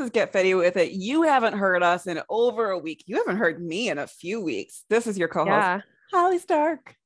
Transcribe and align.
is 0.00 0.10
Get 0.10 0.32
Fitty 0.32 0.54
with 0.54 0.76
It. 0.76 0.92
You 0.92 1.22
haven't 1.22 1.54
heard 1.54 1.82
us 1.82 2.06
in 2.06 2.20
over 2.28 2.70
a 2.70 2.78
week. 2.78 3.04
You 3.06 3.16
haven't 3.16 3.36
heard 3.36 3.62
me 3.62 3.88
in 3.90 3.98
a 3.98 4.06
few 4.06 4.40
weeks. 4.40 4.84
This 4.88 5.06
is 5.06 5.16
your 5.18 5.28
co 5.28 5.40
host, 5.40 5.50
Yeah. 5.50 5.80
Holly 6.10 6.38
Stark. 6.38 6.96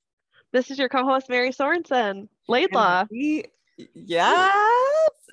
This 0.53 0.71
is 0.71 0.79
your 0.79 0.89
co-host 0.89 1.29
Mary 1.29 1.51
Sorensen. 1.51 2.29
Laidlaw. 2.48 3.07
We- 3.11 3.46
yes. 3.93 4.55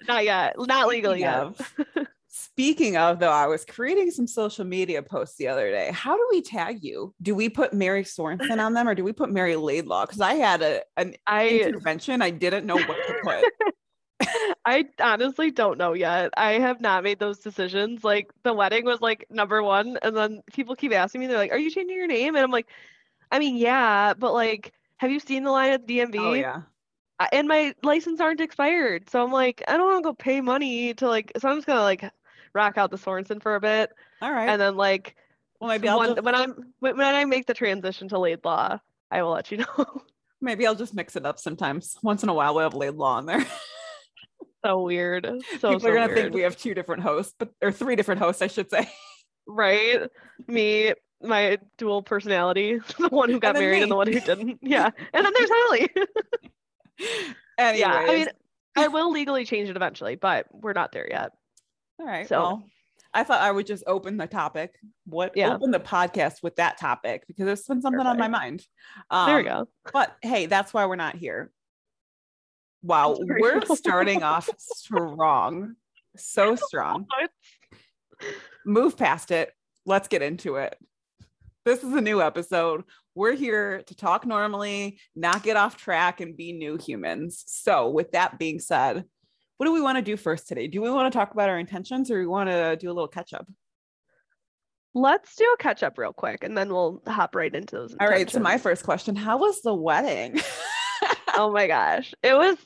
Not 0.08 0.24
yet. 0.26 0.56
Not 0.58 0.88
legally 0.88 1.20
yet. 1.20 1.36
of- 1.44 1.72
Speaking 2.28 2.98
of, 2.98 3.20
though, 3.20 3.30
I 3.32 3.46
was 3.46 3.64
creating 3.66 4.10
some 4.12 4.26
social 4.26 4.66
media 4.66 5.04
posts 5.04 5.36
the 5.38 5.48
other 5.48 5.70
day. 5.70 5.92
How 5.94 6.16
do 6.16 6.28
we 6.32 6.42
tag 6.42 6.84
you? 6.84 7.14
Do 7.22 7.36
we 7.36 7.50
put 7.50 7.74
Mary 7.74 8.04
Sorensen 8.04 8.60
on 8.60 8.74
them 8.74 8.88
or 8.88 8.96
do 8.96 9.04
we 9.04 9.12
put 9.14 9.30
Mary 9.30 9.56
Laidlaw? 9.56 10.06
Because 10.06 10.22
I 10.22 10.36
had 10.36 10.62
a 10.62 10.82
an 10.98 11.16
I 11.28 11.50
intervention. 11.50 12.22
I 12.22 12.30
didn't 12.32 12.66
know 12.66 12.78
what 12.78 12.88
to 13.08 13.16
put. 13.24 13.74
I 14.66 14.86
honestly 15.00 15.52
don't 15.52 15.78
know 15.78 15.94
yet. 15.94 16.32
I 16.38 16.54
have 16.54 16.82
not 16.82 17.04
made 17.04 17.20
those 17.20 17.40
decisions. 17.40 18.04
Like 18.04 18.32
the 18.44 18.54
wedding 18.54 18.86
was 18.86 19.02
like 19.02 19.26
number 19.30 19.62
one, 19.64 19.98
and 20.02 20.16
then 20.16 20.44
people 20.54 20.76
keep 20.76 20.94
asking 20.94 21.22
me, 21.22 21.28
they're 21.28 21.38
like, 21.38 21.52
"Are 21.52 21.58
you 21.58 21.70
changing 21.70 21.96
your 21.96 22.08
name?" 22.08 22.36
And 22.36 22.44
I'm 22.44 22.52
like, 22.52 22.68
"I 23.32 23.40
mean, 23.40 23.56
yeah, 23.58 24.14
but 24.14 24.34
like, 24.34 24.74
have 24.98 25.12
you 25.12 25.20
seen 25.20 25.44
the 25.44 25.52
line 25.52 25.72
at 25.72 25.88
the 25.88 26.00
DMV?" 26.00 26.20
oh 26.20 26.34
yeah. 26.34 26.62
And 27.32 27.48
my 27.48 27.76
license 27.84 28.20
aren't 28.20 28.42
expired. 28.42 29.08
So 29.12 29.24
I'm 29.24 29.32
like, 29.32 29.62
I 29.68 29.78
don't 29.78 29.86
want 29.86 30.04
to 30.04 30.10
go 30.10 30.14
pay 30.16 30.42
money 30.42 30.96
to 30.96 31.08
like, 31.08 31.32
so 31.38 31.50
I'm 31.50 31.58
just 31.58 31.68
gonna 31.68 31.82
like 31.82 32.04
rock 32.54 32.80
out 32.80 32.90
the 32.90 32.98
Sorensen 32.98 33.42
for 33.42 33.56
a 33.56 33.62
bit. 33.62 33.92
All 34.24 34.32
right. 34.32 34.50
And 34.50 34.60
then 34.60 34.76
like 34.76 35.16
well, 35.60 35.70
maybe 35.70 35.88
I'll 35.88 35.98
one- 35.98 36.16
just, 36.16 36.24
when 36.24 36.36
I'm 36.36 36.74
when, 36.80 36.98
when 36.98 37.16
I 37.16 37.26
make 37.26 37.46
the 37.46 37.54
transition 37.54 38.10
to 38.10 38.20
Laidlaw, 38.20 38.80
I 39.12 39.22
will 39.22 39.32
let 39.32 39.52
you 39.52 39.58
know. 39.58 40.02
maybe 40.42 40.66
I'll 40.66 40.76
just 40.76 40.96
mix 40.96 41.16
it 41.16 41.26
up 41.26 41.40
sometimes. 41.40 41.98
Once 42.02 42.24
in 42.24 42.30
a 42.30 42.34
while, 42.34 42.56
we'll 42.56 42.64
have 42.64 42.74
Laidlaw 42.74 43.18
on 43.18 43.26
there. 43.28 43.46
so 44.66 44.82
weird. 44.84 45.26
So 45.60 45.70
People 45.70 45.80
so 45.80 45.90
are 45.90 45.94
gonna 45.94 46.08
weird. 46.08 46.18
think 46.18 46.34
we 46.34 46.42
have 46.42 46.58
two 46.58 46.74
different 46.74 47.04
hosts, 47.04 47.34
but 47.38 47.50
or 47.62 47.72
three 47.72 47.96
different 47.96 48.22
hosts, 48.22 48.42
I 48.42 48.48
should 48.48 48.70
say. 48.70 48.90
right? 49.48 50.02
Me, 50.48 50.94
my 51.22 51.58
dual 51.78 52.02
personality, 52.04 52.80
the 53.00 53.10
one 53.10 53.30
who 53.30 53.40
got 53.40 53.54
then 53.54 53.64
married 53.64 53.78
me. 53.78 53.82
and 53.84 53.92
the 53.92 53.96
one 53.96 54.08
who 54.08 54.20
didn't. 54.20 54.60
Yeah. 54.62 54.90
And 55.14 55.26
then 55.26 55.34
there's 55.38 55.50
Holly. 55.54 55.90
Anyways, 57.58 57.80
yeah. 57.80 57.94
I 57.94 58.06
mean, 58.16 58.28
I 58.76 58.88
will 58.88 59.12
legally 59.12 59.46
change 59.46 59.70
it 59.70 59.76
eventually, 59.76 60.16
but 60.16 60.46
we're 60.52 60.74
not 60.74 60.92
there 60.92 61.08
yet. 61.10 61.32
all 62.00 62.06
right. 62.06 62.28
so- 62.28 62.40
well, 62.40 62.64
I 63.14 63.26
thought 63.26 63.42
I 63.42 63.52
would 63.52 63.68
just 63.68 63.84
open 63.88 64.16
the 64.16 64.26
topic. 64.26 64.76
What 65.06 65.34
Yeah. 65.36 65.54
open 65.54 65.72
the 65.72 65.82
podcast 65.82 66.42
with 66.42 66.56
that 66.56 66.78
topic 66.78 67.26
because 67.28 67.46
there's 67.46 67.64
been 67.64 67.82
something 67.82 68.00
on 68.06 68.18
my 68.18 68.30
mind. 68.30 68.66
Um, 69.10 69.28
there 69.28 69.38
we 69.38 69.44
go. 69.44 69.68
But 69.92 70.16
hey, 70.22 70.46
that's 70.46 70.74
why 70.74 70.86
we're 70.86 70.96
not 70.96 71.18
here. 71.18 71.52
Wow, 72.84 73.18
we're 73.20 73.62
starting 73.76 74.24
off 74.24 74.50
strong. 74.58 75.76
So 76.18 76.56
strong. 76.56 77.06
Move 78.66 78.98
past 78.98 79.32
it. 79.32 79.52
Let's 79.86 80.08
get 80.08 80.22
into 80.22 80.56
it. 80.56 80.76
This 81.64 81.84
is 81.84 81.94
a 81.94 82.02
new 82.02 82.22
episode. 82.22 82.84
We're 83.14 83.36
here 83.36 83.84
to 83.86 83.96
talk 83.96 84.26
normally, 84.26 85.00
not 85.16 85.44
get 85.44 85.58
off 85.58 85.78
track, 85.78 86.22
and 86.22 86.36
be 86.36 86.54
new 86.54 86.78
humans. 86.78 87.44
So, 87.46 87.90
with 87.90 88.12
that 88.14 88.40
being 88.40 88.60
said, 88.60 89.04
what 89.58 89.66
do 89.68 89.74
we 89.74 89.82
want 89.82 89.98
to 89.98 90.02
do 90.02 90.18
first 90.18 90.48
today? 90.48 90.68
Do 90.68 90.82
we 90.82 90.90
want 90.90 91.12
to 91.12 91.18
talk 91.18 91.34
about 91.34 91.50
our 91.50 91.60
intentions 91.60 92.10
or 92.10 92.18
we 92.18 92.26
want 92.26 92.50
to 92.50 92.78
do 92.78 92.88
a 92.88 92.94
little 92.94 93.08
catch 93.08 93.34
up? 93.34 93.48
Let's 94.96 95.36
do 95.36 95.46
a 95.54 95.58
catch 95.62 95.84
up 95.84 95.98
real 95.98 96.14
quick 96.14 96.44
and 96.44 96.58
then 96.58 96.70
we'll 96.70 97.02
hop 97.06 97.36
right 97.36 97.54
into 97.54 97.76
those. 97.76 97.96
All 98.00 98.08
right. 98.08 98.30
So, 98.30 98.40
my 98.40 98.58
first 98.58 98.84
question 98.84 99.16
How 99.16 99.38
was 99.38 99.62
the 99.62 99.74
wedding? 99.74 100.40
oh 101.38 101.52
my 101.52 101.68
gosh. 101.68 102.14
It 102.24 102.34
was 102.34 102.58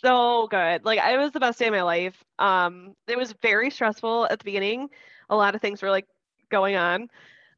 so 0.00 0.46
good. 0.48 0.84
Like 0.84 0.98
it 1.00 1.18
was 1.18 1.32
the 1.32 1.40
best 1.40 1.58
day 1.58 1.66
of 1.66 1.72
my 1.72 1.82
life. 1.82 2.22
Um, 2.38 2.94
it 3.06 3.16
was 3.18 3.32
very 3.42 3.70
stressful 3.70 4.26
at 4.30 4.38
the 4.38 4.44
beginning. 4.44 4.88
A 5.30 5.36
lot 5.36 5.54
of 5.54 5.60
things 5.60 5.82
were 5.82 5.90
like 5.90 6.06
going 6.50 6.76
on. 6.76 7.08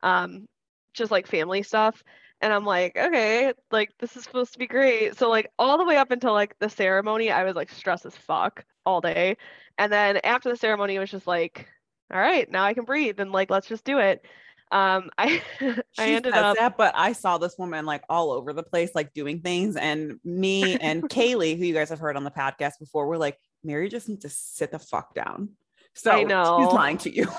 Um, 0.02 0.46
just 0.94 1.10
like 1.12 1.26
family 1.26 1.62
stuff. 1.62 2.02
And 2.40 2.52
I'm 2.52 2.64
like, 2.64 2.96
okay, 2.96 3.52
like 3.70 3.92
this 3.98 4.16
is 4.16 4.24
supposed 4.24 4.52
to 4.52 4.58
be 4.58 4.66
great. 4.66 5.16
So 5.18 5.28
like 5.28 5.50
all 5.58 5.78
the 5.78 5.84
way 5.84 5.96
up 5.96 6.10
until 6.10 6.32
like 6.32 6.58
the 6.58 6.68
ceremony, 6.70 7.30
I 7.30 7.44
was 7.44 7.56
like 7.56 7.70
stressed 7.70 8.06
as 8.06 8.16
fuck 8.16 8.64
all 8.86 9.00
day. 9.00 9.36
And 9.78 9.92
then 9.92 10.18
after 10.24 10.48
the 10.50 10.56
ceremony, 10.56 10.96
it 10.96 11.00
was 11.00 11.10
just 11.10 11.26
like, 11.26 11.68
all 12.12 12.20
right, 12.20 12.50
now 12.50 12.64
I 12.64 12.74
can 12.74 12.84
breathe 12.84 13.20
and 13.20 13.32
like 13.32 13.50
let's 13.50 13.68
just 13.68 13.84
do 13.84 13.98
it. 13.98 14.24
Um, 14.70 15.10
I 15.16 15.42
I 15.98 16.10
ended 16.12 16.34
up 16.34 16.56
that, 16.56 16.76
but 16.76 16.94
I 16.96 17.12
saw 17.12 17.38
this 17.38 17.56
woman 17.58 17.86
like 17.86 18.02
all 18.08 18.32
over 18.32 18.52
the 18.52 18.62
place, 18.62 18.90
like 18.94 19.12
doing 19.12 19.40
things. 19.40 19.76
And 19.76 20.18
me 20.24 20.76
and 20.76 21.02
Kaylee, 21.08 21.56
who 21.56 21.64
you 21.64 21.74
guys 21.74 21.90
have 21.90 21.98
heard 21.98 22.16
on 22.16 22.24
the 22.24 22.30
podcast 22.30 22.78
before, 22.78 23.08
we're 23.08 23.16
like, 23.16 23.38
Mary 23.64 23.88
just 23.88 24.08
needs 24.08 24.22
to 24.22 24.28
sit 24.28 24.70
the 24.70 24.78
fuck 24.78 25.14
down. 25.14 25.50
So 25.94 26.12
I 26.12 26.18
she's 26.20 26.28
know. 26.28 26.56
lying 26.72 26.98
to 26.98 27.14
you. 27.14 27.26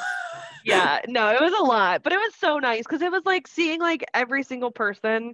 yeah 0.66 1.00
no 1.07 1.29
it 1.29 1.41
was 1.41 1.53
a 1.53 1.63
lot 1.63 2.03
but 2.03 2.12
it 2.12 2.18
was 2.18 2.34
so 2.35 2.59
nice 2.59 2.84
because 2.84 3.01
it 3.01 3.12
was 3.12 3.25
like 3.25 3.47
seeing 3.47 3.79
like 3.79 4.03
every 4.13 4.44
single 4.44 4.72
person 4.72 5.34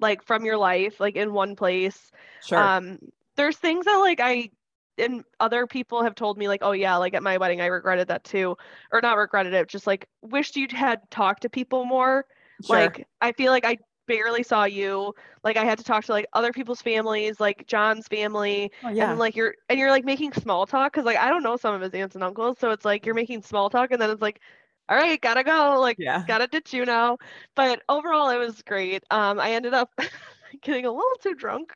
like 0.00 0.22
from 0.22 0.44
your 0.44 0.58
life 0.58 1.00
like 1.00 1.16
in 1.16 1.32
one 1.32 1.56
place 1.56 2.10
sure. 2.44 2.58
um 2.58 2.98
there's 3.36 3.56
things 3.56 3.86
that 3.86 3.96
like 3.96 4.20
i 4.20 4.50
and 4.98 5.24
other 5.40 5.66
people 5.66 6.02
have 6.02 6.14
told 6.14 6.38
me 6.38 6.48
like 6.48 6.60
oh 6.62 6.72
yeah 6.72 6.96
like 6.96 7.14
at 7.14 7.22
my 7.22 7.36
wedding 7.36 7.60
i 7.60 7.66
regretted 7.66 8.08
that 8.08 8.24
too 8.24 8.56
or 8.92 9.00
not 9.00 9.16
regretted 9.16 9.52
it 9.52 9.68
just 9.68 9.86
like 9.86 10.08
wished 10.22 10.56
you'd 10.56 10.72
had 10.72 11.00
talked 11.10 11.42
to 11.42 11.48
people 11.48 11.84
more 11.84 12.24
sure. 12.64 12.76
like 12.76 13.06
i 13.20 13.32
feel 13.32 13.52
like 13.52 13.64
i 13.64 13.76
barely 14.06 14.42
saw 14.42 14.64
you 14.64 15.12
like 15.42 15.56
i 15.56 15.64
had 15.64 15.78
to 15.78 15.84
talk 15.84 16.04
to 16.04 16.12
like 16.12 16.26
other 16.32 16.52
people's 16.52 16.80
families 16.80 17.40
like 17.40 17.66
john's 17.66 18.06
family 18.06 18.70
Oh, 18.82 18.88
and 18.88 18.96
yeah. 18.96 19.06
then 19.06 19.18
like 19.18 19.36
you're 19.36 19.54
and 19.68 19.78
you're 19.78 19.90
like 19.90 20.04
making 20.04 20.32
small 20.32 20.66
talk 20.66 20.92
because 20.92 21.04
like 21.04 21.16
I 21.18 21.28
don't 21.28 21.42
know 21.42 21.56
some 21.56 21.74
of 21.74 21.80
his 21.80 21.92
aunts 21.94 22.14
and 22.14 22.24
uncles, 22.24 22.58
so 22.58 22.70
it's 22.70 22.84
like 22.84 23.04
you're 23.06 23.14
making 23.14 23.42
small 23.42 23.70
talk 23.70 23.90
and 23.90 24.00
then 24.00 24.10
it's 24.10 24.22
like, 24.22 24.40
all 24.88 24.96
right, 24.96 25.20
gotta 25.20 25.42
go, 25.44 25.78
like 25.80 25.96
yeah. 25.98 26.24
gotta 26.26 26.46
ditch 26.46 26.72
you 26.72 26.84
now. 26.84 27.18
But 27.54 27.82
overall, 27.88 28.28
it 28.30 28.38
was 28.38 28.62
great. 28.62 29.04
Um, 29.10 29.40
I 29.40 29.52
ended 29.52 29.74
up 29.74 29.90
getting 30.62 30.86
a 30.86 30.90
little 30.92 31.16
too 31.20 31.34
drunk 31.34 31.72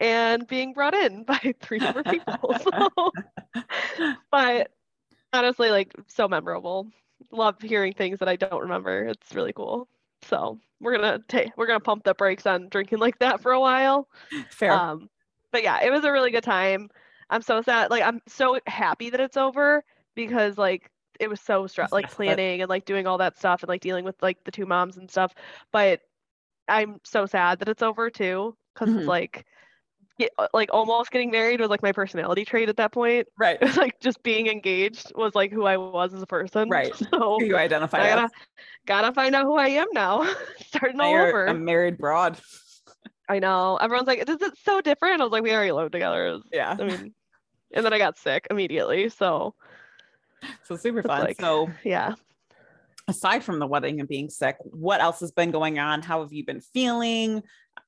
and 0.00 0.46
being 0.46 0.72
brought 0.72 0.94
in 0.94 1.24
by 1.24 1.54
three 1.60 1.80
different 1.80 2.08
people. 2.08 2.54
So, 2.54 3.12
but 4.30 4.72
honestly, 5.32 5.70
like 5.70 5.94
so 6.08 6.28
memorable. 6.28 6.90
Love 7.32 7.60
hearing 7.62 7.94
things 7.94 8.20
that 8.20 8.28
I 8.28 8.36
don't 8.36 8.62
remember. 8.62 9.06
It's 9.06 9.34
really 9.34 9.52
cool. 9.52 9.88
So 10.22 10.60
we're 10.80 10.96
gonna 10.96 11.20
take 11.28 11.56
we're 11.56 11.66
gonna 11.66 11.80
pump 11.80 12.04
the 12.04 12.14
brakes 12.14 12.46
on 12.46 12.68
drinking 12.70 12.98
like 13.00 13.18
that 13.20 13.40
for 13.42 13.52
a 13.52 13.60
while. 13.60 14.08
Fair. 14.50 14.82
Um, 14.82 15.10
but 15.52 15.62
yeah, 15.62 15.82
it 15.82 15.90
was 15.90 16.04
a 16.04 16.12
really 16.12 16.30
good 16.30 16.44
time. 16.44 16.90
I'm 17.30 17.42
so 17.42 17.62
sad. 17.62 17.90
Like 17.90 18.02
I'm 18.04 18.20
so 18.28 18.60
happy 18.66 19.10
that 19.10 19.20
it's 19.20 19.36
over 19.38 19.84
because 20.14 20.58
like 20.58 20.90
it 21.20 21.28
was 21.30 21.40
so 21.40 21.66
stress 21.66 21.92
like 21.92 22.10
planning 22.10 22.62
and 22.62 22.68
like 22.70 22.86
doing 22.86 23.06
all 23.06 23.18
that 23.18 23.38
stuff 23.38 23.62
and 23.62 23.68
like 23.68 23.82
dealing 23.82 24.04
with 24.04 24.22
like 24.22 24.44
the 24.44 24.52
two 24.52 24.66
moms 24.66 24.96
and 24.98 25.10
stuff. 25.10 25.34
But 25.72 26.02
I'm 26.68 27.00
so 27.04 27.26
sad 27.26 27.58
that 27.60 27.68
it's 27.68 27.82
over 27.82 28.10
too 28.10 28.56
because 28.74 28.92
Mhm. 28.92 28.94
it's 28.94 29.08
like 29.08 29.46
get, 30.18 30.30
uh, 30.38 30.48
like 30.52 30.70
almost 30.72 31.10
getting 31.10 31.30
married 31.30 31.60
was 31.60 31.68
like 31.70 31.82
my 31.82 31.92
personality 31.92 32.44
trait 32.44 32.68
at 32.68 32.76
that 32.76 32.92
point. 32.92 33.26
right. 33.38 33.58
It 33.60 33.66
was 33.66 33.76
like 33.84 33.98
just 34.00 34.22
being 34.22 34.46
engaged 34.48 35.12
was 35.14 35.34
like 35.34 35.52
who 35.52 35.64
I 35.66 35.76
was 35.76 36.12
as 36.14 36.22
a 36.22 36.26
person. 36.26 36.68
Right. 36.68 36.92
So 37.12 37.38
Who 37.38 37.44
you 37.44 37.56
identify 37.56 37.98
I 38.02 38.08
gotta 38.08 38.28
gotta 38.86 39.12
find 39.12 39.34
out 39.34 39.44
who 39.44 39.56
I 39.56 39.68
am 39.68 39.86
now. 39.92 40.28
Starting 40.66 40.96
Now 40.98 41.04
all 41.04 41.14
over. 41.16 41.46
a 41.46 41.54
married 41.54 41.98
broad. 41.98 42.38
I 43.28 43.38
know. 43.38 43.76
Everyone's 43.76 44.06
like, 44.08 44.24
this 44.26 44.40
is 44.40 44.52
so 44.64 44.80
different. 44.80 45.20
I 45.20 45.24
was 45.24 45.32
like, 45.32 45.42
we 45.42 45.52
already 45.52 45.72
lived 45.72 45.92
together. 45.92 46.32
Was- 46.32 46.48
Yeah. 46.52 46.76
I 46.78 46.84
mean, 46.84 47.14
and 47.72 47.84
then 47.84 47.92
I 47.92 47.98
got 47.98 48.16
sick 48.18 48.46
immediately. 48.50 49.08
So 49.10 49.54
So 50.64 50.76
super 50.76 51.02
fun. 51.02 51.22
like- 51.24 51.40
so 51.40 51.68
yeah. 51.84 52.14
aside 53.06 53.42
from 53.44 53.58
the 53.58 53.66
wedding 53.66 54.00
and 54.00 54.08
being 54.08 54.30
sick, 54.30 54.56
what 54.64 55.00
else 55.00 55.20
has 55.20 55.30
been 55.32 55.50
going 55.50 55.78
on? 55.78 56.02
How 56.02 56.22
have 56.22 56.32
you 56.32 56.44
been 56.44 56.60
feeling? 56.60 57.42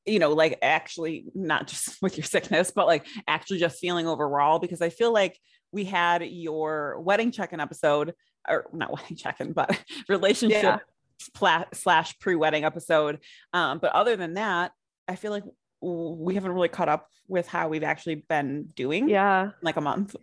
You 0.06 0.18
know, 0.18 0.32
like 0.32 0.58
actually 0.62 1.26
not 1.34 1.66
just 1.68 1.96
with 2.02 2.16
your 2.16 2.24
sickness, 2.24 2.70
but 2.74 2.86
like 2.86 3.06
actually 3.28 3.58
just 3.58 3.78
feeling 3.78 4.06
overall, 4.06 4.58
because 4.58 4.80
I 4.80 4.88
feel 4.90 5.12
like 5.12 5.38
we 5.72 5.84
had 5.84 6.22
your 6.24 7.00
wedding 7.00 7.30
check-in 7.30 7.60
episode, 7.60 8.14
or 8.48 8.66
not 8.72 8.92
wedding 8.96 9.16
check-in, 9.16 9.52
but 9.52 9.78
relationship 10.08 10.62
Yeah. 10.62 10.78
pla- 11.34 11.64
slash 11.72 12.18
pre-wedding 12.18 12.64
episode. 12.64 13.20
Um, 13.52 13.78
but 13.78 13.92
other 13.92 14.16
than 14.16 14.34
that, 14.34 14.72
I 15.06 15.16
feel 15.16 15.30
like 15.32 15.44
we 15.82 16.34
haven't 16.34 16.52
really 16.52 16.68
caught 16.68 16.88
up 16.88 17.08
with 17.28 17.46
how 17.46 17.68
we've 17.68 17.84
actually 17.84 18.16
been 18.16 18.64
doing 18.74 19.08
Yeah. 19.08 19.50
like 19.62 19.76
a 19.76 19.80
month. 19.80 20.16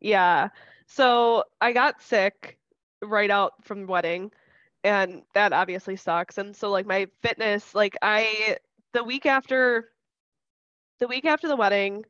Yeah. 0.00 0.48
So 0.86 1.44
I 1.60 1.72
got 1.72 2.00
sick 2.02 2.58
right 3.02 3.30
out 3.30 3.52
from 3.64 3.80
the 3.82 3.86
wedding 3.86 4.30
and 4.82 5.22
that 5.34 5.52
obviously 5.52 5.96
sucks. 5.96 6.38
And 6.38 6.56
so 6.56 6.70
like 6.70 6.86
my 6.86 7.06
fitness, 7.22 7.74
like 7.74 7.96
I 8.02 8.56
the 8.92 9.04
week 9.04 9.26
after 9.26 9.88
the 10.98 11.08
week 11.08 11.24
after 11.24 11.48
the 11.48 11.56
wedding, 11.56 12.04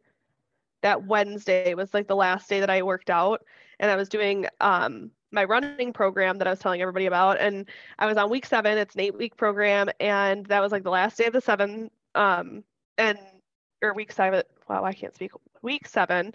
that 0.82 1.04
Wednesday 1.06 1.74
was 1.74 1.94
like 1.94 2.08
the 2.08 2.16
last 2.16 2.48
day 2.48 2.60
that 2.60 2.70
I 2.70 2.82
worked 2.82 3.10
out 3.10 3.42
and 3.78 3.90
I 3.90 3.96
was 3.96 4.08
doing 4.08 4.46
um 4.60 5.10
my 5.32 5.44
running 5.44 5.92
program 5.92 6.38
that 6.38 6.46
I 6.46 6.50
was 6.50 6.58
telling 6.58 6.80
everybody 6.82 7.06
about 7.06 7.38
and 7.40 7.68
I 7.98 8.06
was 8.06 8.16
on 8.16 8.30
week 8.30 8.46
7 8.46 8.78
it's 8.78 8.94
an 8.94 9.00
8 9.00 9.16
week 9.16 9.36
program 9.36 9.88
and 10.00 10.46
that 10.46 10.60
was 10.60 10.72
like 10.72 10.82
the 10.82 10.90
last 10.90 11.18
day 11.18 11.26
of 11.26 11.32
the 11.32 11.40
7 11.40 11.90
um 12.14 12.64
and 12.98 13.18
or 13.82 13.94
week 13.94 14.12
7 14.12 14.42
wow 14.68 14.84
I 14.84 14.92
can't 14.92 15.14
speak 15.14 15.32
week 15.62 15.86
7 15.86 16.34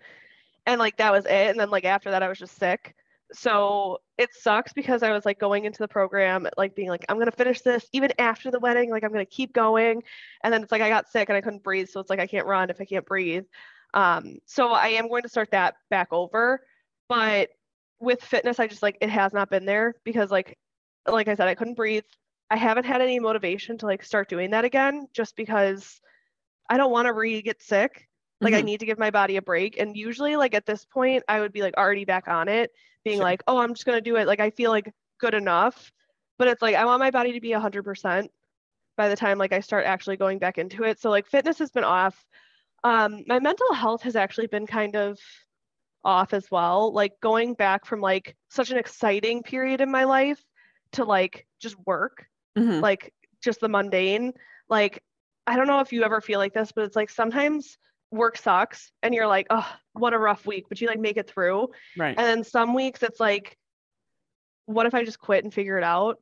and 0.65 0.79
like 0.79 0.97
that 0.97 1.11
was 1.11 1.25
it 1.25 1.49
and 1.49 1.59
then 1.59 1.69
like 1.69 1.85
after 1.85 2.11
that 2.11 2.23
I 2.23 2.29
was 2.29 2.39
just 2.39 2.57
sick 2.57 2.95
so 3.33 3.99
it 4.17 4.29
sucks 4.33 4.73
because 4.73 5.03
I 5.03 5.11
was 5.11 5.25
like 5.25 5.39
going 5.39 5.65
into 5.65 5.79
the 5.79 5.87
program, 5.87 6.47
like 6.57 6.75
being 6.75 6.89
like, 6.89 7.05
I'm 7.09 7.17
gonna 7.17 7.31
finish 7.31 7.61
this 7.61 7.85
even 7.93 8.11
after 8.19 8.51
the 8.51 8.59
wedding, 8.59 8.89
like 8.91 9.03
I'm 9.03 9.11
gonna 9.11 9.25
keep 9.25 9.53
going. 9.53 10.03
And 10.43 10.53
then 10.53 10.63
it's 10.63 10.71
like 10.71 10.81
I 10.81 10.89
got 10.89 11.09
sick 11.09 11.29
and 11.29 11.37
I 11.37 11.41
couldn't 11.41 11.63
breathe. 11.63 11.89
So 11.89 11.99
it's 11.99 12.09
like 12.09 12.19
I 12.19 12.27
can't 12.27 12.47
run 12.47 12.69
if 12.69 12.79
I 12.79 12.85
can't 12.85 13.05
breathe. 13.05 13.45
Um, 13.93 14.39
so 14.45 14.71
I 14.71 14.89
am 14.89 15.07
going 15.07 15.23
to 15.23 15.29
start 15.29 15.51
that 15.51 15.75
back 15.89 16.09
over. 16.11 16.61
But 17.07 17.49
with 17.99 18.21
fitness, 18.21 18.59
I 18.59 18.67
just 18.67 18.83
like 18.83 18.97
it 19.01 19.09
has 19.09 19.33
not 19.33 19.49
been 19.49 19.65
there 19.65 19.95
because 20.03 20.31
like 20.31 20.57
like 21.07 21.27
I 21.27 21.35
said, 21.35 21.47
I 21.47 21.55
couldn't 21.55 21.75
breathe. 21.75 22.03
I 22.49 22.57
haven't 22.57 22.85
had 22.85 23.01
any 23.01 23.19
motivation 23.19 23.77
to 23.79 23.85
like 23.85 24.03
start 24.03 24.29
doing 24.29 24.51
that 24.51 24.65
again 24.65 25.07
just 25.13 25.35
because 25.35 25.99
I 26.69 26.77
don't 26.77 26.91
want 26.91 27.07
to 27.07 27.13
re 27.13 27.41
get 27.41 27.61
sick. 27.61 28.07
Like 28.41 28.53
mm-hmm. 28.53 28.59
I 28.59 28.61
need 28.63 28.79
to 28.81 28.85
give 28.85 28.99
my 28.99 29.11
body 29.11 29.37
a 29.37 29.41
break. 29.41 29.79
And 29.79 29.95
usually 29.95 30.35
like 30.35 30.53
at 30.53 30.65
this 30.65 30.85
point, 30.85 31.23
I 31.27 31.39
would 31.39 31.53
be 31.53 31.61
like 31.61 31.77
already 31.77 32.05
back 32.05 32.27
on 32.27 32.47
it 32.47 32.71
being 33.05 33.17
sure. 33.17 33.23
like, 33.23 33.43
oh, 33.47 33.59
I'm 33.59 33.73
just 33.73 33.85
going 33.85 33.97
to 33.97 34.01
do 34.01 34.17
it. 34.17 34.27
Like, 34.27 34.41
I 34.41 34.49
feel 34.49 34.71
like 34.71 34.91
good 35.19 35.33
enough. 35.33 35.91
But 36.37 36.49
it's 36.49 36.61
like, 36.61 36.75
I 36.75 36.83
want 36.83 36.99
my 36.99 37.11
body 37.11 37.31
to 37.33 37.39
be 37.39 37.51
100% 37.51 38.27
by 38.97 39.09
the 39.09 39.15
time 39.15 39.37
like 39.37 39.53
I 39.53 39.61
start 39.61 39.85
actually 39.85 40.17
going 40.17 40.39
back 40.39 40.57
into 40.57 40.83
it. 40.83 40.99
So, 40.99 41.09
like, 41.09 41.27
fitness 41.27 41.59
has 41.59 41.71
been 41.71 41.85
off. 41.85 42.25
Um, 42.83 43.23
my 43.27 43.39
mental 43.39 43.73
health 43.73 44.01
has 44.01 44.15
actually 44.15 44.47
been 44.47 44.67
kind 44.67 44.95
of 44.95 45.17
off 46.03 46.33
as 46.33 46.51
well. 46.51 46.91
Like, 46.91 47.13
going 47.21 47.53
back 47.53 47.85
from 47.85 48.01
like 48.01 48.35
such 48.49 48.71
an 48.71 48.77
exciting 48.77 49.43
period 49.43 49.79
in 49.79 49.91
my 49.91 50.03
life 50.03 50.43
to 50.93 51.05
like 51.05 51.47
just 51.61 51.75
work, 51.85 52.25
mm-hmm. 52.57 52.81
like 52.81 53.13
just 53.41 53.61
the 53.61 53.69
mundane. 53.69 54.33
Like, 54.67 55.01
I 55.47 55.55
don't 55.55 55.67
know 55.67 55.79
if 55.79 55.93
you 55.93 56.03
ever 56.03 56.21
feel 56.21 56.39
like 56.39 56.53
this, 56.53 56.71
but 56.71 56.85
it's 56.85 56.95
like 56.95 57.11
sometimes 57.11 57.77
work 58.15 58.37
sucks 58.37 58.91
and 59.03 59.13
you're 59.13 59.27
like, 59.27 59.47
oh, 59.49 59.67
what 59.93 60.13
a 60.13 60.19
rough 60.19 60.45
week, 60.45 60.65
but 60.69 60.81
you 60.81 60.87
like 60.87 60.99
make 60.99 61.17
it 61.17 61.29
through. 61.29 61.69
Right. 61.97 62.15
And 62.17 62.25
then 62.25 62.43
some 62.43 62.73
weeks 62.73 63.03
it's 63.03 63.19
like, 63.19 63.57
what 64.65 64.85
if 64.85 64.93
I 64.93 65.03
just 65.03 65.19
quit 65.19 65.43
and 65.43 65.53
figure 65.53 65.77
it 65.77 65.83
out? 65.83 66.19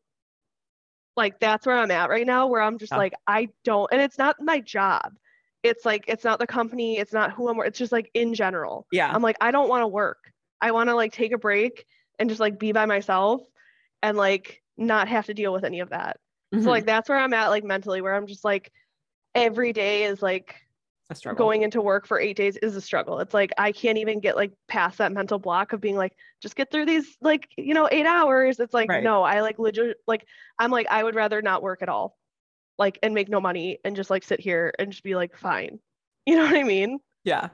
Like 1.16 1.40
that's 1.40 1.66
where 1.66 1.78
I'm 1.78 1.92
at 1.92 2.10
right 2.10 2.26
now, 2.26 2.48
where 2.48 2.62
I'm 2.62 2.78
just 2.78 2.92
yeah. 2.92 2.98
like, 2.98 3.14
I 3.28 3.50
don't, 3.64 3.88
and 3.92 4.02
it's 4.02 4.18
not 4.18 4.36
my 4.40 4.60
job. 4.60 5.14
It's 5.62 5.86
like, 5.86 6.06
it's 6.08 6.24
not 6.24 6.40
the 6.40 6.48
company, 6.48 6.98
it's 6.98 7.14
not 7.14 7.32
who 7.32 7.48
I'm, 7.48 7.60
it's 7.62 7.80
just 7.80 7.92
like 7.92 8.10
in 8.14 8.34
general. 8.34 8.88
Yeah. 8.92 9.12
I'm 9.12 9.22
like, 9.22 9.38
I 9.40 9.52
don't 9.52 9.70
want 9.70 9.84
to 9.84 9.88
work. 9.88 10.18
I 10.60 10.72
want 10.72 10.90
to 10.90 10.96
like 10.96 11.14
take 11.14 11.32
a 11.32 11.38
break 11.38 11.86
and 12.20 12.30
just 12.30 12.42
like 12.42 12.60
be 12.60 12.72
by 12.72 12.86
myself 12.86 13.42
and 14.02 14.18
like 14.18 14.62
not 14.78 15.08
have 15.08 15.28
to 15.28 15.34
deal 15.34 15.54
with 15.54 15.64
any 15.64 15.80
of 15.80 15.92
that. 15.92 16.18
Mm-hmm. 16.54 16.64
So 16.64 16.70
like 16.70 16.86
that's 16.86 17.10
where 17.10 17.18
I'm 17.18 17.34
at 17.34 17.50
like 17.50 17.64
mentally, 17.64 18.02
where 18.02 18.16
I'm 18.16 18.28
just 18.28 18.44
like 18.44 18.72
every 19.36 19.74
day 19.74 20.04
is 20.04 20.22
like 20.22 20.56
a 21.10 21.16
struggle. 21.16 21.46
Going 21.46 21.64
into 21.64 21.82
work 21.82 22.08
for 22.08 22.20
eight 22.20 22.38
days 22.38 22.58
is 22.58 22.76
a 22.76 22.82
struggle. 22.82 23.20
It's 23.20 23.34
like 23.34 23.52
I 23.58 23.72
can't 23.72 23.98
even 23.98 24.20
get 24.20 24.36
like 24.36 24.52
past 24.68 24.98
that 25.00 25.12
mental 25.12 25.40
block 25.40 25.74
of 25.74 25.82
being 25.82 25.96
like, 25.96 26.14
just 26.42 26.56
get 26.56 26.72
through 26.72 26.86
these 26.86 27.18
like, 27.22 27.50
you 27.58 27.74
know, 27.74 27.90
eight 27.92 28.06
hours. 28.06 28.60
It's 28.60 28.74
like, 28.74 28.90
right. 28.90 29.04
no, 29.04 29.24
I 29.24 29.42
like 29.42 29.60
legit 29.60 29.98
like 30.08 30.26
I'm 30.58 30.72
like, 30.72 30.88
I 30.90 31.04
would 31.04 31.16
rather 31.16 31.42
not 31.42 31.62
work 31.62 31.82
at 31.82 31.90
all. 31.90 32.18
Like 32.78 33.00
and 33.04 33.14
make 33.14 33.30
no 33.30 33.40
money 33.40 33.80
and 33.84 33.96
just 33.96 34.10
like 34.10 34.24
sit 34.24 34.40
here 34.40 34.74
and 34.80 34.92
just 34.92 35.04
be 35.04 35.16
like 35.16 35.38
fine. 35.38 35.80
You 36.26 36.38
know 36.38 36.46
what 36.46 36.56
I 36.56 36.64
mean? 36.64 37.00
Yeah. 37.26 37.50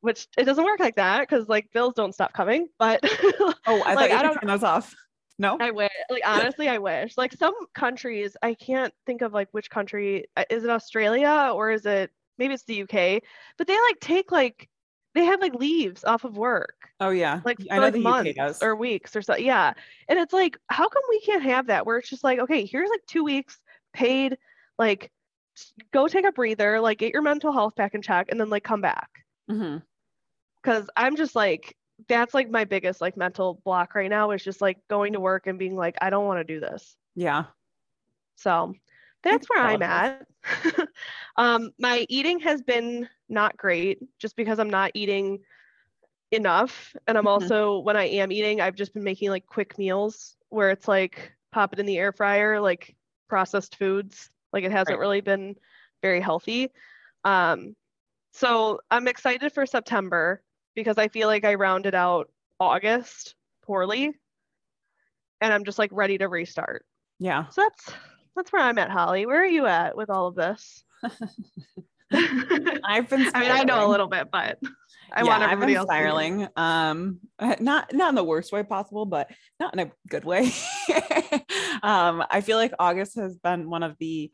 Which 0.00 0.26
it 0.36 0.46
doesn't 0.46 0.64
work 0.64 0.80
like 0.80 0.96
that 0.96 1.20
because 1.20 1.48
like 1.48 1.70
bills 1.72 1.94
don't 1.94 2.12
stop 2.12 2.32
coming. 2.32 2.66
But 2.76 2.98
oh, 3.38 3.54
I 3.68 3.94
like, 3.94 4.10
thought 4.10 4.10
you 4.10 4.16
I 4.16 4.22
don't 4.24 4.34
turn 4.40 4.48
those 4.48 4.64
off. 4.64 4.92
No, 5.38 5.56
I 5.60 5.70
wish. 5.70 5.92
Like 6.10 6.22
honestly, 6.26 6.68
I 6.68 6.78
wish. 6.78 7.16
Like 7.16 7.32
some 7.34 7.54
countries, 7.72 8.36
I 8.42 8.54
can't 8.54 8.92
think 9.06 9.22
of 9.22 9.32
like 9.32 9.46
which 9.52 9.70
country. 9.70 10.26
Uh, 10.36 10.42
is 10.50 10.64
it 10.64 10.70
Australia 10.70 11.52
or 11.54 11.70
is 11.70 11.86
it 11.86 12.10
maybe 12.38 12.54
it's 12.54 12.64
the 12.64 12.82
UK, 12.82 13.22
but 13.58 13.66
they 13.66 13.74
like 13.88 14.00
take 14.00 14.32
like 14.32 14.68
they 15.14 15.24
have 15.24 15.40
like 15.40 15.54
leaves 15.54 16.04
off 16.04 16.24
of 16.24 16.36
work. 16.36 16.74
Oh 17.00 17.10
yeah, 17.10 17.40
like 17.44 17.58
for, 17.60 17.66
I 17.70 17.76
know 17.76 17.82
like, 17.82 17.92
the 17.92 18.00
months 18.00 18.62
or 18.62 18.74
weeks 18.76 19.14
or 19.14 19.22
so. 19.22 19.36
Yeah, 19.36 19.74
and 20.08 20.18
it's 20.18 20.32
like, 20.32 20.56
how 20.68 20.88
come 20.88 21.02
we 21.08 21.20
can't 21.20 21.42
have 21.42 21.66
that? 21.66 21.86
Where 21.86 21.98
it's 21.98 22.08
just 22.08 22.24
like, 22.24 22.38
okay, 22.38 22.64
here's 22.64 22.90
like 22.90 23.04
two 23.06 23.24
weeks 23.24 23.58
paid, 23.92 24.38
like 24.78 25.10
go 25.92 26.08
take 26.08 26.24
a 26.24 26.32
breather, 26.32 26.80
like 26.80 26.98
get 26.98 27.12
your 27.12 27.22
mental 27.22 27.52
health 27.52 27.74
back 27.74 27.94
in 27.94 28.02
check, 28.02 28.28
and 28.30 28.40
then 28.40 28.50
like 28.50 28.64
come 28.64 28.80
back. 28.80 29.08
Mm-hmm. 29.50 29.78
Because 30.62 30.88
I'm 30.96 31.16
just 31.16 31.34
like, 31.34 31.76
that's 32.08 32.34
like 32.34 32.50
my 32.50 32.64
biggest 32.64 33.00
like 33.00 33.16
mental 33.16 33.60
block 33.64 33.94
right 33.94 34.10
now 34.10 34.30
is 34.30 34.42
just 34.42 34.60
like 34.60 34.78
going 34.88 35.12
to 35.12 35.20
work 35.20 35.46
and 35.46 35.58
being 35.58 35.76
like, 35.76 35.96
I 36.00 36.10
don't 36.10 36.26
want 36.26 36.38
to 36.38 36.44
do 36.44 36.60
this. 36.60 36.96
Yeah. 37.14 37.44
So 38.36 38.74
that's 39.22 39.48
where 39.48 39.62
I'm 39.62 39.82
at. 39.82 40.26
um, 41.36 41.70
my 41.78 42.06
eating 42.08 42.40
has 42.40 42.62
been 42.62 43.08
not 43.28 43.56
great 43.56 43.98
just 44.18 44.36
because 44.36 44.58
I'm 44.58 44.70
not 44.70 44.90
eating 44.94 45.40
enough. 46.30 46.94
And 47.06 47.16
I'm 47.16 47.24
mm-hmm. 47.24 47.28
also, 47.28 47.78
when 47.78 47.96
I 47.96 48.04
am 48.04 48.32
eating, 48.32 48.60
I've 48.60 48.74
just 48.74 48.94
been 48.94 49.04
making 49.04 49.30
like 49.30 49.46
quick 49.46 49.78
meals 49.78 50.36
where 50.48 50.70
it's 50.70 50.88
like 50.88 51.32
pop 51.52 51.72
it 51.72 51.78
in 51.78 51.86
the 51.86 51.98
air 51.98 52.12
fryer, 52.12 52.60
like 52.60 52.96
processed 53.28 53.76
foods. 53.76 54.30
Like 54.52 54.64
it 54.64 54.72
hasn't 54.72 54.98
right. 54.98 55.00
really 55.00 55.20
been 55.20 55.56
very 56.02 56.20
healthy. 56.20 56.70
Um, 57.24 57.76
so 58.32 58.80
I'm 58.90 59.08
excited 59.08 59.52
for 59.52 59.66
September 59.66 60.42
because 60.74 60.98
I 60.98 61.08
feel 61.08 61.28
like 61.28 61.44
I 61.44 61.54
rounded 61.54 61.94
out 61.94 62.30
August 62.58 63.34
poorly 63.62 64.12
and 65.40 65.52
I'm 65.52 65.64
just 65.64 65.78
like 65.78 65.90
ready 65.92 66.18
to 66.18 66.28
restart. 66.28 66.84
Yeah. 67.18 67.48
So 67.50 67.62
that's 67.62 67.94
that's 68.36 68.52
where 68.52 68.62
I'm 68.62 68.78
at, 68.78 68.90
Holly. 68.90 69.26
Where 69.26 69.42
are 69.42 69.46
you 69.46 69.66
at 69.66 69.96
with 69.96 70.10
all 70.10 70.26
of 70.26 70.34
this? 70.34 70.84
I've 72.84 73.08
been. 73.08 73.26
Spiraling. 73.26 73.34
I 73.34 73.40
mean, 73.40 73.50
I 73.50 73.64
know 73.64 73.86
a 73.86 73.90
little 73.90 74.06
bit, 74.06 74.30
but 74.30 74.58
I 75.12 75.22
yeah, 75.22 75.24
want 75.24 75.42
everybody 75.42 75.76
I've 75.76 75.86
been 75.86 75.94
spiraling. 75.94 76.48
Um, 76.56 77.20
not 77.60 77.92
not 77.92 78.08
in 78.10 78.14
the 78.14 78.24
worst 78.24 78.52
way 78.52 78.62
possible, 78.62 79.06
but 79.06 79.30
not 79.60 79.74
in 79.74 79.80
a 79.80 79.92
good 80.08 80.24
way. 80.24 80.50
um, 81.82 82.24
I 82.30 82.40
feel 82.42 82.56
like 82.56 82.72
August 82.78 83.16
has 83.16 83.36
been 83.36 83.70
one 83.70 83.82
of 83.82 83.96
the 83.98 84.30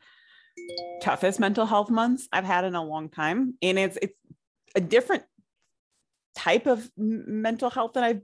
toughest 1.01 1.39
mental 1.39 1.65
health 1.65 1.89
months 1.89 2.27
I've 2.31 2.45
had 2.45 2.65
in 2.65 2.75
a 2.75 2.83
long 2.83 3.09
time, 3.09 3.55
and 3.61 3.79
it's 3.79 3.97
it's 4.01 4.13
a 4.75 4.81
different 4.81 5.23
type 6.35 6.67
of 6.67 6.89
mental 6.97 7.69
health 7.69 7.93
that 7.93 8.03
I've 8.03 8.21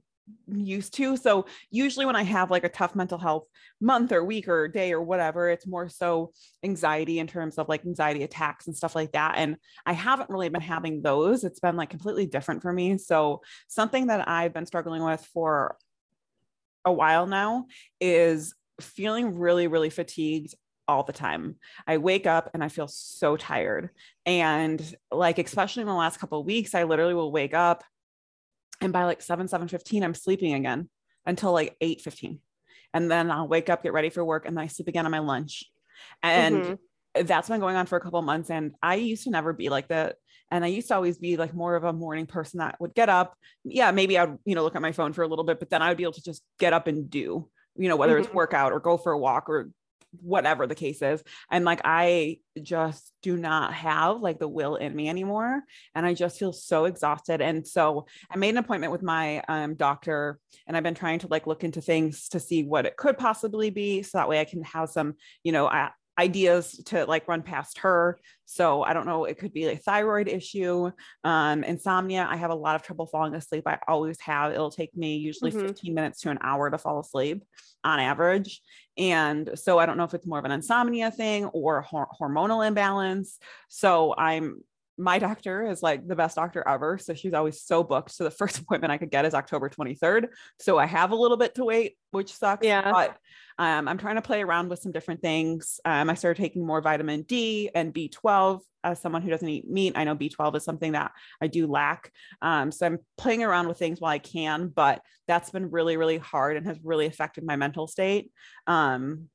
used 0.47 0.93
to. 0.95 1.17
So 1.17 1.45
usually 1.69 2.05
when 2.05 2.15
I 2.15 2.23
have 2.23 2.51
like 2.51 2.63
a 2.63 2.69
tough 2.69 2.95
mental 2.95 3.17
health 3.17 3.45
month 3.79 4.11
or 4.11 4.23
week 4.23 4.47
or 4.47 4.67
day 4.67 4.91
or 4.91 5.01
whatever, 5.01 5.49
it's 5.49 5.67
more 5.67 5.89
so 5.89 6.31
anxiety 6.63 7.19
in 7.19 7.27
terms 7.27 7.57
of 7.57 7.69
like 7.69 7.85
anxiety 7.85 8.23
attacks 8.23 8.67
and 8.67 8.75
stuff 8.75 8.95
like 8.95 9.11
that. 9.11 9.35
And 9.37 9.57
I 9.85 9.93
haven't 9.93 10.29
really 10.29 10.49
been 10.49 10.61
having 10.61 11.01
those. 11.01 11.43
It's 11.43 11.59
been 11.59 11.75
like 11.75 11.89
completely 11.89 12.25
different 12.25 12.61
for 12.61 12.73
me. 12.73 12.97
So 12.97 13.41
something 13.67 14.07
that 14.07 14.27
I've 14.27 14.53
been 14.53 14.65
struggling 14.65 15.03
with 15.03 15.25
for 15.33 15.77
a 16.85 16.91
while 16.91 17.27
now 17.27 17.65
is 17.99 18.55
feeling 18.79 19.37
really, 19.37 19.67
really 19.67 19.89
fatigued 19.89 20.55
all 20.87 21.03
the 21.03 21.13
time. 21.13 21.55
I 21.87 21.97
wake 21.97 22.27
up 22.27 22.51
and 22.53 22.63
I 22.63 22.69
feel 22.69 22.87
so 22.87 23.37
tired. 23.37 23.89
And 24.25 24.95
like, 25.11 25.39
especially 25.39 25.81
in 25.81 25.87
the 25.87 25.93
last 25.93 26.19
couple 26.19 26.39
of 26.39 26.45
weeks, 26.45 26.75
I 26.75 26.83
literally 26.83 27.15
will 27.15 27.31
wake 27.31 27.53
up 27.53 27.83
and 28.81 28.93
by 28.93 29.05
like 29.05 29.21
7 29.21 29.47
7 29.47 29.67
15 29.67 30.03
i'm 30.03 30.13
sleeping 30.13 30.53
again 30.53 30.89
until 31.25 31.51
like 31.51 31.75
8 31.81 32.01
15 32.01 32.39
and 32.93 33.11
then 33.11 33.31
i'll 33.31 33.47
wake 33.47 33.69
up 33.69 33.83
get 33.83 33.93
ready 33.93 34.09
for 34.09 34.23
work 34.23 34.45
and 34.45 34.57
then 34.57 34.63
i 34.63 34.67
sleep 34.67 34.87
again 34.87 35.05
on 35.05 35.11
my 35.11 35.19
lunch 35.19 35.65
and 36.23 36.55
mm-hmm. 36.55 37.25
that's 37.25 37.49
been 37.49 37.59
going 37.59 37.75
on 37.75 37.85
for 37.85 37.97
a 37.97 38.01
couple 38.01 38.21
months 38.21 38.49
and 38.49 38.73
i 38.81 38.95
used 38.95 39.23
to 39.23 39.29
never 39.29 39.53
be 39.53 39.69
like 39.69 39.87
that 39.87 40.15
and 40.51 40.63
i 40.63 40.67
used 40.67 40.87
to 40.89 40.95
always 40.95 41.17
be 41.17 41.37
like 41.37 41.53
more 41.53 41.75
of 41.75 41.83
a 41.83 41.93
morning 41.93 42.25
person 42.25 42.59
that 42.59 42.79
would 42.79 42.93
get 42.93 43.09
up 43.09 43.35
yeah 43.63 43.91
maybe 43.91 44.17
i'd 44.17 44.37
you 44.45 44.55
know 44.55 44.63
look 44.63 44.75
at 44.75 44.81
my 44.81 44.91
phone 44.91 45.13
for 45.13 45.23
a 45.23 45.27
little 45.27 45.45
bit 45.45 45.59
but 45.59 45.69
then 45.69 45.81
i 45.81 45.89
would 45.89 45.97
be 45.97 46.03
able 46.03 46.13
to 46.13 46.23
just 46.23 46.43
get 46.59 46.73
up 46.73 46.87
and 46.87 47.09
do 47.09 47.49
you 47.77 47.89
know 47.89 47.95
whether 47.95 48.15
mm-hmm. 48.15 48.25
it's 48.25 48.33
workout 48.33 48.71
or 48.71 48.79
go 48.79 48.97
for 48.97 49.11
a 49.11 49.17
walk 49.17 49.49
or 49.49 49.69
whatever 50.21 50.67
the 50.67 50.75
case 50.75 51.01
is. 51.01 51.23
And 51.51 51.65
like 51.65 51.81
i 51.83 52.39
just 52.61 53.11
do 53.21 53.35
not 53.35 53.73
have 53.73 54.21
like 54.21 54.39
the 54.39 54.47
will 54.47 54.75
in 54.75 54.95
me 54.95 55.09
anymore. 55.09 55.61
And 55.93 56.05
i 56.05 56.13
just 56.13 56.39
feel 56.39 56.53
so 56.53 56.85
exhausted. 56.85 57.41
And 57.41 57.67
so 57.67 58.05
i 58.31 58.37
made 58.37 58.49
an 58.49 58.57
appointment 58.57 58.91
with 58.91 59.03
my 59.03 59.41
um, 59.47 59.75
doctor 59.75 60.39
and 60.67 60.75
i've 60.75 60.83
been 60.83 60.95
trying 60.95 61.19
to 61.19 61.27
like 61.27 61.47
look 61.47 61.63
into 61.63 61.81
things 61.81 62.29
to 62.29 62.39
see 62.39 62.63
what 62.63 62.85
it 62.85 62.97
could 62.97 63.17
possibly 63.17 63.69
be 63.69 64.03
so 64.03 64.17
that 64.17 64.29
way 64.29 64.39
i 64.39 64.45
can 64.45 64.63
have 64.63 64.89
some 64.89 65.15
you 65.43 65.51
know 65.51 65.67
I, 65.67 65.91
ideas 66.17 66.81
to 66.85 67.05
like 67.05 67.27
run 67.27 67.41
past 67.41 67.79
her. 67.79 68.17
So 68.45 68.83
I 68.83 68.93
don't 68.93 69.05
know, 69.05 69.25
it 69.25 69.37
could 69.37 69.53
be 69.53 69.65
a 69.65 69.75
thyroid 69.75 70.27
issue, 70.27 70.91
um, 71.23 71.63
insomnia. 71.63 72.27
I 72.29 72.37
have 72.37 72.51
a 72.51 72.55
lot 72.55 72.75
of 72.75 72.83
trouble 72.83 73.07
falling 73.07 73.35
asleep. 73.35 73.63
I 73.65 73.79
always 73.87 74.19
have. 74.21 74.53
It'll 74.53 74.71
take 74.71 74.95
me 74.95 75.17
usually 75.17 75.51
mm-hmm. 75.51 75.67
15 75.67 75.93
minutes 75.93 76.21
to 76.21 76.29
an 76.29 76.39
hour 76.41 76.69
to 76.69 76.77
fall 76.77 76.99
asleep 76.99 77.43
on 77.83 77.99
average. 77.99 78.61
And 78.97 79.51
so 79.55 79.77
I 79.77 79.85
don't 79.85 79.97
know 79.97 80.03
if 80.03 80.13
it's 80.13 80.27
more 80.27 80.39
of 80.39 80.45
an 80.45 80.51
insomnia 80.51 81.11
thing 81.11 81.45
or 81.45 81.81
hor- 81.81 82.09
hormonal 82.19 82.65
imbalance. 82.65 83.37
So 83.67 84.15
I'm 84.17 84.61
my 84.97 85.19
doctor 85.19 85.67
is 85.69 85.83
like 85.83 86.07
the 86.07 86.15
best 86.15 86.35
doctor 86.35 86.63
ever. 86.67 86.97
So 86.97 87.13
she's 87.13 87.33
always 87.33 87.61
so 87.61 87.83
booked. 87.83 88.11
So 88.11 88.23
the 88.23 88.31
first 88.31 88.59
appointment 88.59 88.91
I 88.91 88.97
could 88.97 89.11
get 89.11 89.25
is 89.25 89.33
October 89.33 89.69
23rd. 89.69 90.27
So 90.59 90.77
I 90.77 90.85
have 90.85 91.11
a 91.11 91.15
little 91.15 91.37
bit 91.37 91.55
to 91.55 91.65
wait, 91.65 91.97
which 92.11 92.33
sucks. 92.33 92.65
Yeah. 92.65 92.91
But 92.91 93.17
um, 93.57 93.87
I'm 93.87 93.97
trying 93.97 94.15
to 94.15 94.21
play 94.21 94.41
around 94.41 94.69
with 94.69 94.79
some 94.79 94.91
different 94.91 95.21
things. 95.21 95.79
Um, 95.85 96.09
I 96.09 96.13
started 96.13 96.41
taking 96.41 96.65
more 96.65 96.81
vitamin 96.81 97.23
D 97.23 97.69
and 97.73 97.93
B12 97.93 98.61
as 98.83 98.99
someone 99.01 99.21
who 99.21 99.29
doesn't 99.29 99.49
eat 99.49 99.69
meat. 99.69 99.93
I 99.95 100.03
know 100.03 100.15
B12 100.15 100.57
is 100.57 100.63
something 100.63 100.91
that 100.91 101.11
I 101.41 101.47
do 101.47 101.67
lack. 101.67 102.11
Um, 102.41 102.71
so 102.71 102.85
I'm 102.85 102.99
playing 103.17 103.43
around 103.43 103.67
with 103.67 103.79
things 103.79 103.99
while 103.99 104.11
I 104.11 104.19
can, 104.19 104.67
but 104.67 105.01
that's 105.27 105.49
been 105.49 105.71
really, 105.71 105.97
really 105.97 106.19
hard 106.19 106.55
and 106.55 106.67
has 106.67 106.77
really 106.83 107.07
affected 107.07 107.43
my 107.43 107.55
mental 107.55 107.87
state. 107.87 108.31
Um, 108.67 109.29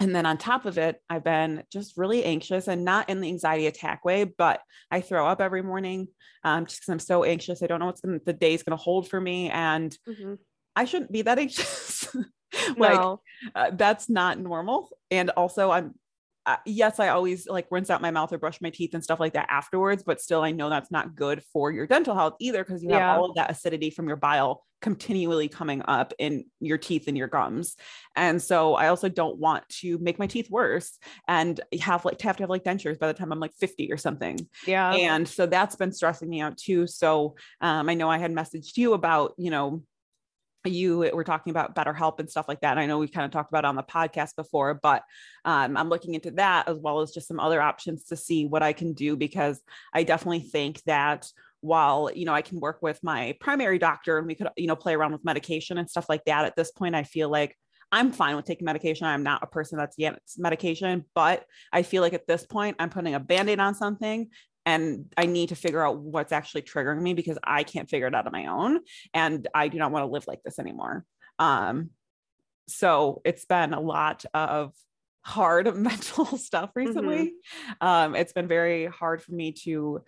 and 0.00 0.14
then 0.14 0.26
on 0.26 0.38
top 0.38 0.66
of 0.66 0.76
it, 0.76 1.00
I've 1.08 1.22
been 1.22 1.62
just 1.72 1.96
really 1.96 2.24
anxious 2.24 2.66
and 2.66 2.84
not 2.84 3.08
in 3.08 3.20
the 3.20 3.28
anxiety 3.28 3.66
attack 3.66 4.04
way, 4.04 4.24
but 4.24 4.60
I 4.90 5.00
throw 5.00 5.26
up 5.26 5.40
every 5.40 5.62
morning 5.62 6.08
um, 6.42 6.66
just 6.66 6.80
because 6.80 6.92
I'm 6.92 6.98
so 6.98 7.22
anxious. 7.22 7.62
I 7.62 7.66
don't 7.66 7.78
know 7.78 7.86
what's 7.86 8.00
gonna, 8.00 8.18
the 8.24 8.32
day's 8.32 8.64
going 8.64 8.76
to 8.76 8.82
hold 8.82 9.08
for 9.08 9.20
me. 9.20 9.50
And 9.50 9.96
mm-hmm. 10.08 10.34
I 10.74 10.84
shouldn't 10.84 11.12
be 11.12 11.22
that 11.22 11.38
anxious. 11.44 12.08
like 12.76 12.94
no. 12.94 13.20
uh, 13.54 13.70
that's 13.72 14.08
not 14.08 14.38
normal. 14.38 14.90
And 15.10 15.30
also 15.30 15.70
I'm 15.70 15.94
uh, 16.46 16.56
yes, 16.66 17.00
I 17.00 17.08
always 17.08 17.48
like 17.48 17.66
rinse 17.70 17.90
out 17.90 18.02
my 18.02 18.10
mouth 18.10 18.32
or 18.32 18.38
brush 18.38 18.60
my 18.60 18.70
teeth 18.70 18.94
and 18.94 19.02
stuff 19.02 19.20
like 19.20 19.32
that 19.32 19.46
afterwards, 19.50 20.02
but 20.02 20.20
still, 20.20 20.42
I 20.42 20.50
know 20.50 20.68
that's 20.68 20.90
not 20.90 21.14
good 21.14 21.42
for 21.52 21.70
your 21.72 21.86
dental 21.86 22.14
health 22.14 22.34
either 22.38 22.62
because 22.62 22.82
you 22.82 22.90
have 22.90 22.98
yeah. 22.98 23.16
all 23.16 23.30
of 23.30 23.36
that 23.36 23.50
acidity 23.50 23.90
from 23.90 24.08
your 24.08 24.16
bile 24.16 24.62
continually 24.84 25.48
coming 25.48 25.80
up 25.88 26.12
in 26.18 26.44
your 26.60 26.76
teeth 26.76 27.08
and 27.08 27.16
your 27.16 27.28
gums. 27.28 27.74
And 28.16 28.40
so 28.42 28.74
I 28.74 28.88
also 28.88 29.08
don't 29.08 29.38
want 29.38 29.66
to 29.80 29.96
make 29.96 30.18
my 30.18 30.26
teeth 30.26 30.50
worse 30.50 30.98
and 31.26 31.58
have 31.80 32.04
like 32.04 32.18
to 32.18 32.26
have 32.26 32.36
to 32.36 32.42
have 32.42 32.50
like 32.50 32.64
dentures 32.64 32.98
by 32.98 33.06
the 33.06 33.14
time 33.14 33.32
I'm 33.32 33.40
like 33.40 33.54
50 33.58 33.90
or 33.90 33.96
something. 33.96 34.38
Yeah. 34.66 34.92
And 34.92 35.26
so 35.26 35.46
that's 35.46 35.76
been 35.76 35.92
stressing 35.92 36.28
me 36.28 36.42
out 36.42 36.58
too. 36.58 36.86
So 36.86 37.36
um, 37.62 37.88
I 37.88 37.94
know 37.94 38.10
I 38.10 38.18
had 38.18 38.34
messaged 38.34 38.76
you 38.76 38.92
about, 38.92 39.32
you 39.38 39.50
know, 39.50 39.82
you 40.64 41.10
were 41.12 41.24
talking 41.24 41.50
about 41.50 41.74
BetterHelp 41.74 42.18
and 42.20 42.30
stuff 42.30 42.48
like 42.48 42.60
that. 42.60 42.72
And 42.72 42.80
I 42.80 42.86
know 42.86 42.98
we 42.98 43.08
kind 43.08 43.24
of 43.24 43.30
talked 43.30 43.50
about 43.50 43.64
on 43.64 43.76
the 43.76 43.82
podcast 43.82 44.36
before, 44.36 44.74
but 44.74 45.02
um, 45.44 45.76
I'm 45.76 45.88
looking 45.88 46.14
into 46.14 46.30
that 46.32 46.68
as 46.68 46.78
well 46.78 47.00
as 47.00 47.12
just 47.12 47.28
some 47.28 47.40
other 47.40 47.60
options 47.60 48.04
to 48.04 48.16
see 48.16 48.46
what 48.46 48.62
I 48.62 48.72
can 48.72 48.92
do 48.92 49.16
because 49.16 49.60
I 49.92 50.04
definitely 50.04 50.40
think 50.40 50.82
that 50.84 51.30
while 51.60 52.10
you 52.14 52.26
know 52.26 52.34
I 52.34 52.42
can 52.42 52.60
work 52.60 52.78
with 52.82 53.02
my 53.02 53.34
primary 53.40 53.78
doctor 53.78 54.18
and 54.18 54.26
we 54.26 54.34
could 54.34 54.48
you 54.56 54.66
know 54.66 54.76
play 54.76 54.94
around 54.94 55.12
with 55.12 55.24
medication 55.24 55.78
and 55.78 55.88
stuff 55.88 56.08
like 56.08 56.24
that. 56.26 56.44
At 56.44 56.56
this 56.56 56.70
point, 56.70 56.94
I 56.94 57.04
feel 57.04 57.30
like 57.30 57.56
I'm 57.90 58.12
fine 58.12 58.36
with 58.36 58.44
taking 58.44 58.64
medication. 58.64 59.06
I'm 59.06 59.22
not 59.22 59.42
a 59.42 59.46
person 59.46 59.78
that's 59.78 59.96
against 59.96 60.38
medication, 60.38 61.04
but 61.14 61.44
I 61.72 61.82
feel 61.82 62.02
like 62.02 62.12
at 62.12 62.26
this 62.26 62.44
point, 62.44 62.76
I'm 62.78 62.90
putting 62.90 63.14
a 63.14 63.20
band 63.20 63.48
aid 63.48 63.60
on 63.60 63.74
something 63.74 64.28
and 64.66 65.12
I 65.16 65.26
need 65.26 65.50
to 65.50 65.54
figure 65.54 65.84
out 65.84 65.98
what's 65.98 66.32
actually 66.32 66.62
triggering 66.62 67.00
me 67.00 67.14
because 67.14 67.38
I 67.44 67.64
can't 67.64 67.88
figure 67.88 68.06
it 68.06 68.14
out 68.14 68.26
on 68.26 68.32
my 68.32 68.46
own. 68.46 68.80
And 69.12 69.46
I 69.54 69.68
do 69.68 69.78
not 69.78 69.90
want 69.90 70.04
to 70.04 70.10
live 70.10 70.26
like 70.26 70.42
this 70.42 70.58
anymore. 70.58 71.04
Um, 71.38 71.90
so 72.66 73.20
it's 73.24 73.44
been 73.44 73.74
a 73.74 73.80
lot 73.80 74.24
of 74.32 74.72
hard 75.22 75.74
mental 75.76 76.24
stuff 76.38 76.70
recently. 76.74 77.26
Mm-hmm. 77.80 77.86
Um, 77.86 78.14
it's 78.14 78.32
been 78.32 78.48
very 78.48 78.86
hard 78.86 79.22
for 79.22 79.32
me 79.32 79.52
to 79.64 80.02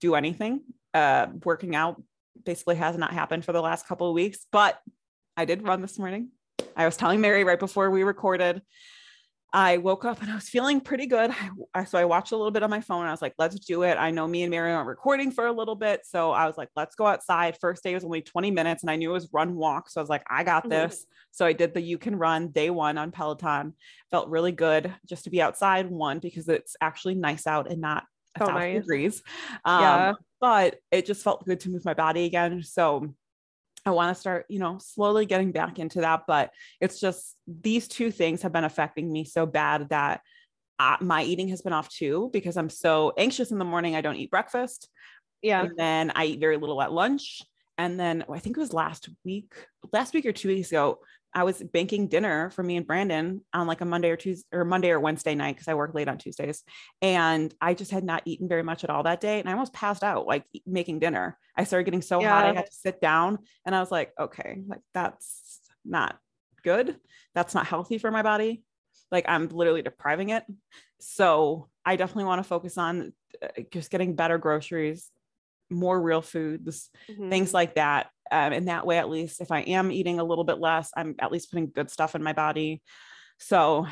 do 0.00 0.14
anything. 0.14 0.62
Uh, 0.92 1.28
working 1.44 1.76
out 1.76 2.02
basically 2.44 2.76
has 2.76 2.96
not 2.96 3.12
happened 3.12 3.44
for 3.44 3.52
the 3.52 3.60
last 3.60 3.86
couple 3.86 4.08
of 4.08 4.14
weeks, 4.14 4.46
but 4.50 4.80
I 5.36 5.44
did 5.44 5.62
run 5.62 5.82
this 5.82 5.98
morning. 5.98 6.30
I 6.76 6.84
was 6.84 6.96
telling 6.96 7.20
Mary 7.20 7.44
right 7.44 7.58
before 7.58 7.90
we 7.90 8.02
recorded 8.02 8.62
I 9.52 9.78
woke 9.78 10.04
up 10.04 10.22
and 10.22 10.30
I 10.30 10.34
was 10.36 10.48
feeling 10.48 10.80
pretty 10.80 11.06
good. 11.06 11.34
I, 11.74 11.84
so 11.84 11.98
I 11.98 12.04
watched 12.04 12.32
a 12.32 12.36
little 12.36 12.52
bit 12.52 12.62
on 12.62 12.70
my 12.70 12.80
phone. 12.80 13.06
I 13.06 13.10
was 13.10 13.20
like, 13.20 13.34
let's 13.38 13.58
do 13.58 13.82
it. 13.82 13.96
I 13.96 14.10
know 14.10 14.28
me 14.28 14.42
and 14.42 14.50
Mary 14.50 14.72
aren't 14.72 14.86
recording 14.86 15.32
for 15.32 15.46
a 15.46 15.52
little 15.52 15.74
bit. 15.74 16.02
So 16.04 16.30
I 16.30 16.46
was 16.46 16.56
like, 16.56 16.68
let's 16.76 16.94
go 16.94 17.06
outside. 17.06 17.58
First 17.60 17.82
day 17.82 17.94
was 17.94 18.04
only 18.04 18.22
20 18.22 18.50
minutes 18.50 18.82
and 18.82 18.90
I 18.90 18.96
knew 18.96 19.10
it 19.10 19.14
was 19.14 19.28
run 19.32 19.56
walk. 19.56 19.90
So 19.90 20.00
I 20.00 20.02
was 20.02 20.10
like, 20.10 20.24
I 20.30 20.44
got 20.44 20.62
mm-hmm. 20.62 20.70
this. 20.70 21.00
Mm-hmm. 21.00 21.14
So 21.32 21.46
I 21.46 21.52
did 21.52 21.74
the 21.74 21.80
you 21.80 21.98
can 21.98 22.16
run 22.16 22.48
day 22.48 22.70
one 22.70 22.96
on 22.96 23.10
Peloton. 23.10 23.74
Felt 24.10 24.28
really 24.28 24.52
good 24.52 24.94
just 25.06 25.24
to 25.24 25.30
be 25.30 25.42
outside, 25.42 25.90
one, 25.90 26.20
because 26.20 26.48
it's 26.48 26.76
actually 26.80 27.16
nice 27.16 27.46
out 27.46 27.70
and 27.70 27.80
not 27.80 28.04
a 28.38 28.42
oh, 28.42 28.46
thousand 28.46 28.72
nice. 28.74 28.82
degrees. 28.82 29.22
Um, 29.64 29.80
yeah. 29.82 30.12
But 30.40 30.76
it 30.90 31.06
just 31.06 31.22
felt 31.22 31.44
good 31.44 31.60
to 31.60 31.70
move 31.70 31.84
my 31.84 31.94
body 31.94 32.24
again. 32.24 32.62
So 32.62 33.14
I 33.86 33.90
want 33.90 34.14
to 34.14 34.20
start, 34.20 34.46
you 34.48 34.58
know, 34.58 34.78
slowly 34.78 35.26
getting 35.26 35.52
back 35.52 35.78
into 35.78 36.02
that. 36.02 36.22
But 36.26 36.50
it's 36.80 37.00
just 37.00 37.36
these 37.46 37.88
two 37.88 38.10
things 38.10 38.42
have 38.42 38.52
been 38.52 38.64
affecting 38.64 39.10
me 39.10 39.24
so 39.24 39.46
bad 39.46 39.88
that 39.88 40.20
uh, 40.78 40.96
my 41.00 41.22
eating 41.22 41.48
has 41.48 41.62
been 41.62 41.72
off 41.72 41.88
too 41.88 42.30
because 42.32 42.56
I'm 42.56 42.70
so 42.70 43.12
anxious 43.16 43.50
in 43.50 43.58
the 43.58 43.64
morning. 43.64 43.96
I 43.96 44.00
don't 44.00 44.16
eat 44.16 44.30
breakfast. 44.30 44.88
Yeah. 45.42 45.62
And 45.62 45.76
then 45.76 46.12
I 46.14 46.26
eat 46.26 46.40
very 46.40 46.56
little 46.56 46.80
at 46.82 46.92
lunch. 46.92 47.42
And 47.78 47.98
then 47.98 48.24
I 48.30 48.38
think 48.38 48.56
it 48.56 48.60
was 48.60 48.74
last 48.74 49.08
week, 49.24 49.52
last 49.92 50.12
week 50.12 50.26
or 50.26 50.32
two 50.32 50.48
weeks 50.48 50.68
ago, 50.68 50.98
I 51.32 51.44
was 51.44 51.62
banking 51.62 52.08
dinner 52.08 52.50
for 52.50 52.62
me 52.62 52.76
and 52.76 52.86
Brandon 52.86 53.42
on 53.54 53.66
like 53.66 53.80
a 53.80 53.84
Monday 53.84 54.10
or 54.10 54.16
Tuesday 54.16 54.46
or 54.52 54.64
Monday 54.64 54.90
or 54.90 54.98
Wednesday 54.98 55.34
night 55.34 55.54
because 55.54 55.68
I 55.68 55.74
work 55.74 55.94
late 55.94 56.08
on 56.08 56.18
Tuesdays. 56.18 56.64
And 57.00 57.54
I 57.60 57.74
just 57.74 57.92
had 57.92 58.04
not 58.04 58.22
eaten 58.24 58.48
very 58.48 58.62
much 58.62 58.82
at 58.82 58.90
all 58.90 59.04
that 59.04 59.20
day. 59.20 59.38
And 59.38 59.48
I 59.48 59.52
almost 59.52 59.72
passed 59.72 60.02
out 60.02 60.26
like 60.26 60.44
making 60.66 60.98
dinner. 60.98 61.38
I 61.56 61.64
started 61.64 61.84
getting 61.84 62.02
so 62.02 62.20
yeah. 62.20 62.30
hot, 62.30 62.46
I 62.46 62.54
had 62.54 62.66
to 62.66 62.72
sit 62.72 63.00
down. 63.00 63.38
And 63.64 63.74
I 63.74 63.80
was 63.80 63.90
like, 63.90 64.12
okay, 64.18 64.62
like 64.66 64.80
that's 64.92 65.60
not 65.84 66.18
good. 66.64 66.96
That's 67.34 67.54
not 67.54 67.66
healthy 67.66 67.98
for 67.98 68.10
my 68.10 68.22
body. 68.22 68.62
Like 69.12 69.24
I'm 69.28 69.48
literally 69.48 69.82
depriving 69.82 70.30
it. 70.30 70.44
So 70.98 71.68
I 71.84 71.96
definitely 71.96 72.24
want 72.24 72.40
to 72.40 72.48
focus 72.48 72.76
on 72.76 73.12
uh, 73.42 73.62
just 73.70 73.90
getting 73.90 74.16
better 74.16 74.38
groceries, 74.38 75.10
more 75.70 76.00
real 76.00 76.22
foods, 76.22 76.90
mm-hmm. 77.08 77.30
things 77.30 77.54
like 77.54 77.76
that. 77.76 78.08
Um, 78.30 78.52
and 78.52 78.68
that 78.68 78.86
way, 78.86 78.98
at 78.98 79.10
least 79.10 79.40
if 79.40 79.50
I 79.50 79.60
am 79.60 79.90
eating 79.90 80.20
a 80.20 80.24
little 80.24 80.44
bit 80.44 80.58
less, 80.58 80.90
I'm 80.96 81.14
at 81.18 81.32
least 81.32 81.50
putting 81.50 81.70
good 81.70 81.90
stuff 81.90 82.14
in 82.14 82.22
my 82.22 82.32
body. 82.32 82.82
So 83.38 83.86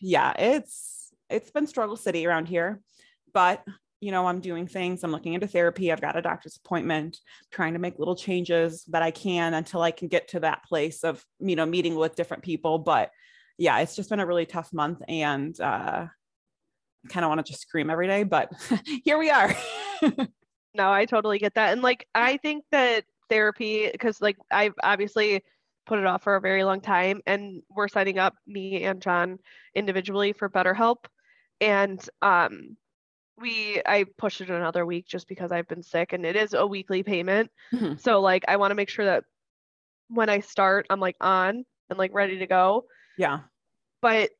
yeah, 0.00 0.32
it's 0.38 1.12
it's 1.30 1.50
been 1.50 1.66
struggle 1.66 1.96
city 1.96 2.26
around 2.26 2.46
here, 2.46 2.80
but 3.32 3.64
you 4.00 4.12
know, 4.12 4.26
I'm 4.26 4.40
doing 4.40 4.68
things. 4.68 5.02
I'm 5.02 5.10
looking 5.10 5.34
into 5.34 5.48
therapy. 5.48 5.90
I've 5.90 6.00
got 6.00 6.16
a 6.16 6.22
doctor's 6.22 6.56
appointment, 6.56 7.18
trying 7.50 7.72
to 7.72 7.80
make 7.80 7.98
little 7.98 8.14
changes 8.14 8.84
that 8.84 9.02
I 9.02 9.10
can 9.10 9.54
until 9.54 9.82
I 9.82 9.90
can 9.90 10.06
get 10.06 10.28
to 10.28 10.40
that 10.40 10.62
place 10.64 11.02
of, 11.02 11.24
you 11.40 11.56
know, 11.56 11.66
meeting 11.66 11.96
with 11.96 12.14
different 12.14 12.44
people. 12.44 12.78
But 12.78 13.10
yeah, 13.56 13.80
it's 13.80 13.96
just 13.96 14.08
been 14.08 14.20
a 14.20 14.26
really 14.26 14.46
tough 14.46 14.72
month 14.72 15.02
and 15.08 15.58
uh 15.60 16.06
kind 17.08 17.24
of 17.24 17.28
want 17.28 17.44
to 17.44 17.50
just 17.50 17.62
scream 17.62 17.90
every 17.90 18.06
day, 18.06 18.22
but 18.22 18.52
here 19.04 19.18
we 19.18 19.30
are. 19.30 19.54
no, 20.74 20.90
I 20.90 21.06
totally 21.06 21.38
get 21.38 21.54
that. 21.54 21.72
And 21.72 21.82
like, 21.82 22.06
I 22.14 22.36
think 22.36 22.64
that 22.70 23.04
therapy, 23.28 23.88
because 23.90 24.20
like 24.20 24.36
I've 24.50 24.74
obviously 24.82 25.42
put 25.86 25.98
it 25.98 26.06
off 26.06 26.22
for 26.22 26.36
a 26.36 26.40
very 26.40 26.64
long 26.64 26.80
time 26.80 27.22
and 27.26 27.62
we're 27.70 27.88
signing 27.88 28.18
up 28.18 28.34
me 28.46 28.84
and 28.84 29.00
John 29.00 29.38
individually 29.74 30.32
for 30.32 30.50
BetterHelp. 30.50 31.06
And 31.60 32.06
um, 32.20 32.76
we 33.40 33.80
I 33.86 34.04
pushed 34.16 34.40
it 34.40 34.50
another 34.50 34.84
week 34.84 35.06
just 35.06 35.28
because 35.28 35.50
I've 35.50 35.68
been 35.68 35.82
sick 35.82 36.12
and 36.12 36.26
it 36.26 36.36
is 36.36 36.54
a 36.54 36.66
weekly 36.66 37.02
payment. 37.02 37.50
Mm-hmm. 37.72 37.96
So 37.96 38.20
like 38.20 38.44
I 38.48 38.56
want 38.56 38.70
to 38.70 38.74
make 38.74 38.90
sure 38.90 39.06
that 39.06 39.24
when 40.08 40.28
I 40.28 40.40
start, 40.40 40.86
I'm 40.90 41.00
like 41.00 41.16
on 41.20 41.64
and 41.90 41.98
like 41.98 42.12
ready 42.14 42.38
to 42.38 42.46
go. 42.46 42.84
Yeah. 43.16 43.40
But 44.02 44.30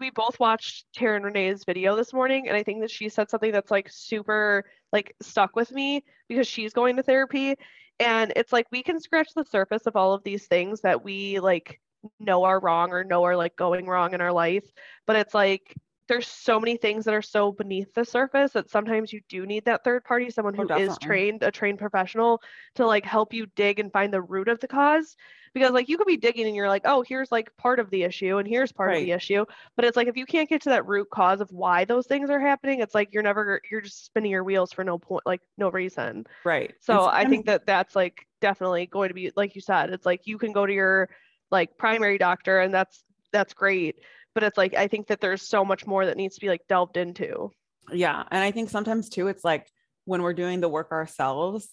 we 0.00 0.10
both 0.10 0.38
watched 0.38 0.86
Taryn 0.96 1.24
Renee's 1.24 1.64
video 1.64 1.96
this 1.96 2.12
morning, 2.12 2.48
and 2.48 2.56
I 2.56 2.62
think 2.62 2.82
that 2.82 2.90
she 2.90 3.08
said 3.08 3.30
something 3.30 3.50
that's 3.50 3.70
like 3.70 3.88
super 3.90 4.64
like 4.92 5.14
stuck 5.20 5.56
with 5.56 5.72
me 5.72 6.04
because 6.28 6.46
she's 6.46 6.72
going 6.72 6.96
to 6.96 7.02
therapy. 7.02 7.56
And 8.00 8.32
it's 8.36 8.52
like 8.52 8.66
we 8.70 8.82
can 8.82 9.00
scratch 9.00 9.30
the 9.34 9.44
surface 9.44 9.86
of 9.86 9.96
all 9.96 10.12
of 10.12 10.22
these 10.22 10.46
things 10.46 10.80
that 10.82 11.02
we 11.02 11.40
like 11.40 11.80
know 12.20 12.44
are 12.44 12.60
wrong 12.60 12.92
or 12.92 13.02
know 13.04 13.24
are 13.24 13.36
like 13.36 13.56
going 13.56 13.86
wrong 13.86 14.14
in 14.14 14.20
our 14.20 14.32
life. 14.32 14.64
But 15.06 15.16
it's 15.16 15.34
like 15.34 15.74
there's 16.08 16.26
so 16.26 16.58
many 16.58 16.76
things 16.76 17.04
that 17.04 17.14
are 17.14 17.22
so 17.22 17.52
beneath 17.52 17.92
the 17.94 18.04
surface 18.04 18.52
that 18.52 18.70
sometimes 18.70 19.12
you 19.12 19.20
do 19.28 19.44
need 19.46 19.64
that 19.66 19.84
third 19.84 20.04
party, 20.04 20.30
someone 20.30 20.54
oh, 20.58 20.62
who 20.62 20.72
oh, 20.72 20.76
is 20.76 20.96
trained, 20.98 21.42
a 21.42 21.50
trained 21.50 21.78
professional 21.78 22.40
to 22.74 22.86
like 22.86 23.04
help 23.04 23.34
you 23.34 23.46
dig 23.54 23.78
and 23.78 23.92
find 23.92 24.12
the 24.12 24.22
root 24.22 24.48
of 24.48 24.58
the 24.58 24.68
cause. 24.68 25.16
Because 25.54 25.72
like 25.72 25.88
you 25.88 25.98
could 25.98 26.06
be 26.06 26.16
digging 26.16 26.46
and 26.46 26.56
you're 26.56 26.68
like, 26.68 26.82
oh, 26.84 27.02
here's 27.06 27.30
like 27.30 27.54
part 27.56 27.78
of 27.78 27.90
the 27.90 28.02
issue 28.02 28.38
and 28.38 28.48
here's 28.48 28.72
part 28.72 28.88
right. 28.88 28.98
of 28.98 29.04
the 29.04 29.12
issue. 29.12 29.44
But 29.76 29.84
it's 29.84 29.96
like 29.96 30.08
if 30.08 30.16
you 30.16 30.26
can't 30.26 30.48
get 30.48 30.62
to 30.62 30.70
that 30.70 30.86
root 30.86 31.08
cause 31.10 31.40
of 31.40 31.50
why 31.50 31.84
those 31.84 32.06
things 32.06 32.30
are 32.30 32.40
happening, 32.40 32.80
it's 32.80 32.94
like 32.94 33.12
you're 33.12 33.22
never 33.22 33.60
you're 33.70 33.80
just 33.80 34.06
spinning 34.06 34.30
your 34.30 34.44
wheels 34.44 34.72
for 34.72 34.84
no 34.84 34.98
point, 34.98 35.26
like 35.26 35.42
no 35.56 35.70
reason. 35.70 36.26
Right. 36.44 36.74
So 36.80 37.06
I 37.06 37.26
think 37.26 37.46
that 37.46 37.66
that's 37.66 37.94
like 37.94 38.26
definitely 38.40 38.86
going 38.86 39.08
to 39.08 39.14
be 39.14 39.30
like 39.36 39.54
you 39.54 39.60
said, 39.60 39.90
it's 39.90 40.06
like 40.06 40.26
you 40.26 40.38
can 40.38 40.52
go 40.52 40.64
to 40.64 40.72
your 40.72 41.10
like 41.50 41.76
primary 41.76 42.18
doctor 42.18 42.60
and 42.60 42.72
that's 42.72 43.02
that's 43.32 43.52
great 43.52 43.96
but 44.38 44.46
it's 44.46 44.56
like 44.56 44.74
i 44.74 44.86
think 44.86 45.08
that 45.08 45.20
there's 45.20 45.42
so 45.42 45.64
much 45.64 45.84
more 45.86 46.06
that 46.06 46.16
needs 46.16 46.36
to 46.36 46.40
be 46.40 46.48
like 46.48 46.62
delved 46.68 46.96
into 46.96 47.50
yeah 47.92 48.22
and 48.30 48.44
i 48.44 48.50
think 48.50 48.70
sometimes 48.70 49.08
too 49.08 49.26
it's 49.26 49.42
like 49.44 49.66
when 50.04 50.22
we're 50.22 50.32
doing 50.32 50.60
the 50.60 50.68
work 50.68 50.92
ourselves 50.92 51.68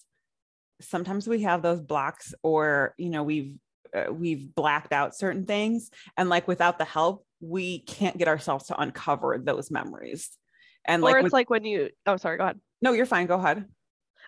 sometimes 0.80 1.28
we 1.28 1.42
have 1.42 1.62
those 1.62 1.80
blocks 1.80 2.34
or 2.42 2.94
you 2.98 3.10
know 3.10 3.22
we've 3.22 3.54
uh, 3.94 4.12
we've 4.12 4.52
blacked 4.54 4.92
out 4.92 5.14
certain 5.14 5.46
things 5.46 5.90
and 6.16 6.28
like 6.28 6.48
without 6.48 6.76
the 6.76 6.84
help 6.84 7.24
we 7.40 7.78
can't 7.78 8.18
get 8.18 8.26
ourselves 8.26 8.66
to 8.66 8.80
uncover 8.80 9.38
those 9.38 9.70
memories 9.70 10.30
and 10.84 11.02
like 11.02 11.14
or 11.14 11.18
it's 11.18 11.24
with, 11.24 11.32
like 11.32 11.50
when 11.50 11.64
you 11.64 11.88
oh 12.06 12.16
sorry 12.16 12.36
go 12.36 12.44
ahead 12.44 12.60
No, 12.82 12.92
you're 12.92 13.06
fine. 13.06 13.26
Go 13.26 13.36
ahead. 13.36 13.64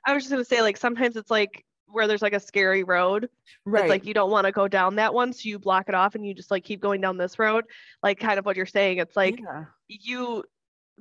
I 0.07 0.15
was 0.15 0.23
just 0.23 0.31
gonna 0.31 0.45
say, 0.45 0.63
like, 0.63 0.77
sometimes 0.77 1.17
it's 1.17 1.31
like 1.31 1.65
where 1.91 2.07
there's 2.07 2.23
like 2.23 2.33
a 2.35 2.41
scary 2.41 2.85
road. 2.85 3.29
Right. 3.65 3.85
It's 3.85 3.91
like 3.91 4.07
you 4.07 4.15
don't 4.15 4.31
want 4.31 4.47
to 4.47 4.53
go 4.53 4.69
down 4.69 4.97
that 4.97 5.13
one, 5.15 5.33
so 5.33 5.49
you 5.49 5.59
block 5.59 5.89
it 5.89 5.95
off 5.95 6.15
and 6.15 6.27
you 6.27 6.35
just 6.35 6.51
like 6.51 6.65
keep 6.65 6.81
going 6.81 7.01
down 7.01 7.17
this 7.17 7.39
road. 7.39 7.65
Like 8.03 8.19
kind 8.21 8.39
of 8.39 8.47
what 8.47 8.57
you're 8.57 8.67
saying. 8.67 8.99
It's 8.99 9.17
like 9.17 9.41
yeah. 9.41 9.65
you 9.89 10.45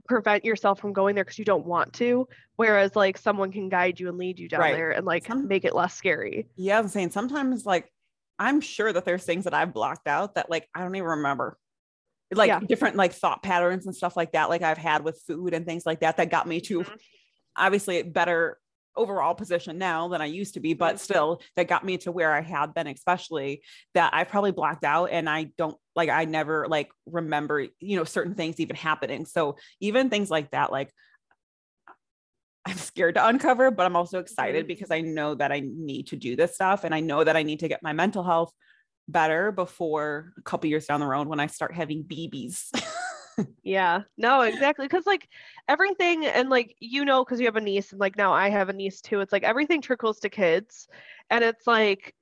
prevent 0.07 0.45
yourself 0.45 0.79
from 0.79 0.93
going 0.93 1.15
there 1.15 1.23
because 1.23 1.39
you 1.39 1.45
don't 1.45 1.65
want 1.65 1.93
to. 1.93 2.27
Whereas 2.55 2.95
like 2.95 3.17
someone 3.17 3.51
can 3.51 3.69
guide 3.69 3.99
you 3.99 4.09
and 4.09 4.17
lead 4.17 4.39
you 4.39 4.47
down 4.47 4.61
Right. 4.61 4.75
there 4.75 4.91
and 4.91 5.05
like 5.05 5.25
Some- 5.25 5.47
make 5.47 5.65
it 5.65 5.75
less 5.75 5.93
scary. 5.93 6.47
Yeah, 6.55 6.79
I'm 6.79 6.87
saying 6.87 7.11
sometimes 7.11 7.65
like 7.65 7.91
I'm 8.39 8.61
sure 8.61 8.93
that 8.93 9.03
there's 9.05 9.23
things 9.23 9.45
that 9.45 9.53
I've 9.55 9.73
blocked 9.73 10.07
out 10.07 10.35
that 10.35 10.49
like 10.49 10.69
I 10.75 10.81
don't 10.83 10.95
even 10.95 11.07
remember. 11.09 11.57
Like 12.33 12.49
Yeah. 12.49 12.59
different 12.59 12.95
like 12.95 13.13
thought 13.13 13.41
patterns 13.41 13.85
and 13.87 13.95
stuff 13.95 14.15
like 14.15 14.33
that, 14.33 14.49
like 14.49 14.61
I've 14.61 14.77
had 14.77 15.03
with 15.03 15.21
food 15.25 15.53
and 15.53 15.65
things 15.65 15.85
like 15.85 16.01
that, 16.01 16.17
that 16.17 16.29
got 16.29 16.47
me 16.47 16.61
to 16.61 16.81
Mhm. 16.81 16.97
obviously 17.55 18.03
better 18.03 18.59
overall 18.97 19.35
position 19.35 19.77
now 19.77 20.07
than 20.09 20.21
I 20.21 20.25
used 20.25 20.55
to 20.55 20.59
be, 20.59 20.73
but 20.73 20.95
Mhm. 20.95 20.99
still 20.99 21.41
that 21.55 21.67
got 21.67 21.85
me 21.85 21.97
to 21.99 22.11
where 22.11 22.33
I 22.33 22.41
had 22.41 22.73
been, 22.73 22.87
especially 22.87 23.63
that 23.93 24.13
I 24.13 24.23
probably 24.23 24.51
blocked 24.51 24.83
out 24.83 25.05
and 25.11 25.29
I 25.29 25.45
don't 25.57 25.77
like 25.95 26.09
I 26.09 26.25
never 26.25 26.67
like 26.67 26.89
remember, 27.05 27.67
you 27.79 27.97
know, 27.97 28.03
certain 28.03 28.35
things 28.35 28.59
even 28.59 28.75
happening. 28.75 29.25
So 29.25 29.57
even 29.79 30.09
things 30.09 30.29
like 30.31 30.51
that, 30.51 30.71
like 30.71 30.91
I'm 32.65 32.75
scared 32.77 33.15
to 33.15 33.25
uncover, 33.25 33.71
but 33.71 33.85
I'm 33.85 33.95
also 33.95 34.19
excited 34.19 34.65
Mhm. 34.65 34.67
because 34.67 34.91
I 34.91 35.01
know 35.01 35.35
that 35.35 35.51
I 35.51 35.61
need 35.63 36.07
to 36.07 36.17
do 36.17 36.35
this 36.35 36.55
stuff 36.55 36.83
and 36.83 36.93
I 36.93 36.99
know 36.99 37.23
that 37.23 37.37
I 37.37 37.43
need 37.43 37.59
to 37.61 37.67
get 37.69 37.81
my 37.81 37.93
mental 37.93 38.23
health 38.23 38.53
better 39.07 39.53
before 39.53 40.33
a 40.37 40.41
couple 40.41 40.69
years 40.69 40.85
down 40.85 40.99
the 40.99 41.05
road 41.07 41.27
when 41.27 41.39
I 41.39 41.47
start 41.47 41.73
having 41.73 42.03
babies. 42.03 42.69
Yeah, 43.63 44.03
no, 44.17 44.41
exactly. 44.41 44.85
Because 44.85 45.05
like 45.05 45.27
everything, 45.67 46.25
and 46.25 46.49
like 46.49 46.75
you 46.79 47.03
know, 47.05 47.23
because 47.23 47.39
you 47.39 47.47
have 47.47 47.57
a 47.57 47.61
niece, 47.61 47.91
and 47.91 47.99
like 47.99 48.15
now 48.15 48.33
I 48.33 48.49
have 48.49 48.69
a 48.69 48.73
niece 48.73 49.01
too. 49.01 49.19
It's 49.19 49.33
like 49.33 49.43
everything 49.43 49.81
trickles 49.81 50.19
to 50.21 50.29
kids, 50.29 50.87
and 51.29 51.43
it's 51.43 51.67
like 51.67 52.15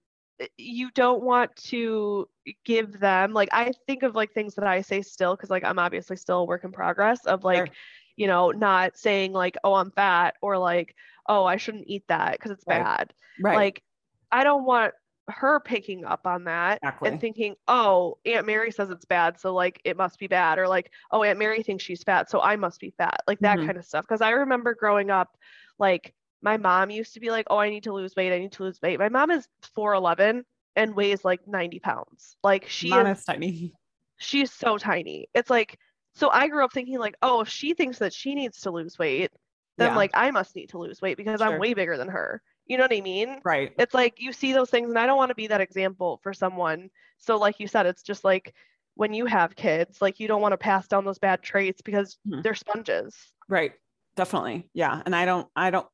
you 0.58 0.92
don't 0.92 1.24
want 1.24 1.56
to 1.56 2.28
give 2.66 3.00
them 3.00 3.34
like 3.34 3.50
I 3.54 3.72
think 3.88 4.04
of 4.04 4.16
like 4.16 4.34
things 4.34 4.56
that 4.56 4.66
I 4.68 4.82
say 4.82 5.02
still 5.02 5.36
because 5.36 5.50
like 5.50 5.64
I'm 5.64 5.80
obviously 5.80 6.18
still 6.18 6.40
a 6.40 6.46
work 6.46 6.64
in 6.64 6.72
progress 6.72 7.26
of 7.26 7.44
like 7.44 7.66
Sure. 7.66 7.76
you 8.18 8.28
know 8.28 8.52
not 8.52 8.98
saying 8.98 9.32
like 9.34 9.56
oh 9.64 9.76
I'm 9.76 9.92
fat 9.92 10.36
or 10.42 10.58
like 10.58 10.96
oh 11.28 11.46
I 11.46 11.58
shouldn't 11.58 11.88
eat 11.88 12.04
that 12.08 12.34
because 12.34 12.52
it's 12.52 12.66
Right. 12.66 12.88
bad. 12.88 13.14
right. 13.40 13.56
Like 13.56 13.84
I 14.32 14.44
don't 14.44 14.66
want 14.66 14.94
her 15.28 15.60
picking 15.60 16.06
up 16.06 16.28
on 16.28 16.44
that 16.46 16.82
Exactly. 16.84 17.10
and 17.10 17.20
thinking, 17.20 17.56
oh, 17.68 18.18
Aunt 18.26 18.46
Mary 18.46 18.72
says 18.72 18.90
it's 18.90 19.06
bad, 19.06 19.40
so 19.40 19.54
like 19.54 19.82
it 19.84 19.98
must 19.98 20.20
be 20.20 20.28
bad, 20.28 20.60
or 20.60 20.68
like, 20.68 20.92
oh, 21.12 21.24
Aunt 21.24 21.40
Mary 21.40 21.64
thinks 21.64 21.84
she's 21.84 22.04
fat, 22.04 22.30
so 22.30 22.42
I 22.42 22.56
must 22.56 22.80
be 22.80 22.92
fat, 22.92 23.22
like 23.28 23.40
that 23.42 23.60
Mhm. 23.60 23.66
kind 23.66 23.78
of 23.78 23.86
stuff. 23.86 24.06
Because 24.06 24.22
I 24.22 24.32
remember 24.32 24.74
growing 24.76 25.10
up, 25.12 25.38
like 25.80 26.14
my 26.42 26.58
mom 26.58 26.90
used 26.92 27.14
to 27.16 27.20
be 27.20 27.32
like, 27.32 27.48
oh, 27.50 27.58
I 27.58 27.70
need 27.70 27.84
to 27.84 27.94
lose 27.94 28.16
weight, 28.16 28.34
I 28.34 28.40
need 28.40 28.52
to 28.54 28.64
lose 28.64 28.82
weight. 28.82 29.00
My 29.00 29.10
mom 29.10 29.32
is 29.32 29.48
4'11 29.74 30.46
and 30.76 30.96
weighs 30.96 31.26
like 31.26 31.48
90 31.48 31.80
pounds. 31.80 32.38
Like 32.44 32.68
she 32.68 32.90
Mine 32.90 33.08
is, 33.08 33.20
is 33.20 33.26
tiny. 33.26 33.74
she's 34.18 34.52
so 34.52 34.78
tiny. 34.78 35.28
It's 35.34 35.50
like, 35.50 35.80
so 36.16 36.30
I 36.30 36.48
grew 36.48 36.64
up 36.64 36.74
thinking 36.74 37.00
like, 37.00 37.16
oh, 37.22 37.42
if 37.42 37.50
she 37.50 37.74
thinks 37.74 38.00
that 38.00 38.14
she 38.14 38.36
needs 38.36 38.62
to 38.62 38.72
lose 38.72 38.98
weight, 38.98 39.32
then 39.78 39.88
Yeah. 39.88 39.96
like 39.96 40.12
I 40.14 40.32
must 40.32 40.56
need 40.56 40.70
to 40.70 40.78
lose 40.80 41.02
weight 41.02 41.18
because 41.18 41.42
Sure. 41.42 41.48
I'm 41.48 41.60
way 41.60 41.74
bigger 41.74 41.98
than 41.98 42.10
her. 42.10 42.42
You 42.66 42.78
know 42.78 42.84
what 42.84 42.94
I 42.94 43.02
mean? 43.02 43.42
Right. 43.44 43.74
it's 43.78 43.94
like 43.94 44.20
you 44.20 44.34
see 44.34 44.54
those 44.54 44.70
things 44.70 44.90
and 44.90 44.98
i 44.98 45.06
don't 45.06 45.18
want 45.18 45.30
to 45.30 45.36
be 45.36 45.48
that 45.48 45.62
example 45.62 46.20
for 46.24 46.34
someone 46.34 46.90
so 47.18 47.38
like 47.38 47.60
you 47.60 47.68
said 47.68 47.86
it's 47.86 48.04
just 48.04 48.24
like 48.24 48.56
when 48.96 49.14
you 49.14 49.26
have 49.26 49.56
kids 49.56 50.02
like 50.02 50.20
you 50.20 50.28
don't 50.28 50.42
want 50.42 50.54
to 50.54 50.58
pass 50.58 50.88
down 50.88 51.06
those 51.06 51.20
bad 51.20 51.42
traits 51.44 51.82
because 51.82 52.18
Mhm. 52.28 52.42
they're 52.44 52.56
sponges 52.56 53.16
Right. 53.48 53.74
Definitely. 54.16 54.70
Yeah. 54.74 55.04
And 55.06 55.16
I 55.16 55.26
don't, 55.26 55.48
I 55.56 55.70
don't, 55.70 55.88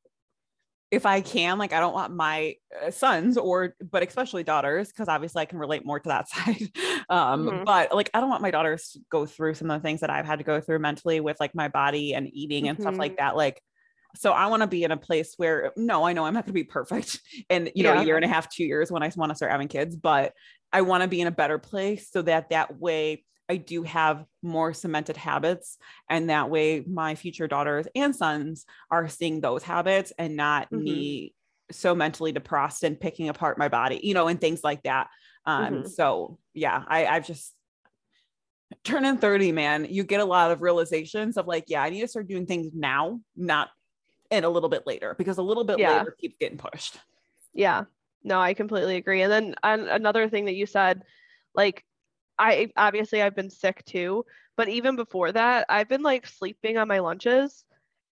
if 0.90 1.04
I 1.06 1.20
can, 1.22 1.58
like, 1.58 1.72
I 1.72 1.80
don't 1.80 1.92
want 1.94 2.14
my 2.14 2.54
uh, 2.82 2.90
sons 2.90 3.36
or, 3.36 3.74
but 3.90 4.06
especially 4.06 4.44
daughters, 4.44 4.88
because 4.88 5.08
obviously 5.08 5.42
I 5.42 5.46
can 5.46 5.58
relate 5.58 5.84
more 5.84 5.98
to 6.00 6.08
that 6.08 6.28
side. 6.30 6.70
Um, 7.10 7.46
Mhm. 7.46 7.64
but 7.66 7.94
like, 7.94 8.10
I 8.14 8.20
don't 8.20 8.30
want 8.30 8.42
my 8.42 8.50
daughters 8.50 8.90
to 8.92 9.00
go 9.10 9.26
through 9.26 9.54
some 9.54 9.70
of 9.70 9.82
the 9.82 9.86
things 9.86 10.00
that 10.00 10.10
I've 10.10 10.24
had 10.26 10.38
to 10.38 10.44
go 10.44 10.60
through 10.60 10.78
mentally 10.78 11.20
with 11.20 11.40
like 11.40 11.54
my 11.54 11.68
body 11.68 12.14
and 12.14 12.28
eating 12.32 12.68
and 12.68 12.80
stuff 12.80 12.98
like 12.98 13.12
Mhm. 13.14 13.18
that. 13.18 13.36
Like, 13.36 13.62
so 14.16 14.32
I 14.32 14.46
want 14.46 14.62
to 14.62 14.66
be 14.66 14.84
in 14.84 14.90
a 14.90 14.96
place 14.96 15.34
where, 15.36 15.72
no, 15.76 16.04
I 16.04 16.12
know 16.12 16.24
I'm 16.24 16.34
not 16.34 16.44
going 16.44 16.52
to 16.54 16.60
be 16.60 16.64
perfect 16.64 17.20
in, 17.48 17.70
you 17.74 17.82
know, 17.82 17.92
Yeah. 17.92 18.00
a 18.02 18.04
year 18.04 18.16
and 18.16 18.24
a 18.24 18.28
half, 18.28 18.48
two 18.48 18.64
years 18.64 18.90
when 18.90 19.02
I 19.02 19.10
want 19.16 19.30
to 19.30 19.36
start 19.36 19.52
having 19.52 19.68
kids, 19.68 19.96
but 19.96 20.32
I 20.72 20.82
want 20.82 21.02
to 21.02 21.08
be 21.08 21.20
in 21.20 21.26
a 21.26 21.32
better 21.32 21.58
place 21.58 22.10
so 22.10 22.22
that 22.22 22.50
that 22.50 22.78
way 22.78 23.24
I 23.48 23.56
do 23.56 23.82
have 23.82 24.24
more 24.42 24.72
cemented 24.72 25.16
habits. 25.16 25.76
And 26.08 26.30
that 26.30 26.48
way 26.48 26.84
my 26.86 27.14
future 27.14 27.48
daughters 27.48 27.86
and 27.94 28.14
sons 28.14 28.64
are 28.90 29.08
seeing 29.08 29.40
those 29.40 29.62
habits 29.62 30.12
and 30.18 30.36
not 30.36 30.68
Mhm. 30.70 30.82
me 30.84 31.34
so 31.70 31.94
mentally 31.94 32.32
depressed 32.32 32.84
and 32.84 32.98
picking 33.00 33.28
apart 33.28 33.58
my 33.58 33.68
body, 33.68 34.00
you 34.02 34.14
know, 34.14 34.28
and 34.28 34.40
things 34.40 34.62
like 34.64 34.82
that. 34.84 35.08
Um, 35.44 35.82
Mhm. 35.82 35.88
so 35.88 36.38
yeah, 36.54 36.82
I, 36.86 37.06
I've 37.06 37.26
just 37.26 37.54
turning 38.84 39.18
30, 39.18 39.52
man, 39.52 39.86
you 39.88 40.04
get 40.04 40.20
a 40.20 40.24
lot 40.24 40.50
of 40.50 40.62
realizations 40.62 41.36
of 41.36 41.46
like, 41.46 41.64
yeah, 41.68 41.82
I 41.82 41.90
need 41.90 42.00
to 42.00 42.08
start 42.08 42.28
doing 42.28 42.46
things 42.46 42.72
now, 42.74 43.20
not 43.36 43.70
in 44.32 44.44
a 44.44 44.48
little 44.48 44.68
bit 44.68 44.86
later, 44.86 45.14
because 45.18 45.38
a 45.38 45.42
little 45.42 45.64
bit 45.64 45.78
Yeah. 45.78 45.98
later 45.98 46.16
keeps 46.18 46.36
getting 46.38 46.58
pushed. 46.58 46.98
yeah 47.54 47.84
no 48.24 48.40
i 48.40 48.54
completely 48.54 48.96
agree 48.96 49.20
and 49.22 49.30
then 49.30 49.54
an- 49.62 49.88
another 49.88 50.26
thing 50.28 50.46
that 50.46 50.54
you 50.54 50.64
said 50.64 51.02
like 51.54 51.84
i 52.38 52.70
obviously 52.78 53.20
i've 53.20 53.34
been 53.36 53.50
sick 53.50 53.84
too 53.84 54.24
but 54.56 54.68
even 54.70 54.96
before 54.96 55.32
that 55.32 55.66
i've 55.68 55.88
been 55.88 56.00
like 56.02 56.26
sleeping 56.26 56.78
on 56.78 56.88
my 56.88 57.00
lunches 57.00 57.64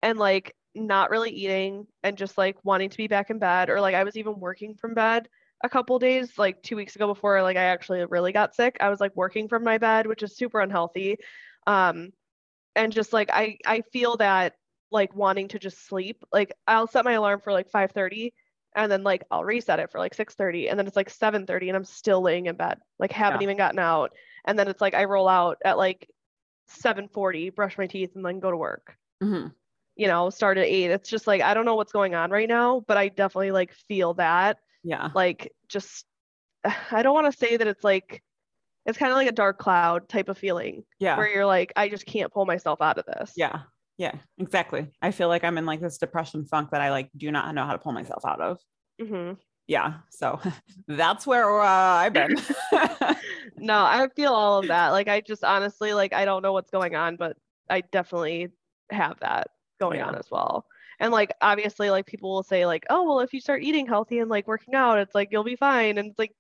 and 0.03 0.19
like 0.19 0.57
not 0.75 1.11
really 1.11 1.31
eating 1.31 1.87
and 2.03 2.17
just 2.19 2.37
like 2.37 2.57
wanting 2.65 2.91
to 2.91 2.97
be 2.97 3.07
back 3.07 3.31
in 3.31 3.39
bed 3.39 3.71
or 3.71 3.81
like 3.81 3.95
i 3.95 4.03
was 4.03 4.17
even 4.17 4.41
working 4.41 4.75
from 4.75 4.93
bed 4.95 5.29
a 5.63 5.69
couple 5.69 5.99
days 6.01 6.37
like 6.37 6.61
two 6.63 6.75
weeks 6.75 6.97
ago 6.97 7.07
before 7.07 7.41
like 7.43 7.57
i 7.57 7.63
actually 7.65 8.05
really 8.07 8.33
got 8.33 8.57
sick 8.57 8.77
i 8.81 8.89
was 8.89 8.99
like 9.01 9.15
working 9.15 9.47
from 9.47 9.63
my 9.63 9.79
bed 9.79 10.07
which 10.09 10.23
is 10.25 10.37
super 10.37 10.61
unhealthy 10.61 11.17
um 11.69 12.11
and 12.75 12.93
just 12.93 13.13
like 13.13 13.31
i 13.31 13.57
i 13.67 13.83
feel 13.93 14.17
that 14.17 14.55
like 14.91 15.15
wanting 15.15 15.49
to 15.49 15.59
just 15.59 15.87
sleep 15.87 16.25
like 16.33 16.53
i'll 16.67 16.87
set 16.87 17.05
my 17.05 17.13
alarm 17.13 17.41
for 17.41 17.53
like 17.53 17.69
5:30 17.71 18.33
and 18.77 18.91
then 18.93 19.03
like 19.03 19.25
I'll 19.31 19.45
reset 19.45 19.81
it 19.81 19.91
for 19.91 19.99
like 19.99 20.15
6:30 20.15 20.69
and 20.69 20.79
then 20.79 20.87
it's 20.87 20.97
like 20.97 21.11
7:30 21.11 21.69
and 21.69 21.77
I'm 21.77 21.85
still 21.85 22.21
laying 22.23 22.47
in 22.47 22.57
bed 22.57 22.79
like 22.99 23.13
haven't 23.13 23.41
Yeah. 23.41 23.43
even 23.43 23.57
gotten 23.57 23.79
out 23.79 24.13
and 24.47 24.59
then 24.59 24.69
it's 24.69 24.81
like 24.81 24.95
I 24.95 25.05
roll 25.05 25.29
out 25.29 25.59
at 25.65 25.79
like 25.79 26.09
7:40 26.69 27.51
brush 27.51 27.79
my 27.79 27.87
teeth 27.87 28.13
and 28.17 28.25
then 28.25 28.41
go 28.41 28.51
to 28.51 28.57
work 28.57 28.97
Mhm. 29.21 29.59
you 29.97 30.07
know 30.07 30.31
start 30.31 30.59
at 30.59 30.65
8 30.67 30.91
it's 30.91 31.09
just 31.09 31.27
like 31.27 31.41
I 31.43 31.55
don't 31.55 31.65
know 31.65 31.75
what's 31.77 31.93
going 31.93 32.15
on 32.15 32.31
right 32.31 32.49
now 32.49 32.81
but 32.87 32.97
I 32.97 33.09
definitely 33.09 33.51
like 33.53 33.73
feel 33.73 34.15
that 34.15 34.59
Yeah. 34.83 35.13
like 35.15 35.53
just 35.69 36.07
I 36.93 37.03
don't 37.03 37.15
want 37.15 37.33
to 37.33 37.39
say 37.39 37.57
that 37.59 37.67
it's 37.69 37.85
like 37.85 38.23
it's 38.87 38.99
kind 38.99 39.13
of 39.13 39.17
like 39.19 39.29
a 39.29 39.33
dark 39.33 39.59
cloud 39.59 40.09
type 40.09 40.29
of 40.29 40.39
feeling 40.39 40.85
Yeah. 40.99 41.15
where 41.15 41.29
you're 41.31 41.47
like 41.47 41.73
I 41.77 41.89
just 41.91 42.07
can't 42.07 42.33
pull 42.33 42.47
myself 42.47 42.81
out 42.83 42.99
of 42.99 43.07
this 43.07 43.37
Yeah. 43.37 43.65
Yeah. 43.99 44.15
Exactly. 44.39 44.89
I 45.03 45.11
feel 45.11 45.29
like 45.29 45.45
I'm 45.45 45.59
in 45.59 45.67
like 45.67 45.81
this 45.81 45.99
depression 45.99 46.45
funk 46.47 46.71
that 46.71 46.81
I 46.81 46.91
like 46.91 47.11
do 47.17 47.31
not 47.31 47.55
know 47.55 47.67
how 47.67 47.73
to 47.73 47.79
pull 47.79 47.93
myself 47.93 48.25
out 48.25 48.41
of. 48.41 48.59
hmm 49.01 49.33
Yeah. 49.67 49.95
So 50.11 50.41
that's 50.89 51.27
where 51.27 51.61
uh, 51.61 51.67
I've 51.67 52.13
been. 52.13 52.37
no 53.61 53.75
i 53.83 54.07
feel 54.15 54.33
all 54.33 54.61
of 54.61 54.69
that 54.69 54.91
like 54.91 55.09
i 55.09 55.21
just 55.21 55.43
honestly 55.43 55.93
like 55.93 56.13
i 56.13 56.25
don't 56.25 56.43
know 56.43 56.53
what's 56.53 56.71
going 56.71 56.95
on 56.95 57.17
but 57.17 57.37
i 57.69 57.81
definitely 57.81 58.49
have 58.93 59.19
that 59.19 59.49
going 59.81 60.01
on 60.01 60.15
as 60.15 60.31
well 60.31 60.65
and 61.01 61.11
like 61.13 61.33
obviously 61.41 61.91
like 61.91 62.07
people 62.07 62.31
will 62.33 62.45
say 62.45 62.67
like 62.67 62.87
oh 62.89 63.03
well 63.03 63.19
if 63.19 63.33
you 63.33 63.41
start 63.41 63.63
eating 63.65 63.85
healthy 63.85 64.21
and 64.21 64.31
like 64.31 64.47
working 64.47 64.75
out 64.77 64.99
it's 64.99 65.15
like 65.15 65.29
you'll 65.33 65.43
be 65.43 65.57
fine 65.57 65.99
and 65.99 66.11
it's 66.11 66.19
like 66.21 66.33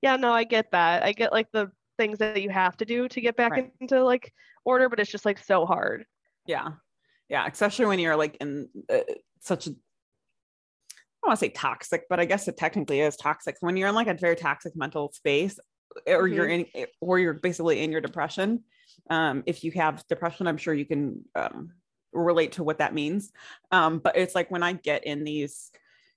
yeah 0.00 0.16
no 0.16 0.32
i 0.32 0.44
get 0.44 0.70
that 0.70 1.02
i 1.02 1.12
get 1.12 1.30
like 1.30 1.50
the 1.52 1.70
things 1.98 2.16
that 2.18 2.40
you 2.40 2.48
have 2.48 2.74
to 2.76 2.86
do 2.86 3.06
to 3.06 3.20
get 3.20 3.36
back 3.36 3.50
Right. 3.52 3.70
into 3.80 4.02
like 4.02 4.32
order 4.64 4.88
but 4.88 4.98
it's 4.98 5.10
just 5.10 5.26
like 5.26 5.38
so 5.38 5.66
hard 5.66 6.06
yeah. 6.46 6.70
Yeah. 7.32 7.46
Especially 7.50 7.86
when 7.86 7.98
you're 7.98 8.14
like 8.14 8.36
in 8.42 8.68
uh, 8.88 8.98
such 9.40 9.66
a, 9.66 9.70
I 9.70 9.74
don't 11.22 11.30
want 11.30 11.40
to 11.40 11.46
say 11.46 11.48
toxic, 11.48 12.04
but 12.10 12.20
I 12.20 12.26
guess 12.26 12.46
it 12.46 12.58
technically 12.58 13.00
is 13.00 13.16
toxic. 13.16 13.56
When 13.60 13.76
you're 13.76 13.88
in 13.88 13.94
like 13.94 14.06
a 14.06 14.14
very 14.14 14.36
toxic 14.36 14.76
mental 14.76 15.10
space, 15.12 15.58
or 16.06 16.28
you're 16.28 16.46
in, 16.46 16.66
or 17.00 17.18
you're 17.18 17.34
basically 17.34 17.82
in 17.82 17.90
your 17.90 18.00
depression. 18.00 18.64
Um, 19.10 19.42
if 19.46 19.64
you 19.64 19.72
have 19.72 20.06
depression, 20.08 20.46
I'm 20.46 20.58
sure 20.58 20.74
you 20.74 20.84
can 20.84 21.24
um, 21.34 21.72
relate 22.12 22.52
to 22.52 22.64
what 22.64 22.78
that 22.78 22.94
means. 22.94 23.32
Um, 23.70 23.98
but 23.98 24.16
it's 24.16 24.34
like 24.34 24.50
when 24.50 24.62
I 24.62 24.74
get 24.74 25.04
in 25.04 25.24
these 25.24 25.70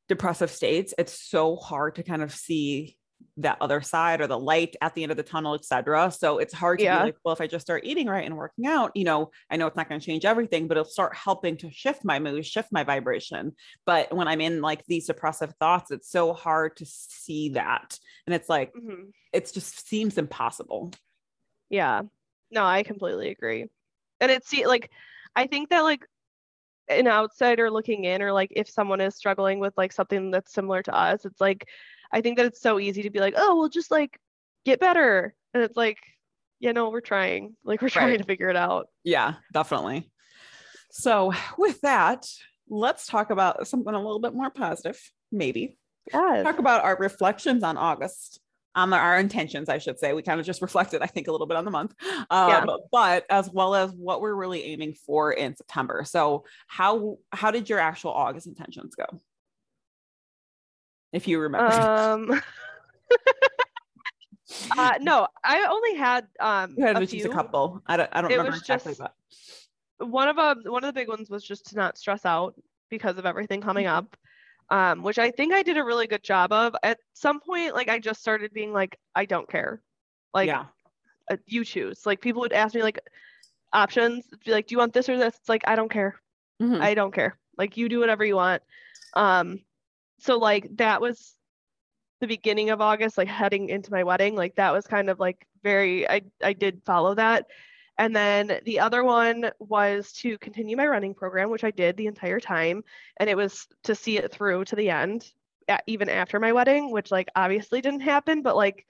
depressive 0.10 0.52
states, 0.52 0.94
it's 0.98 1.30
so 1.30 1.56
hard 1.56 1.96
to 1.96 2.04
kind 2.04 2.22
of 2.22 2.34
see 2.34 2.98
that 3.38 3.58
other 3.62 3.82
side 3.82 4.22
or 4.22 4.28
the 4.28 4.40
light 4.40 4.76
at 4.82 4.94
the 4.96 5.04
end 5.04 5.12
of 5.12 5.18
the 5.18 5.24
tunnel, 5.24 5.54
etc. 5.56 6.10
So 6.12 6.38
it's 6.38 6.54
hard 6.54 6.80
to 6.80 6.86
Yeah. 6.86 6.98
be 7.00 7.04
like, 7.04 7.18
well, 7.26 7.34
if 7.34 7.42
I 7.42 7.48
just 7.48 7.66
start 7.66 7.84
eating 7.86 8.08
right 8.08 8.26
and 8.26 8.38
working 8.38 8.66
out, 8.66 8.92
you 8.96 9.04
know, 9.04 9.32
I 9.50 9.58
know 9.58 9.68
it's 9.68 9.76
not 9.76 9.90
going 9.90 10.00
to 10.00 10.06
change 10.06 10.24
everything, 10.26 10.68
but 10.68 10.78
it'll 10.78 10.90
start 10.90 11.16
helping 11.16 11.58
to 11.58 11.70
shift 11.72 12.06
my 12.06 12.20
mood, 12.20 12.46
shift 12.46 12.70
my 12.72 12.84
vibration. 12.84 13.54
But 13.86 14.14
when 14.16 14.28
I'm 14.28 14.42
in 14.42 14.62
like 14.62 14.86
these 14.86 15.08
depressive 15.08 15.54
thoughts, 15.60 15.92
it's 15.92 16.10
so 16.10 16.34
hard 16.34 16.78
to 16.78 16.86
see 16.86 17.50
that. 17.50 17.98
And 18.26 18.34
it's 18.34 18.48
like, 18.50 18.74
Mhm. 18.74 19.12
it 19.34 19.52
just 19.54 19.88
seems 19.88 20.18
impossible. 20.18 20.92
Yeah. 21.70 22.04
No, 22.52 22.64
I 22.64 22.84
completely 22.84 23.30
agree. 23.32 23.66
And 24.22 24.32
it's 24.32 24.54
like 24.54 24.92
I 25.36 25.48
think 25.48 25.70
that 25.70 25.82
like 25.82 26.06
an 26.88 27.08
outsider 27.08 27.72
looking 27.72 28.06
in 28.06 28.22
or 28.22 28.32
like 28.32 28.52
if 28.56 28.70
someone 28.70 29.02
is 29.02 29.16
struggling 29.16 29.60
with 29.60 29.74
like 29.78 29.92
something 29.92 30.32
that's 30.32 30.54
similar 30.54 30.84
to 30.84 30.96
us 30.96 31.26
it's 31.26 31.42
like 31.42 31.68
i 32.12 32.22
think 32.22 32.38
that 32.38 32.46
it's 32.46 32.62
so 32.62 32.80
easy 32.80 33.04
to 33.04 33.10
be 33.10 33.20
like 33.20 33.34
oh 33.38 33.56
well 33.58 33.70
just 33.70 33.92
like 33.92 34.20
get 34.66 34.80
better 34.80 35.34
and 35.54 35.64
it's 35.64 35.78
like 35.78 35.98
you 36.60 36.74
know 36.74 36.90
we're 36.90 37.02
trying 37.02 37.56
like 37.64 37.82
we're 37.82 37.90
trying 37.90 38.10
Right. 38.10 38.18
to 38.18 38.24
figure 38.24 38.50
it 38.50 38.56
out 38.58 38.88
Yeah, 39.04 39.36
definitely. 39.54 40.10
So, 40.92 41.34
with 41.58 41.82
that, 41.82 42.26
let's 42.70 43.06
talk 43.06 43.30
about 43.30 43.68
something 43.68 43.94
a 43.94 43.98
little 43.98 44.20
bit 44.20 44.34
more 44.34 44.50
positive, 44.50 44.98
maybe. 45.32 45.78
yeah 46.14 46.42
Talk 46.44 46.60
about 46.60 46.86
our 46.86 46.96
reflections 46.98 47.64
on 47.64 47.76
August. 47.78 48.40
Um, 48.76 48.92
our 48.94 49.18
intentions, 49.20 49.68
I 49.70 49.78
should 49.78 50.00
say. 50.00 50.14
We 50.14 50.22
kind 50.22 50.40
of 50.40 50.46
just 50.46 50.62
reflected, 50.70 51.02
I 51.02 51.08
think, 51.08 51.28
a 51.28 51.32
little 51.34 51.48
bit 51.48 51.58
on 51.58 51.66
the 51.66 51.72
month, 51.72 51.94
um, 52.30 52.50
Yeah. 52.50 52.66
but 52.92 53.26
as 53.30 53.50
well 53.52 53.76
as 53.76 53.92
what 53.92 54.22
we're 54.22 54.34
really 54.36 54.64
aiming 54.64 54.94
for 55.06 55.34
in 55.34 55.56
September. 55.56 56.04
So, 56.06 56.46
how 56.68 57.18
how 57.34 57.52
did 57.52 57.70
your 57.70 57.80
actual 57.80 58.12
August 58.12 58.48
intentions 58.48 58.96
go? 58.96 59.06
If 61.16 61.28
you 61.30 61.40
remember, 61.40 61.72
um 61.72 62.30
uh 64.78 64.94
no 65.00 65.28
i 65.44 65.66
only 65.66 65.96
had 65.96 66.28
um 66.40 66.76
you 66.78 66.86
had 66.86 66.98
a 66.98 67.00
just 67.02 67.12
few. 67.14 67.26
a 67.32 67.34
couple. 67.34 67.82
I 67.88 67.96
don't, 67.98 68.10
I 68.12 68.22
don't 68.22 68.32
It 68.32 68.38
remember 68.38 68.58
exactly, 68.58 68.92
just- 68.94 69.00
but 69.98 70.10
one 70.10 70.28
of 70.28 70.36
them 70.36 70.64
one 70.72 70.84
of 70.84 70.90
the 70.94 71.00
big 71.00 71.08
ones 71.08 71.30
was 71.30 71.44
just 71.44 71.68
to 71.68 71.76
not 71.78 71.98
stress 71.98 72.26
out 72.26 72.54
because 72.90 73.18
of 73.18 73.26
everything 73.26 73.62
coming 73.62 73.86
Mhm. 73.86 73.96
up 73.98 74.18
um 74.72 75.04
which 75.04 75.18
i 75.20 75.32
think 75.32 75.54
i 75.54 75.62
did 75.64 75.78
a 75.78 75.84
really 75.84 76.06
good 76.08 76.24
job 76.24 76.52
of. 76.52 76.76
At 76.84 77.00
some 77.14 77.40
point 77.40 77.74
like 77.76 77.88
i 77.88 77.98
just 77.98 78.20
started 78.20 78.52
being 78.52 78.74
like 78.74 79.00
i 79.16 79.24
don't 79.26 79.50
care. 79.50 79.82
Like 80.34 80.48
yeah, 80.48 80.66
uh, 81.32 81.38
you 81.46 81.64
choose. 81.64 82.06
Like 82.06 82.20
people 82.20 82.42
would 82.42 82.52
ask 82.52 82.76
me 82.76 82.84
like 82.84 83.00
options 83.72 84.26
be 84.44 84.52
like 84.52 84.68
do 84.68 84.74
you 84.74 84.80
want 84.80 84.92
this 84.94 85.08
or 85.08 85.18
this? 85.18 85.36
It's 85.40 85.48
like 85.50 85.64
i 85.66 85.76
don't 85.78 85.90
care. 85.92 86.20
Mhm. 86.62 86.82
i 86.82 86.94
don't 86.94 87.14
care. 87.14 87.38
Like 87.58 87.78
you 87.78 87.88
do 87.88 88.00
whatever 88.00 88.26
you 88.26 88.36
want. 88.36 88.62
Um 89.16 89.62
so 90.20 90.38
like 90.38 90.68
that 90.78 91.02
was 91.02 91.36
the 92.22 92.28
beginning 92.28 92.70
of 92.70 92.82
august 92.82 93.18
like 93.18 93.28
heading 93.28 93.70
into 93.70 93.92
my 93.92 94.04
wedding 94.04 94.36
like 94.36 94.56
that 94.56 94.72
was 94.74 94.88
kind 94.88 95.10
of 95.10 95.20
like 95.20 95.46
very 95.64 96.08
i 96.10 96.22
i 96.44 96.54
did 96.54 96.82
follow 96.86 97.14
that 97.16 97.46
and 97.98 98.16
then 98.16 98.60
the 98.66 98.80
other 98.80 99.04
one 99.04 99.52
was 99.60 100.12
to 100.12 100.38
continue 100.40 100.78
my 100.78 100.88
running 100.88 101.14
program 101.14 101.50
which 101.50 101.64
i 101.64 101.72
did 101.72 101.98
the 101.98 102.08
entire 102.08 102.40
time 102.40 102.84
and 103.18 103.30
it 103.30 103.36
was 103.38 103.68
to 103.84 103.94
see 103.96 104.18
it 104.18 104.32
through 104.32 104.64
to 104.64 104.76
the 104.76 104.90
end 104.90 105.32
a- 105.70 105.80
even 105.88 106.10
after 106.10 106.40
my 106.40 106.52
wedding 106.54 106.92
which 106.92 107.12
like 107.12 107.28
obviously 107.36 107.82
didn't 107.82 108.00
happen 108.02 108.42
but 108.42 108.56
like 108.56 108.86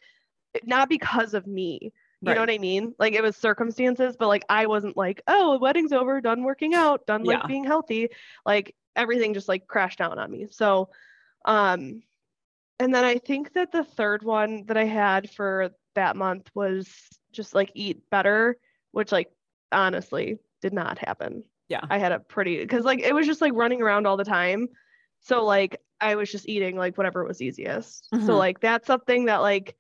not 0.64 0.88
because 0.90 1.34
of 1.34 1.48
me 1.48 1.92
you 2.22 2.30
Right. 2.30 2.36
know 2.36 2.42
what 2.42 2.50
I 2.50 2.58
mean? 2.58 2.96
Like 2.98 3.14
it 3.14 3.22
was 3.22 3.36
circumstances, 3.38 4.16
but 4.18 4.30
like 4.30 4.46
I 4.50 4.66
wasn't 4.66 4.98
like, 4.98 5.22
oh, 5.28 5.60
wedding's 5.60 5.92
over, 5.92 6.22
done 6.22 6.44
working 6.44 6.74
out, 6.74 7.06
done 7.06 7.24
like 7.24 7.40
Yeah. 7.42 7.46
being 7.46 7.66
healthy. 7.66 8.10
Like 8.48 8.74
everything 8.96 9.36
just 9.36 9.48
like 9.48 9.68
crashed 9.68 10.00
down 10.00 10.18
on 10.18 10.32
me. 10.32 10.48
So, 10.50 10.90
um, 11.46 12.02
and 12.80 12.94
then 12.94 13.06
I 13.06 13.18
think 13.18 13.54
that 13.54 13.72
the 13.72 13.84
third 13.84 14.24
one 14.24 14.66
that 14.66 14.78
I 14.78 14.84
had 14.86 15.30
for 15.30 15.72
that 15.96 16.18
month 16.18 16.50
was 16.54 16.90
just 17.32 17.56
like 17.56 17.72
eat 17.74 18.10
better, 18.10 18.58
which 18.92 19.12
like 19.12 19.30
honestly 19.72 20.40
did 20.62 20.74
not 20.74 20.98
happen. 20.98 21.44
Yeah. 21.70 21.82
I 21.90 21.98
had 21.98 22.12
a 22.12 22.20
pretty, 22.20 22.60
because 22.60 22.84
like 22.84 23.00
it 23.00 23.14
was 23.14 23.26
just 23.26 23.42
like 23.42 23.54
running 23.56 23.82
around 23.82 24.06
all 24.06 24.18
the 24.18 24.26
time. 24.26 24.68
So 25.22 25.46
like 25.46 25.82
I 26.02 26.16
was 26.16 26.32
just 26.32 26.50
eating 26.50 26.76
like 26.76 26.98
whatever 26.98 27.24
was 27.24 27.42
easiest. 27.42 28.08
Mhm. 28.14 28.26
So 28.26 28.36
like 28.36 28.60
that's 28.60 28.88
something 28.88 29.26
that 29.26 29.38
like 29.38 29.76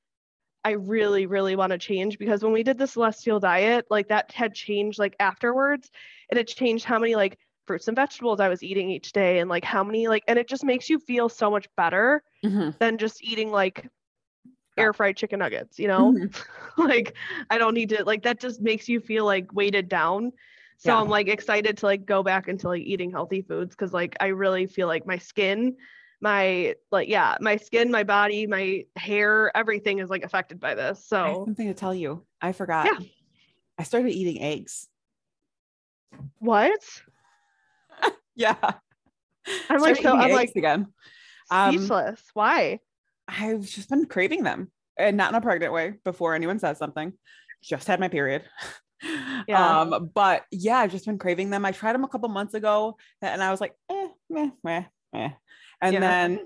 I 0.64 0.72
really, 0.72 1.28
really 1.28 1.56
want 1.56 1.72
to 1.74 1.78
change 1.78 2.18
because 2.18 2.44
when 2.44 2.54
we 2.54 2.64
did 2.64 2.78
the 2.78 2.88
celestial 2.88 3.40
diet, 3.40 3.86
like 3.90 4.08
that 4.08 4.32
had 4.32 4.56
changed 4.56 4.98
like 4.98 5.16
afterwards. 5.20 5.92
And 6.30 6.40
it 6.40 6.48
changed 6.48 6.86
how 6.86 6.98
many 6.98 7.16
like 7.16 7.38
fruits 7.66 7.88
and 7.88 7.96
vegetables 7.96 8.40
I 8.40 8.50
was 8.50 8.64
eating 8.64 8.90
each 8.90 9.12
day 9.12 9.40
and 9.40 9.50
like 9.50 9.64
how 9.64 9.84
many 9.84 10.08
like 10.08 10.24
and 10.28 10.38
it 10.40 10.48
just 10.48 10.64
makes 10.64 10.90
you 10.90 11.00
feel 11.00 11.30
so 11.30 11.50
much 11.50 11.68
better 11.76 12.24
Mhm. 12.44 12.78
than 12.80 12.98
just 12.98 13.24
eating 13.24 13.52
like 13.52 13.90
air 14.78 14.94
fried 14.94 15.16
chicken 15.18 15.40
nuggets, 15.40 15.80
you 15.80 15.88
know? 15.88 16.12
Mhm. 16.12 16.46
like 16.78 17.16
I 17.50 17.58
don't 17.58 17.74
need 17.74 17.90
to 17.90 18.04
like 18.04 18.24
that 18.24 18.40
just 18.40 18.62
makes 18.62 18.88
you 18.90 19.00
feel 19.00 19.26
like 19.26 19.52
weighted 19.54 19.90
down. 19.90 20.32
So 20.78 20.92
Yeah. 20.92 21.02
I'm 21.02 21.10
like 21.10 21.28
excited 21.28 21.78
to 21.78 21.86
like 21.86 22.06
go 22.06 22.22
back 22.24 22.48
into 22.48 22.68
like 22.68 22.82
eating 22.84 23.10
healthy 23.12 23.42
foods 23.42 23.76
because 23.76 23.94
like 23.94 24.16
I 24.20 24.28
really 24.28 24.68
feel 24.68 24.88
like 24.88 25.06
my 25.08 25.18
skin, 25.18 25.78
my 26.22 26.76
like 26.92 27.08
yeah, 27.08 27.38
my 27.40 27.56
skin, 27.56 27.90
my 27.90 28.04
body, 28.04 28.46
my 28.46 28.84
hair, 28.98 29.56
everything 29.56 30.00
is 30.00 30.10
like 30.10 30.24
affected 30.24 30.60
by 30.60 30.76
this. 30.76 31.06
So 31.06 31.44
something 31.46 31.68
to 31.68 31.74
tell 31.74 31.96
you. 31.96 32.26
I 32.42 32.52
forgot. 32.52 32.86
Yeah. 32.88 33.06
I 33.78 33.84
started 33.84 34.12
eating 34.12 34.42
eggs. 34.42 34.90
what? 36.40 36.82
Yeah. 38.38 38.56
I'm 39.70 39.80
like 39.80 40.02
so 40.02 40.16
I'm 40.16 40.32
like 40.32 40.52
again. 40.56 40.88
Um, 41.52 41.78
speechless. 41.78 42.22
Why? 42.34 42.80
I've 43.28 43.66
just 43.66 43.90
been 43.90 44.06
craving 44.06 44.44
them 44.44 44.72
and 44.98 45.18
not 45.18 45.30
in 45.32 45.36
a 45.36 45.42
pregnant 45.42 45.72
way 45.72 45.94
before 46.04 46.34
anyone 46.36 46.60
says 46.60 46.78
something. 46.78 47.14
Just 47.64 47.88
had 47.88 48.00
my 48.00 48.08
period. 48.08 48.44
Yeah. 49.48 49.82
Um, 49.82 50.10
but 50.16 50.46
yeah, 50.52 50.78
I've 50.78 50.90
just 50.92 51.06
been 51.06 51.20
craving 51.20 51.52
them. 51.52 51.64
I 51.66 51.72
tried 51.74 51.94
them 51.94 52.06
a 52.06 52.08
couple 52.08 52.28
months 52.30 52.56
ago 52.56 52.98
and 53.22 53.44
I 53.44 53.52
was 53.52 53.62
like, 53.62 53.76
eh, 53.92 54.08
meh, 54.30 54.50
meh, 54.64 54.86
meh. 55.14 55.32
And 55.82 55.94
Yeah. 55.94 56.00
then 56.00 56.40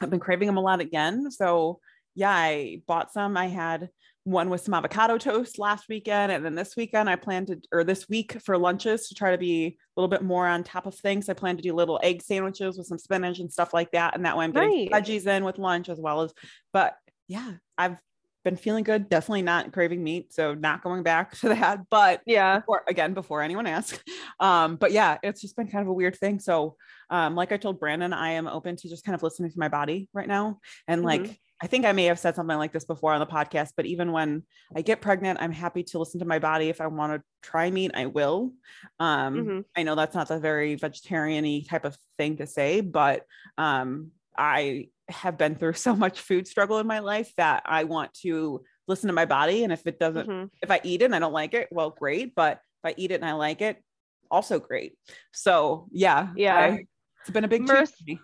I've 0.00 0.10
been 0.10 0.18
craving 0.18 0.46
them 0.46 0.56
a 0.56 0.62
lot 0.62 0.80
again. 0.80 1.30
So 1.30 1.78
yeah, 2.16 2.30
I 2.32 2.82
bought 2.88 3.12
some. 3.12 3.36
I 3.36 3.46
had 3.46 3.90
one 4.26 4.50
with 4.50 4.60
some 4.60 4.74
avocado 4.74 5.16
toast 5.18 5.56
last 5.56 5.88
weekend. 5.88 6.32
And 6.32 6.44
then 6.44 6.56
this 6.56 6.74
weekend 6.76 7.08
I 7.08 7.14
plan 7.14 7.46
to, 7.46 7.60
or 7.70 7.84
this 7.84 8.08
week 8.08 8.40
for 8.44 8.58
lunches 8.58 9.06
to 9.08 9.14
try 9.14 9.30
to 9.30 9.38
be 9.38 9.66
a 9.96 10.00
little 10.00 10.08
bit 10.08 10.22
more 10.22 10.48
on 10.48 10.64
top 10.64 10.84
of 10.86 10.96
things. 10.96 11.28
I 11.28 11.32
plan 11.34 11.56
to 11.56 11.62
do 11.62 11.72
little 11.72 12.00
egg 12.02 12.22
sandwiches 12.22 12.76
with 12.76 12.88
some 12.88 12.98
spinach 12.98 13.38
and 13.38 13.52
stuff 13.52 13.72
like 13.72 13.92
that. 13.92 14.16
And 14.16 14.26
that 14.26 14.36
way 14.36 14.44
I'm 14.44 14.50
getting 14.52 14.88
Nice. 14.90 15.02
veggies 15.08 15.26
in 15.28 15.44
with 15.44 15.58
lunch 15.58 15.88
as 15.88 16.00
well 16.00 16.22
as, 16.22 16.34
but 16.72 16.96
yeah, 17.28 17.52
I've 17.78 17.98
been 18.44 18.56
feeling 18.56 18.82
good. 18.82 19.08
Definitely 19.08 19.42
not 19.42 19.72
craving 19.72 20.02
meat. 20.02 20.32
So 20.32 20.54
not 20.54 20.82
going 20.82 21.04
back 21.04 21.30
to 21.38 21.50
that, 21.50 21.82
but 21.88 22.20
Yeah. 22.26 22.58
before, 22.58 22.82
again 22.88 23.14
before 23.14 23.42
anyone 23.42 23.66
asks 23.68 24.02
um 24.40 24.74
but 24.76 24.90
yeah 24.92 25.16
it's 25.22 25.40
just 25.40 25.56
been 25.56 25.66
kind 25.68 25.82
of 25.82 25.88
a 25.88 25.92
weird 25.92 26.14
thing 26.18 26.38
so 26.38 26.76
um 27.08 27.34
like 27.34 27.50
i 27.52 27.56
told 27.56 27.80
brandon 27.80 28.12
i 28.12 28.32
am 28.32 28.46
open 28.46 28.76
to 28.76 28.86
just 28.86 29.02
kind 29.02 29.14
of 29.14 29.22
listening 29.22 29.50
to 29.50 29.58
my 29.58 29.68
body 29.68 30.10
right 30.12 30.28
now 30.28 30.58
and 30.86 31.02
like 31.02 31.22
Mhm. 31.22 31.38
I 31.62 31.66
think 31.66 31.84
i 31.84 31.92
may 31.92 32.04
have 32.06 32.18
said 32.18 32.34
something 32.36 32.56
like 32.58 32.72
this 32.72 32.84
before 32.84 33.12
on 33.12 33.20
the 33.20 33.26
podcast 33.26 33.70
but 33.76 33.86
even 33.86 34.12
when 34.12 34.42
i 34.74 34.82
get 34.82 35.00
pregnant 35.00 35.38
i'm 35.40 35.52
happy 35.52 35.82
to 35.82 35.98
listen 35.98 36.20
to 36.20 36.26
my 36.26 36.38
body 36.38 36.68
if 36.68 36.80
i 36.80 36.86
want 36.86 37.12
to 37.12 37.22
try 37.42 37.70
meat 37.70 37.90
i 37.94 38.06
will 38.06 38.52
um 39.00 39.34
Mhm. 39.36 39.64
i 39.76 39.82
know 39.82 39.94
that's 39.94 40.14
not 40.14 40.28
the 40.28 40.38
very 40.38 40.74
vegetarian-y 40.74 41.64
type 41.68 41.84
of 41.84 41.96
thing 42.18 42.36
to 42.38 42.46
say 42.46 42.80
but 42.80 43.24
um 43.58 44.10
i 44.36 44.88
have 45.08 45.38
been 45.38 45.54
through 45.54 45.72
so 45.86 45.94
much 45.96 46.20
food 46.20 46.46
struggle 46.46 46.78
in 46.78 46.86
my 46.86 46.98
life 46.98 47.32
that 47.36 47.62
i 47.66 47.84
want 47.84 48.12
to 48.14 48.62
listen 48.88 49.08
to 49.08 49.12
my 49.12 49.24
body 49.24 49.64
and 49.64 49.72
if 49.72 49.86
it 49.86 49.98
doesn't 49.98 50.28
Mhm. 50.28 50.50
if 50.62 50.70
I 50.70 50.80
eat 50.84 51.02
it 51.02 51.06
and 51.06 51.14
I 51.16 51.18
don't 51.18 51.32
like 51.32 51.54
it, 51.54 51.66
well, 51.72 51.90
great. 51.90 52.36
But 52.36 52.60
if 52.84 52.90
I 52.90 52.94
eat 52.96 53.10
it 53.10 53.16
and 53.16 53.24
I 53.24 53.32
like 53.32 53.60
it, 53.60 53.82
also 54.30 54.60
great. 54.60 54.96
So 55.32 55.88
yeah, 55.90 56.28
Yeah. 56.36 56.56
I- 56.56 56.86
it's 57.20 57.30
been 57.30 57.42
a 57.42 57.48
big 57.48 57.66
change 57.66 57.88
for 57.90 58.04
me. 58.06 58.20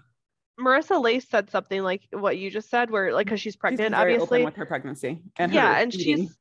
Marissa 0.60 1.02
Lace 1.02 1.28
said 1.28 1.50
something 1.50 1.82
like 1.82 2.02
what 2.12 2.36
you 2.38 2.50
just 2.50 2.68
said, 2.70 2.90
where 2.90 3.12
like 3.12 3.26
because 3.26 3.40
she's 3.40 3.54
She's 3.54 3.56
pregnant, 3.56 3.94
very 3.94 4.14
obviously. 4.14 4.44
with 4.44 4.56
her 4.56 4.66
pregnancy 4.66 5.22
and 5.36 5.52
yeah, 5.52 5.78
and 5.80 5.94
eating. 5.94 6.26
she's 6.26 6.38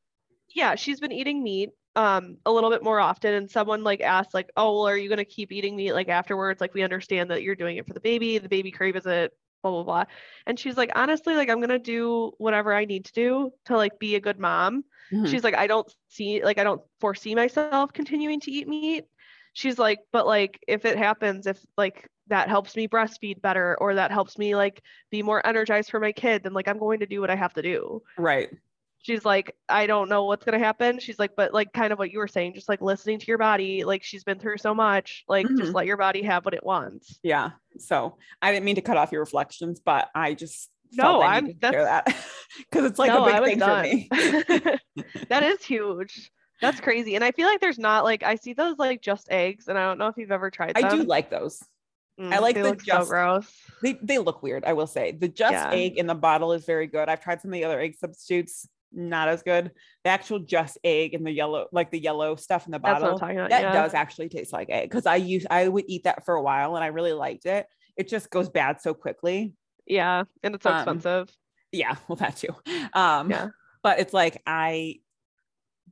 yeah, 0.54 0.76
she's 0.76 1.00
been 1.00 1.12
eating 1.12 1.43
meat 1.43 1.69
um 1.95 2.38
a 2.45 2.52
little 2.52 2.69
bit 2.69 2.84
more 2.84 3.00
often. 3.00 3.34
And 3.34 3.50
someone 3.50 3.84
like 3.84 4.02
asked, 4.02 4.34
like, 4.34 4.50
oh, 4.58 4.74
well, 4.74 4.88
are 4.88 4.97
you 4.97 5.10
gonna 5.10 5.26
keep 5.26 5.52
eating 5.52 5.76
meat 5.76 5.93
like 5.93 6.10
afterwards? 6.10 6.62
Like 6.62 6.74
we 6.74 6.84
understand 6.84 7.32
that 7.32 7.41
you're 7.43 7.56
doing 7.56 7.78
it 7.78 7.88
for 7.88 7.93
the 7.93 8.00
baby, 8.02 8.38
the 8.38 8.50
baby 8.50 8.71
craves 8.71 9.06
it, 9.06 9.32
blah 9.63 9.71
blah 9.71 9.84
blah. 9.84 10.04
And 10.45 10.60
she's 10.60 10.78
like, 10.78 10.91
honestly, 10.95 11.36
like 11.36 11.50
I'm 11.50 11.62
gonna 11.62 11.80
do 11.80 12.34
whatever 12.38 12.74
I 12.74 12.86
need 12.86 13.06
to 13.06 13.13
do 13.13 13.52
to 13.65 13.78
like 13.78 13.97
be 14.00 14.15
a 14.15 14.19
good 14.21 14.39
mom. 14.39 14.84
Mhm. 15.12 15.28
She's 15.28 15.43
like, 15.43 15.56
I 15.56 15.67
don't 15.67 15.89
see 16.10 16.43
like 16.43 16.58
I 16.58 16.63
don't 16.63 16.82
foresee 17.00 17.36
myself 17.36 17.93
continuing 17.93 18.39
to 18.41 18.52
eat 18.52 18.67
meat. 18.67 19.06
She's 19.54 19.78
like, 19.80 20.00
but 20.13 20.26
like 20.28 20.60
if 20.67 20.86
it 20.86 20.97
happens, 20.97 21.47
if 21.47 21.60
like 21.78 22.08
that 22.32 22.50
helps 22.50 22.76
me 22.76 22.88
breastfeed 22.88 23.41
better 23.41 23.78
or 23.80 23.94
that 23.96 24.10
helps 24.12 24.38
me 24.38 24.56
like 24.56 24.82
be 25.12 25.22
more 25.22 25.46
energized 25.46 25.91
for 25.91 26.00
my 26.00 26.12
kid, 26.12 26.44
then 26.44 26.54
like 26.54 26.67
I'm 26.67 26.80
going 26.80 27.00
to 27.02 27.06
do 27.06 27.22
what 27.22 27.30
I 27.30 27.36
have 27.36 27.54
to 27.54 27.62
do. 27.62 28.02
right. 28.17 28.50
She's 29.04 29.26
like, 29.26 29.56
I 29.67 29.88
don't 29.88 30.10
know 30.10 30.26
what's 30.26 30.46
gonna 30.46 30.60
happen. 30.60 31.00
She's 31.00 31.17
like, 31.17 31.32
but 31.36 31.56
like 31.56 31.74
kind 31.74 31.91
of 31.91 31.98
what 31.98 32.12
you 32.12 32.20
were 32.20 32.28
saying, 32.28 32.54
just 32.54 32.70
like 32.70 32.82
listening 32.82 33.17
to 33.17 33.26
your 33.26 33.39
body, 33.39 33.84
like 33.84 34.04
she's 34.04 34.24
been 34.24 34.38
through 34.38 34.60
so 34.60 34.76
much, 34.76 35.24
like 35.28 35.48
just 35.48 35.72
Mhm. 35.72 35.74
let 35.74 35.88
your 35.88 35.98
body 35.98 36.22
have 36.22 36.46
what 36.46 36.54
it 36.54 36.63
wants. 36.63 37.20
Yeah. 37.24 37.50
So 37.80 38.17
I 38.44 38.52
didn't 38.52 38.65
mean 38.65 38.76
to 38.76 38.82
cut 38.84 38.98
off 38.98 39.12
your 39.12 39.22
reflections, 39.22 39.82
but 39.84 40.10
I 40.13 40.36
just 40.36 40.70
No, 40.91 41.20
I 41.20 41.34
I'm- 41.34 41.46
needed 41.46 41.62
to 41.63 41.72
that 41.72 42.06
because 42.60 42.86
it's 42.86 43.00
like 43.00 43.10
No, 43.12 43.26
a 43.26 43.41
big 43.41 43.60
thing 43.60 43.60
for 43.60 43.82
me. 43.82 44.78
that 45.30 45.41
is 45.41 45.63
huge. 45.65 46.30
That's 46.62 46.80
crazy. 46.80 47.15
And 47.15 47.24
I 47.24 47.32
feel 47.32 47.48
like 47.48 47.60
there's 47.60 47.80
not 47.80 48.04
like 48.04 48.22
I 48.22 48.36
see 48.36 48.54
those 48.54 48.78
like 48.78 49.02
just 49.02 49.32
eggs, 49.32 49.67
and 49.67 49.80
I 49.80 49.82
don't 49.88 49.98
know 49.98 50.10
if 50.10 50.17
you've 50.17 50.32
ever 50.32 50.52
tried 50.52 50.74
I 50.76 50.88
do 50.96 51.02
like 51.02 51.32
those. 51.32 51.60
Mm, 52.22 52.34
I 52.34 52.40
like 52.40 52.56
the 52.56 52.76
just- 52.76 53.08
so 53.08 53.10
gross. 53.10 53.52
They 53.82 53.94
they 53.94 54.20
look 54.20 54.44
weird, 54.44 54.64
I 54.66 54.74
will 54.74 54.88
say. 54.88 55.12
The 55.12 55.28
just 55.28 55.54
Yeah. 55.54 55.72
egg 55.72 55.98
in 55.98 56.06
the 56.08 56.16
bottle 56.16 56.54
is 56.54 56.66
very 56.66 56.86
good. 56.88 57.10
I've 57.10 57.22
tried 57.22 57.42
some 57.42 57.50
of 57.50 57.54
the 57.54 57.64
other 57.66 57.80
egg 57.80 57.96
substitutes. 57.98 58.68
not 58.94 59.30
as 59.30 59.42
good. 59.42 59.72
The 60.04 60.10
actual 60.10 60.40
just 60.40 60.78
egg 60.84 61.14
and 61.14 61.26
the 61.26 61.32
yellow, 61.32 61.68
like 61.72 61.92
the 61.92 61.98
yellow 62.00 62.36
stuff 62.36 62.66
in 62.66 62.74
the 62.74 62.80
bottle, 62.80 63.16
about. 63.16 63.50
that 63.50 63.62
yeah. 63.62 63.72
does 63.72 63.94
actually 63.94 64.28
taste 64.28 64.52
like 64.52 64.70
egg. 64.70 64.92
Cause 64.92 65.06
I 65.06 65.16
use 65.16 65.46
I 65.50 65.70
would 65.70 65.86
eat 65.88 66.04
that 66.04 66.26
for 66.26 66.36
a 66.36 66.42
while 66.42 66.76
and 66.76 66.84
I 66.84 66.88
really 66.88 67.14
liked 67.14 67.46
it. 67.46 67.68
It 67.96 68.10
just 68.10 68.30
goes 68.30 68.50
bad 68.50 68.82
so 68.82 68.94
quickly. 68.94 69.54
Yeah. 69.88 70.24
And 70.44 70.56
it's 70.56 70.64
so 70.64 70.72
Um, 70.72 70.76
expensive. 70.80 71.30
Yeah, 71.72 71.96
well 72.10 72.18
that 72.18 72.36
too. 72.36 72.54
Um 72.94 73.32
Yeah. 73.32 73.48
but 73.82 74.00
it's 74.00 74.14
like 74.14 74.42
I 74.46 75.00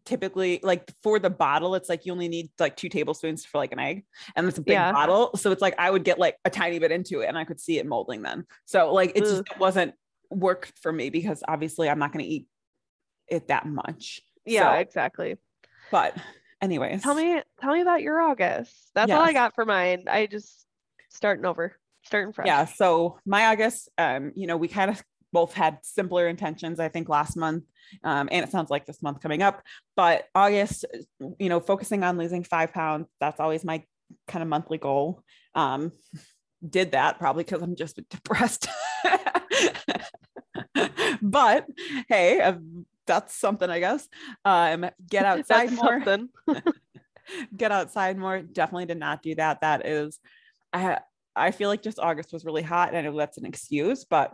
typically 0.10 0.60
like 0.64 0.92
for 1.04 1.20
the 1.20 1.30
bottle, 1.30 1.76
it's 1.76 1.88
like 1.88 2.06
you 2.06 2.12
only 2.12 2.28
need 2.28 2.50
like 2.60 2.76
two 2.76 2.90
tablespoons 2.90 3.46
for 3.46 3.60
like 3.60 3.72
an 3.72 3.80
egg, 3.80 4.04
and 4.36 4.48
it's 4.48 4.58
a 4.58 4.62
big 4.62 4.74
Yeah. 4.74 4.92
bottle. 4.92 5.32
So 5.38 5.52
it's 5.52 5.62
like 5.62 5.76
I 5.78 5.90
would 5.90 6.04
get 6.04 6.20
like 6.20 6.36
a 6.44 6.50
tiny 6.50 6.80
bit 6.80 6.92
into 6.92 7.22
it 7.22 7.28
and 7.28 7.38
I 7.38 7.46
could 7.46 7.60
see 7.60 7.78
it 7.78 7.86
molding 7.86 8.24
then. 8.24 8.46
So 8.66 8.92
like 8.94 9.12
it 9.16 9.22
just 9.22 9.42
it 9.42 9.58
wasn't 9.60 9.94
work 10.32 10.72
for 10.82 10.92
me 10.92 11.10
because 11.10 11.44
obviously 11.48 11.88
I'm 11.90 12.00
not 12.00 12.12
gonna 12.12 12.26
eat 12.26 12.48
it 13.28 13.48
that 13.48 13.66
much. 13.66 14.22
Yeah, 14.46 14.74
So, 14.74 14.80
exactly. 14.80 15.38
but 15.92 16.18
anyways. 16.62 17.04
Tell 17.04 17.14
me, 17.16 17.42
tell 17.62 17.74
me 17.74 17.82
about 17.82 18.02
your 18.02 18.20
August. 18.20 18.74
That's 18.96 19.12
all 19.12 19.22
I 19.22 19.34
got 19.34 19.54
for 19.54 19.66
mine. 19.66 20.06
I 20.10 20.26
just 20.26 20.66
starting 21.10 21.46
over, 21.46 21.76
starting 22.04 22.34
fresh. 22.34 22.48
yeah 22.48 22.66
so 22.66 23.20
my 23.26 23.48
august 23.48 23.90
um 23.98 24.32
you 24.36 24.48
know 24.48 24.56
we 24.58 24.68
kind 24.68 24.90
of 24.90 25.04
both 25.32 25.54
had 25.54 25.78
simpler 25.82 26.28
intentions 26.28 26.80
i 26.80 26.88
think 26.88 27.10
last 27.10 27.36
month 27.38 27.64
um, 28.04 28.30
and 28.32 28.44
it 28.46 28.52
sounds 28.52 28.70
like 28.70 28.86
this 28.86 29.02
month 29.02 29.22
coming 29.22 29.42
up 29.42 29.62
but 29.96 30.26
august 30.36 30.86
you 31.40 31.50
know 31.50 31.60
focusing 31.60 32.04
on 32.04 32.18
losing 32.18 32.44
five 32.44 32.74
pounds 32.74 33.08
that's 33.20 33.40
always 33.40 33.64
my 33.64 33.84
kind 34.28 34.44
of 34.44 34.50
monthly 34.50 34.78
goal. 34.78 35.24
Um 35.56 35.92
did 36.68 36.92
that 36.92 37.18
probably 37.20 37.46
because 37.46 37.62
i'm 37.62 37.76
just 37.76 38.00
depressed. 38.10 38.68
But 41.22 41.68
hey 42.08 42.40
uh, 42.40 42.56
that's 43.06 43.36
something 43.36 43.70
i 43.70 43.80
guess. 43.80 44.08
Um 44.46 44.90
get 45.10 45.26
outside 45.26 45.72
more. 45.72 46.02
get 47.56 47.72
outside 47.72 48.18
more. 48.18 48.42
Definitely 48.42 48.86
did 48.86 49.00
not 49.00 49.22
do 49.22 49.36
that. 49.36 49.62
That 49.62 49.86
is, 49.86 50.20
I 50.72 51.00
I 51.36 51.52
feel 51.52 51.68
like 51.70 51.82
just 51.82 52.00
August 52.00 52.32
was 52.32 52.46
really 52.46 52.62
hot, 52.62 52.90
and 52.90 52.98
I 52.98 53.02
know 53.02 53.18
that's 53.18 53.38
an 53.38 53.46
excuse, 53.46 54.06
but 54.06 54.34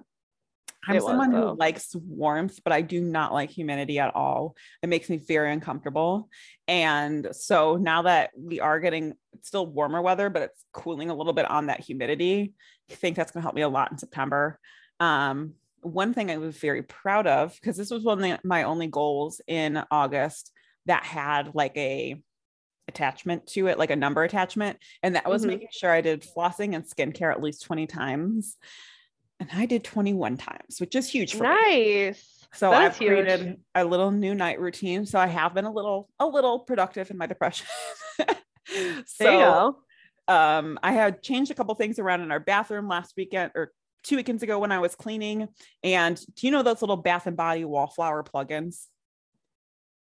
I'm 0.88 0.96
It 0.96 1.04
was, 1.04 1.10
someone 1.12 1.32
though. 1.32 1.50
who 1.52 1.58
likes 1.58 1.96
warmth, 1.96 2.60
but 2.64 2.72
I 2.74 2.82
do 2.82 3.02
not 3.02 3.34
like 3.34 3.50
humidity 3.50 4.00
at 4.00 4.16
all. 4.16 4.56
It 4.84 4.88
makes 4.90 5.10
me 5.10 5.18
very 5.18 5.52
uncomfortable. 5.52 6.30
And 6.68 7.28
so 7.32 7.76
now 7.76 8.04
that 8.04 8.32
we 8.38 8.60
are 8.60 8.80
getting 8.80 9.14
still 9.42 9.66
warmer 9.66 10.02
weather, 10.02 10.30
but 10.30 10.44
it's 10.44 10.66
cooling 10.74 11.10
a 11.10 11.16
little 11.16 11.34
bit 11.34 11.50
on 11.50 11.68
that 11.68 11.80
humidity, 11.82 12.54
I 12.92 12.94
think 12.94 13.16
that's 13.16 13.32
going 13.32 13.42
to 13.42 13.44
help 13.46 13.56
me 13.56 13.62
a 13.64 13.70
lot 13.70 13.92
in 13.92 13.98
September. 13.98 14.60
Um, 15.00 15.54
one 15.82 16.14
thing 16.14 16.32
I 16.32 16.38
was 16.38 16.58
very 16.58 16.84
proud 16.84 17.28
of 17.28 17.54
because 17.56 17.78
this 17.78 17.92
was 17.92 18.04
one 18.04 18.24
of 18.24 18.40
my 18.44 18.64
only 18.64 18.88
goals 18.88 19.42
in 19.48 19.84
August 19.92 20.52
that 20.88 21.04
had 21.04 21.54
like 21.56 21.76
a 21.78 22.22
attachment 22.88 23.48
to 23.48 23.68
it, 23.68 23.80
like 23.80 23.90
a 23.92 23.96
number 23.96 24.24
attachment. 24.24 24.78
And 25.02 25.16
that 25.16 25.28
was 25.28 25.44
Mhm. 25.44 25.48
making 25.48 25.68
sure 25.72 25.92
I 25.92 26.02
did 26.02 26.22
flossing 26.24 26.76
and 26.76 26.84
skincare 26.86 27.32
at 27.32 27.42
least 27.42 27.64
20 27.64 27.88
times. 27.88 28.58
And 29.40 29.50
I 29.54 29.66
did 29.66 29.84
21 29.84 30.38
times, 30.38 30.80
which 30.80 30.96
is 30.96 31.10
huge 31.10 31.34
for 31.36 31.44
me. 31.44 31.50
Nice. 31.50 32.48
So 32.54 32.70
That 32.72 32.82
I've 32.82 32.98
huge. 32.98 33.10
created 33.10 33.58
a 33.76 33.84
little 33.84 34.12
new 34.12 34.34
night 34.34 34.60
routine. 34.62 35.06
So 35.06 35.20
I 35.20 35.28
have 35.28 35.54
been 35.54 35.66
a 35.66 35.72
little, 35.72 36.10
a 36.20 36.26
little 36.26 36.60
productive 36.60 37.12
in 37.12 37.18
my 37.18 37.26
depression. 37.28 37.68
So 39.06 39.78
um, 40.28 40.80
I 40.82 40.94
had 40.94 41.22
changed 41.22 41.52
a 41.52 41.54
couple 41.54 41.76
things 41.76 42.00
around 42.00 42.22
in 42.22 42.32
our 42.32 42.40
bathroom 42.40 42.88
last 42.88 43.14
weekend 43.16 43.52
or 43.56 43.72
two 44.04 44.16
weekends 44.16 44.42
ago 44.42 44.58
when 44.58 44.72
I 44.72 44.80
was 44.80 44.96
cleaning. 44.96 45.48
And 45.84 46.18
do 46.36 46.48
you 46.48 46.52
know 46.52 46.64
those 46.64 46.82
little 46.82 46.98
Bath 46.98 47.28
and 47.28 47.38
Body 47.38 47.64
wallflower 47.64 48.24
plugins? 48.24 48.86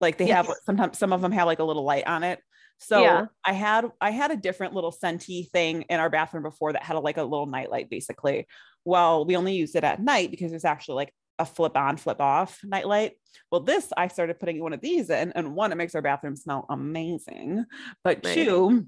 Like 0.01 0.19
they 0.19 0.29
have 0.29 0.49
sometimes 0.65 0.99
some 0.99 1.13
of 1.13 1.21
them 1.21 1.33
have 1.33 1.47
like 1.47 1.59
a 1.59 1.65
little 1.65 1.83
light 1.85 2.07
on 2.07 2.23
it. 2.23 2.39
So 2.79 3.01
Yeah. 3.01 3.27
I 3.45 3.53
had 3.53 3.91
I 4.01 4.11
had 4.11 4.31
a 4.31 4.37
different 4.37 4.73
little 4.75 4.93
scenty 4.93 5.51
thing 5.51 5.83
in 5.83 5.99
our 5.99 6.11
bathroom 6.11 6.45
before 6.45 6.73
that 6.75 6.83
had 6.85 6.97
a, 6.97 7.01
like 7.01 7.17
a 7.17 7.23
little 7.25 7.47
night 7.47 7.71
light 7.71 7.91
basically. 7.91 8.47
Well, 8.85 9.25
we 9.25 9.37
only 9.37 9.55
use 9.55 9.75
it 9.75 9.85
at 9.85 10.03
night 10.03 10.31
because 10.31 10.53
it's 10.53 10.65
actually 10.65 10.97
like 10.97 11.15
a 11.39 11.45
flip 11.45 11.77
on, 11.77 11.97
flip 11.97 12.21
off 12.21 12.61
night 12.63 12.87
light. 12.87 13.13
Well, 13.51 13.61
this 13.61 13.93
I 13.97 14.09
started 14.09 14.39
putting 14.39 14.61
one 14.61 14.73
of 14.73 14.81
these 14.81 15.11
in, 15.11 15.33
and 15.33 15.55
one, 15.55 15.73
it 15.73 15.77
makes 15.77 15.95
our 15.95 16.03
bathroom 16.03 16.37
smell 16.37 16.67
amazing. 16.69 17.65
But 18.03 18.23
Nice. 18.23 18.35
two, 18.35 18.87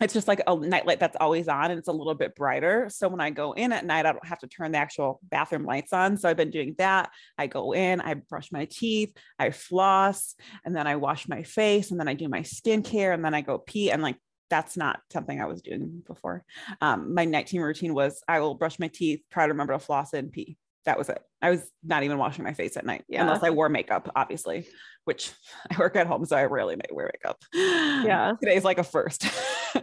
it's 0.00 0.14
just 0.14 0.28
like 0.28 0.42
a 0.46 0.56
nightlight 0.56 0.98
that's 0.98 1.16
always 1.20 1.48
on 1.48 1.70
and 1.70 1.78
it's 1.78 1.88
a 1.88 1.92
little 1.92 2.14
bit 2.14 2.34
brighter. 2.34 2.88
So 2.88 3.08
when 3.08 3.20
I 3.20 3.30
go 3.30 3.52
in 3.52 3.72
at 3.72 3.84
night, 3.84 4.06
I 4.06 4.12
don't 4.12 4.26
have 4.26 4.40
to 4.40 4.48
turn 4.48 4.72
the 4.72 4.78
actual 4.78 5.20
bathroom 5.22 5.64
lights 5.64 5.92
on. 5.92 6.16
So 6.16 6.28
I've 6.28 6.36
been 6.36 6.50
doing 6.50 6.74
that. 6.78 7.10
I 7.38 7.46
go 7.46 7.72
in, 7.72 8.00
I 8.00 8.14
brush 8.14 8.50
my 8.50 8.64
teeth, 8.64 9.14
I 9.38 9.50
floss, 9.50 10.34
and 10.64 10.74
then 10.74 10.86
I 10.86 10.96
wash 10.96 11.28
my 11.28 11.42
face, 11.44 11.90
and 11.90 12.00
then 12.00 12.08
I 12.08 12.14
do 12.14 12.28
my 12.28 12.40
skincare, 12.40 13.14
and 13.14 13.24
then 13.24 13.34
I 13.34 13.42
go 13.42 13.58
pee. 13.58 13.90
And 13.90 14.02
like 14.02 14.16
that's 14.52 14.76
not 14.76 15.00
something 15.10 15.40
I 15.40 15.46
was 15.46 15.62
doing 15.62 16.02
before. 16.06 16.44
Um, 16.82 17.14
my 17.14 17.24
nighttime 17.24 17.62
routine 17.62 17.94
was 17.94 18.22
I 18.28 18.40
will 18.40 18.54
brush 18.54 18.78
my 18.78 18.88
teeth, 18.88 19.24
try 19.30 19.46
to 19.46 19.52
remember 19.52 19.72
to 19.72 19.78
floss 19.78 20.12
and 20.12 20.30
pee. 20.30 20.58
That 20.84 20.98
was 20.98 21.08
it. 21.08 21.22
I 21.40 21.48
was 21.48 21.66
not 21.82 22.02
even 22.02 22.18
washing 22.18 22.44
my 22.44 22.52
face 22.52 22.76
at 22.76 22.84
night 22.84 23.04
Yeah. 23.08 23.22
unless 23.22 23.42
I 23.42 23.48
wore 23.48 23.70
makeup, 23.70 24.12
obviously, 24.14 24.66
which 25.06 25.32
I 25.70 25.78
work 25.78 25.96
at 25.96 26.06
home, 26.06 26.26
so 26.26 26.36
I 26.36 26.44
rarely 26.44 26.76
may 26.76 26.84
wear 26.90 27.10
makeup. 27.14 27.38
Yeah. 27.54 28.32
Today's 28.42 28.62
like 28.62 28.76
a 28.78 28.84
first. 28.84 29.24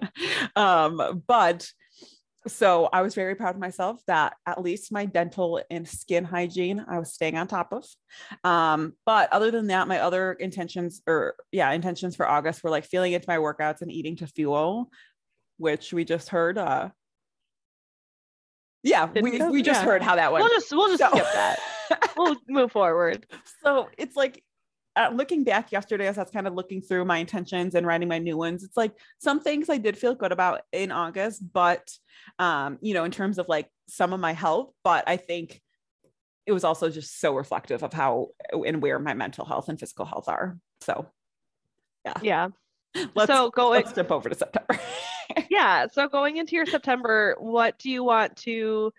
um, 0.56 1.24
but 1.26 1.68
so 2.48 2.90
I 2.92 3.02
was 3.02 3.16
very 3.16 3.36
proud 3.36 3.56
of 3.56 3.62
myself 3.62 4.00
that 4.08 4.36
at 4.46 4.62
least 4.62 4.92
my 4.92 5.06
dental 5.06 5.62
and 5.70 5.88
skin 5.88 6.24
hygiene 6.24 6.84
I 6.88 6.98
was 7.00 7.14
staying 7.14 7.38
on 7.38 7.48
top 7.48 7.74
of. 7.74 7.86
Um, 8.44 8.94
but 9.06 9.32
other 9.34 9.52
than 9.52 9.68
that, 9.68 9.88
my 9.88 10.00
other 10.00 10.34
intentions 10.34 11.02
or 11.06 11.36
yeah, 11.52 11.72
intentions 11.72 12.16
for 12.16 12.28
August 12.28 12.64
were 12.64 12.70
like 12.70 12.86
feeling 12.86 13.14
into 13.14 13.28
my 13.28 13.38
workouts 13.38 13.82
and 13.82 13.92
eating 13.92 14.16
to 14.18 14.28
fuel, 14.28 14.90
which 15.58 15.92
we 15.92 16.06
just 16.06 16.30
heard. 16.30 16.58
Uh, 16.58 16.90
yeah, 18.84 19.08
Didn't 19.08 19.24
we, 19.24 19.52
we 19.52 19.62
just 19.62 19.82
yeah. 19.82 19.86
heard 19.86 20.02
how 20.02 20.16
that 20.16 20.32
went. 20.32 20.44
We'll 20.44 20.54
just 20.54 20.72
we'll 20.72 20.88
just 20.88 21.00
So- 21.00 21.10
skip 21.10 21.28
that. 21.34 21.60
We'll 22.16 22.36
move 22.48 22.72
forward. 22.72 23.26
so 23.64 23.90
it's 23.98 24.16
like 24.16 24.44
uh, 25.00 25.12
looking 25.14 25.46
back 25.46 25.72
yesterday 25.72 26.08
as 26.08 26.18
I 26.18 26.24
was 26.24 26.32
kind 26.32 26.46
of 26.46 26.54
looking 26.54 26.82
through 26.82 27.06
my 27.06 27.20
intentions 27.20 27.74
and 27.74 27.88
writing 27.88 28.10
my 28.10 28.20
new 28.20 28.36
ones, 28.36 28.64
it's 28.64 28.76
like 28.76 28.92
some 29.20 29.40
things 29.40 29.70
I 29.70 29.78
did 29.78 29.98
feel 29.98 30.14
good 30.14 30.34
about 30.34 30.62
in 30.74 30.92
August, 30.92 31.42
but 31.54 31.90
um, 32.38 32.78
you 32.82 32.94
know, 32.94 33.06
in 33.06 33.12
terms 33.12 33.38
of 33.38 33.48
like 33.48 33.70
some 33.88 34.12
of 34.12 34.20
my 34.20 34.34
health, 34.34 34.74
but 34.84 35.06
I 35.08 35.16
think 35.16 35.62
it 36.46 36.52
was 36.52 36.66
also 36.66 36.90
just 36.90 37.20
so 37.22 37.34
reflective 37.34 37.82
of 37.82 37.94
how 37.94 38.30
and 38.52 38.82
where 38.82 39.00
my 39.00 39.14
mental 39.14 39.46
health 39.46 39.70
and 39.70 39.80
physical 39.80 40.06
health 40.06 40.28
are. 40.28 40.58
So 40.82 41.08
Yeah. 42.22 42.50
let's 43.16 43.32
so 43.32 43.52
go 43.52 43.70
let's 43.70 43.94
jump 43.94 44.12
over 44.12 44.30
to 44.30 44.36
September. 44.36 44.80
yeah 45.50 45.86
so 45.92 46.08
going 46.08 46.38
into 46.38 46.56
your 46.56 46.66
september 46.66 47.36
what 47.40 47.78
do 47.78 47.90
you 47.90 48.04
want 48.04 48.36
to 48.36 48.92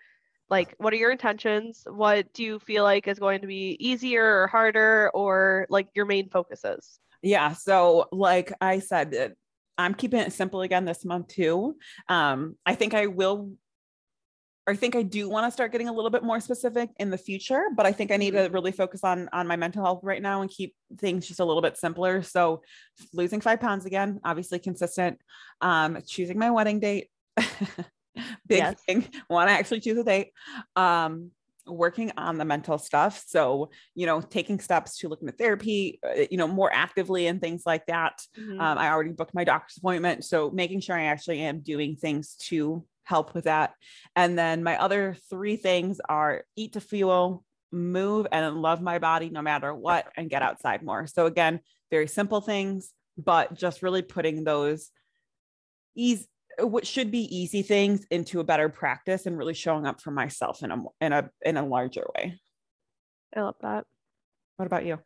like 0.51 0.75
what 0.77 0.93
are 0.93 0.97
your 0.97 1.11
intentions 1.11 1.87
what 1.89 2.31
do 2.33 2.43
you 2.43 2.59
feel 2.59 2.83
like 2.83 3.07
is 3.07 3.17
going 3.17 3.41
to 3.41 3.47
be 3.47 3.75
easier 3.79 4.43
or 4.43 4.47
harder 4.47 5.09
or 5.15 5.65
like 5.69 5.87
your 5.95 6.05
main 6.05 6.29
focuses 6.29 6.99
Yeah. 7.21 7.53
So, 7.53 8.07
like 8.11 8.51
I 8.61 8.79
said, 8.79 9.15
uh, 9.15 9.29
I'm 9.77 9.93
keeping 9.93 10.19
it 10.19 10.33
simple 10.33 10.61
again 10.61 10.85
this 10.85 11.05
month 11.05 11.27
too. 11.27 11.75
Um, 12.07 12.55
I 12.65 12.75
think 12.75 12.93
I 12.93 13.07
will. 13.07 13.53
I 14.67 14.75
think 14.75 14.95
I 14.95 15.01
do 15.01 15.27
want 15.27 15.47
to 15.47 15.51
start 15.51 15.71
getting 15.71 15.89
a 15.89 15.93
little 15.93 16.11
bit 16.11 16.23
more 16.23 16.39
specific 16.39 16.91
in 16.99 17.09
the 17.09 17.17
future, 17.17 17.63
but 17.75 17.87
I 17.87 17.91
think 17.91 18.11
I 18.11 18.17
need 18.17 18.31
to 18.31 18.47
really 18.51 18.71
focus 18.71 19.03
on 19.03 19.27
on 19.33 19.47
my 19.47 19.55
mental 19.55 19.83
health 19.83 20.01
right 20.03 20.21
now 20.21 20.41
and 20.41 20.49
keep 20.49 20.75
things 20.97 21.27
just 21.27 21.39
a 21.39 21.45
little 21.45 21.61
bit 21.61 21.77
simpler. 21.77 22.21
So, 22.21 22.61
losing 23.13 23.41
five 23.41 23.59
pounds 23.59 23.85
again, 23.85 24.19
obviously 24.23 24.59
consistent. 24.59 25.19
Um, 25.61 25.99
choosing 26.07 26.37
my 26.37 26.51
wedding 26.51 26.79
date, 26.79 27.09
big 28.47 28.57
Yes. 28.57 28.81
thing. 28.87 29.07
Want 29.29 29.49
to 29.49 29.53
actually 29.53 29.79
choose 29.81 29.97
a 29.97 30.03
date. 30.03 30.31
Um, 30.75 31.31
working 31.67 32.11
on 32.17 32.39
the 32.39 32.43
mental 32.45 32.79
stuff. 32.79 33.23
So, 33.27 33.69
you 33.93 34.07
know, 34.07 34.19
taking 34.19 34.59
steps 34.59 34.97
to 34.97 35.07
looking 35.07 35.29
at 35.29 35.37
therapy, 35.37 35.99
uh, 36.03 36.25
you 36.31 36.35
know, 36.37 36.47
more 36.47 36.73
actively 36.73 37.27
and 37.27 37.39
things 37.39 37.63
like 37.67 37.85
that. 37.85 38.19
Mhm. 38.37 38.59
Um, 38.59 38.77
I 38.79 38.89
already 38.89 39.11
booked 39.11 39.35
my 39.35 39.43
doctor's 39.43 39.77
appointment. 39.77 40.25
So, 40.25 40.49
making 40.49 40.81
sure 40.81 40.97
I 40.97 41.03
actually 41.03 41.39
am 41.41 41.59
doing 41.61 41.95
things 41.95 42.35
to 42.47 42.85
help 43.03 43.35
with 43.35 43.43
that. 43.43 43.75
And 44.15 44.37
then 44.37 44.63
my 44.63 44.75
other 44.81 45.15
three 45.29 45.55
things 45.55 46.01
are 46.09 46.45
eat 46.55 46.73
to 46.73 46.81
fuel, 46.81 47.45
move, 47.71 48.25
and 48.31 48.55
love 48.61 48.81
my 48.81 48.97
body 48.97 49.29
no 49.29 49.43
matter 49.43 49.73
what, 49.73 50.11
and 50.17 50.29
get 50.31 50.41
outside 50.41 50.81
more. 50.83 51.05
So, 51.05 51.27
again, 51.27 51.59
very 51.91 52.07
simple 52.07 52.41
things, 52.41 52.91
but 53.17 53.53
just 53.53 53.83
really 53.83 54.01
putting 54.01 54.43
those 54.43 54.89
easy 55.95 56.27
what 56.67 56.85
should 56.87 57.11
be 57.11 57.23
easy 57.35 57.61
things 57.61 58.05
into 58.11 58.39
a 58.39 58.43
better 58.43 58.69
practice 58.69 59.25
and 59.25 59.37
really 59.37 59.53
showing 59.53 59.85
up 59.85 60.01
for 60.01 60.11
myself 60.11 60.63
in 60.63 60.71
a 60.71 60.77
in 60.99 61.13
a 61.13 61.29
in 61.43 61.57
a 61.57 61.65
larger 61.65 62.05
way. 62.15 62.39
i 63.35 63.41
love 63.41 63.55
that 63.61 63.85
What 64.57 64.65
about 64.65 64.85
you? 64.85 64.99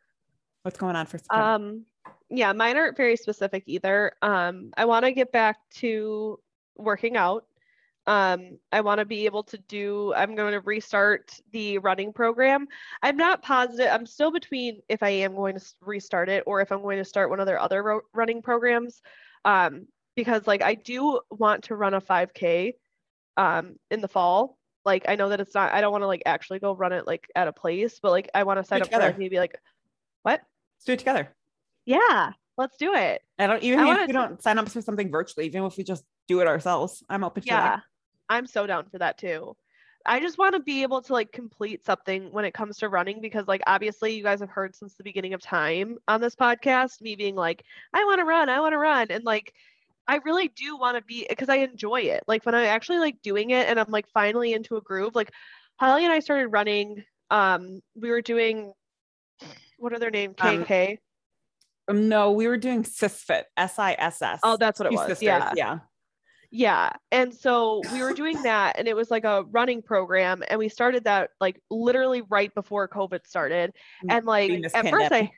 What's 0.62 0.78
going 0.78 0.96
on 0.96 1.06
for 1.06 1.18
September? 1.18 1.44
um 1.44 1.84
yeah 2.30 2.52
mine 2.52 2.76
aren't 2.76 2.96
very 2.96 3.16
specific 3.16 3.62
either 3.66 4.12
um 4.22 4.70
i 4.76 4.84
want 4.84 5.04
to 5.04 5.12
get 5.12 5.30
back 5.32 5.56
to 5.74 6.38
working 6.76 7.16
out 7.16 7.44
Um, 8.08 8.58
I 8.70 8.82
want 8.82 9.00
to 9.00 9.04
be 9.04 9.26
able 9.26 9.42
to 9.50 9.58
do, 9.58 10.14
I'm 10.14 10.36
going 10.36 10.52
to 10.52 10.60
restart 10.60 11.34
the 11.50 11.78
running 11.78 12.12
program. 12.12 12.68
I'm 13.02 13.16
not 13.16 13.42
positive. 13.42 13.88
I'm 13.90 14.06
still 14.06 14.30
between 14.30 14.80
if 14.88 15.02
I 15.02 15.08
am 15.26 15.34
going 15.34 15.58
to 15.58 15.64
restart 15.80 16.28
it 16.28 16.44
or 16.46 16.60
if 16.60 16.70
I'm 16.70 16.82
going 16.82 16.98
to 17.02 17.04
start 17.04 17.30
one 17.30 17.40
of 17.40 17.46
their 17.46 17.58
other 17.58 17.82
ro- 17.82 18.06
running 18.14 18.42
programs. 18.42 19.02
Um, 19.44 19.88
because 20.16 20.46
like 20.46 20.62
I 20.62 20.74
do 20.74 21.20
want 21.30 21.64
to 21.64 21.76
run 21.76 21.94
a 21.94 22.00
5K 22.00 22.74
um, 23.36 23.76
in 23.90 24.00
the 24.00 24.08
fall. 24.08 24.58
Like 24.84 25.04
I 25.08 25.16
know 25.16 25.28
that 25.28 25.40
it's 25.40 25.54
not, 25.54 25.72
I 25.72 25.80
don't 25.80 25.92
want 25.92 26.02
to 26.02 26.08
like 26.08 26.22
actually 26.26 26.58
go 26.58 26.74
run 26.74 26.92
it 26.92 27.06
like 27.06 27.28
at 27.36 27.48
a 27.48 27.52
place, 27.52 28.00
but 28.00 28.10
like 28.10 28.30
I 28.34 28.44
want 28.44 28.58
to 28.58 28.64
sign 28.64 28.82
up 28.82 28.90
for 28.90 28.98
like 28.98 29.18
maybe 29.18 29.38
like, 29.38 29.56
what? 30.22 30.42
Let's 30.76 30.84
do 30.84 30.92
it 30.92 30.98
together. 30.98 31.28
Yeah, 31.84 32.32
let's 32.56 32.76
do 32.76 32.94
it. 32.94 33.22
I 33.38 33.46
don't 33.46 33.62
even 33.62 33.80
I 33.80 34.02
if 34.02 34.06
we 34.08 34.12
don't 34.12 34.42
sign 34.42 34.58
up 34.58 34.68
for 34.68 34.80
something 34.80 35.10
virtually, 35.10 35.46
even 35.46 35.64
if 35.64 35.76
we 35.76 35.84
just 35.84 36.04
do 36.28 36.40
it 36.40 36.46
ourselves. 36.46 37.04
I'm 37.08 37.24
open 37.24 37.42
to 37.42 37.48
that. 37.50 37.52
yeah, 37.52 37.80
I'm 38.28 38.46
so 38.46 38.66
down 38.66 38.86
for 38.90 38.98
that 38.98 39.18
too. 39.18 39.56
I 40.08 40.20
just 40.20 40.38
want 40.38 40.54
to 40.54 40.60
be 40.60 40.82
able 40.82 41.02
to 41.02 41.12
like 41.12 41.32
complete 41.32 41.84
something 41.84 42.30
when 42.30 42.44
it 42.44 42.54
comes 42.54 42.78
to 42.78 42.88
running 42.88 43.20
because 43.20 43.48
like 43.48 43.62
obviously 43.66 44.14
you 44.14 44.22
guys 44.22 44.38
have 44.38 44.48
heard 44.48 44.74
since 44.74 44.94
the 44.94 45.02
beginning 45.02 45.34
of 45.34 45.40
time 45.40 45.98
on 46.06 46.20
this 46.20 46.36
podcast 46.36 47.00
me 47.00 47.16
being 47.16 47.34
like 47.34 47.64
I 47.92 48.04
want 48.04 48.20
to 48.20 48.24
run, 48.24 48.48
I 48.48 48.60
want 48.60 48.72
to 48.72 48.78
run 48.78 49.08
and 49.10 49.24
like 49.24 49.52
I 50.08 50.16
really 50.24 50.48
do 50.48 50.76
want 50.76 50.96
to 50.96 51.02
be 51.02 51.26
because 51.28 51.48
I 51.48 51.56
enjoy 51.56 52.02
it. 52.02 52.22
Like 52.26 52.44
when 52.46 52.54
I 52.54 52.66
actually 52.66 52.98
like 52.98 53.20
doing 53.22 53.50
it 53.50 53.68
and 53.68 53.78
I'm 53.78 53.90
like 53.90 54.06
finally 54.12 54.52
into 54.52 54.76
a 54.76 54.80
groove. 54.80 55.14
Like 55.14 55.32
Holly 55.78 56.04
and 56.04 56.12
I 56.12 56.20
started 56.20 56.48
running. 56.48 57.04
Um, 57.30 57.80
we 57.94 58.10
were 58.10 58.22
doing 58.22 58.72
what 59.78 59.92
are 59.92 59.98
their 59.98 60.10
name? 60.10 60.34
KK. 60.34 60.98
Um, 61.88 62.08
no, 62.08 62.32
we 62.32 62.48
were 62.48 62.56
doing 62.56 62.82
SISFIT. 62.82 63.44
S 63.56 63.78
I 63.78 63.94
S 63.98 64.22
S. 64.22 64.40
Oh, 64.42 64.56
that's 64.56 64.78
what 64.78 64.86
it 64.86 64.92
was. 64.92 65.06
Sisters. 65.06 65.22
Yeah. 65.22 65.52
Yeah. 65.56 65.78
Yeah. 66.50 66.92
And 67.10 67.34
so 67.34 67.82
we 67.92 68.02
were 68.02 68.12
doing 68.12 68.42
that 68.42 68.78
and 68.78 68.86
it 68.86 68.94
was 68.94 69.10
like 69.10 69.24
a 69.24 69.42
running 69.50 69.82
program 69.82 70.42
and 70.48 70.58
we 70.58 70.68
started 70.68 71.04
that 71.04 71.30
like 71.40 71.60
literally 71.70 72.22
right 72.22 72.54
before 72.54 72.88
COVID 72.88 73.26
started. 73.26 73.72
And 74.08 74.24
like 74.24 74.50
at 74.52 74.72
pandemic. 74.72 74.92
first 74.92 75.12
I 75.12 75.30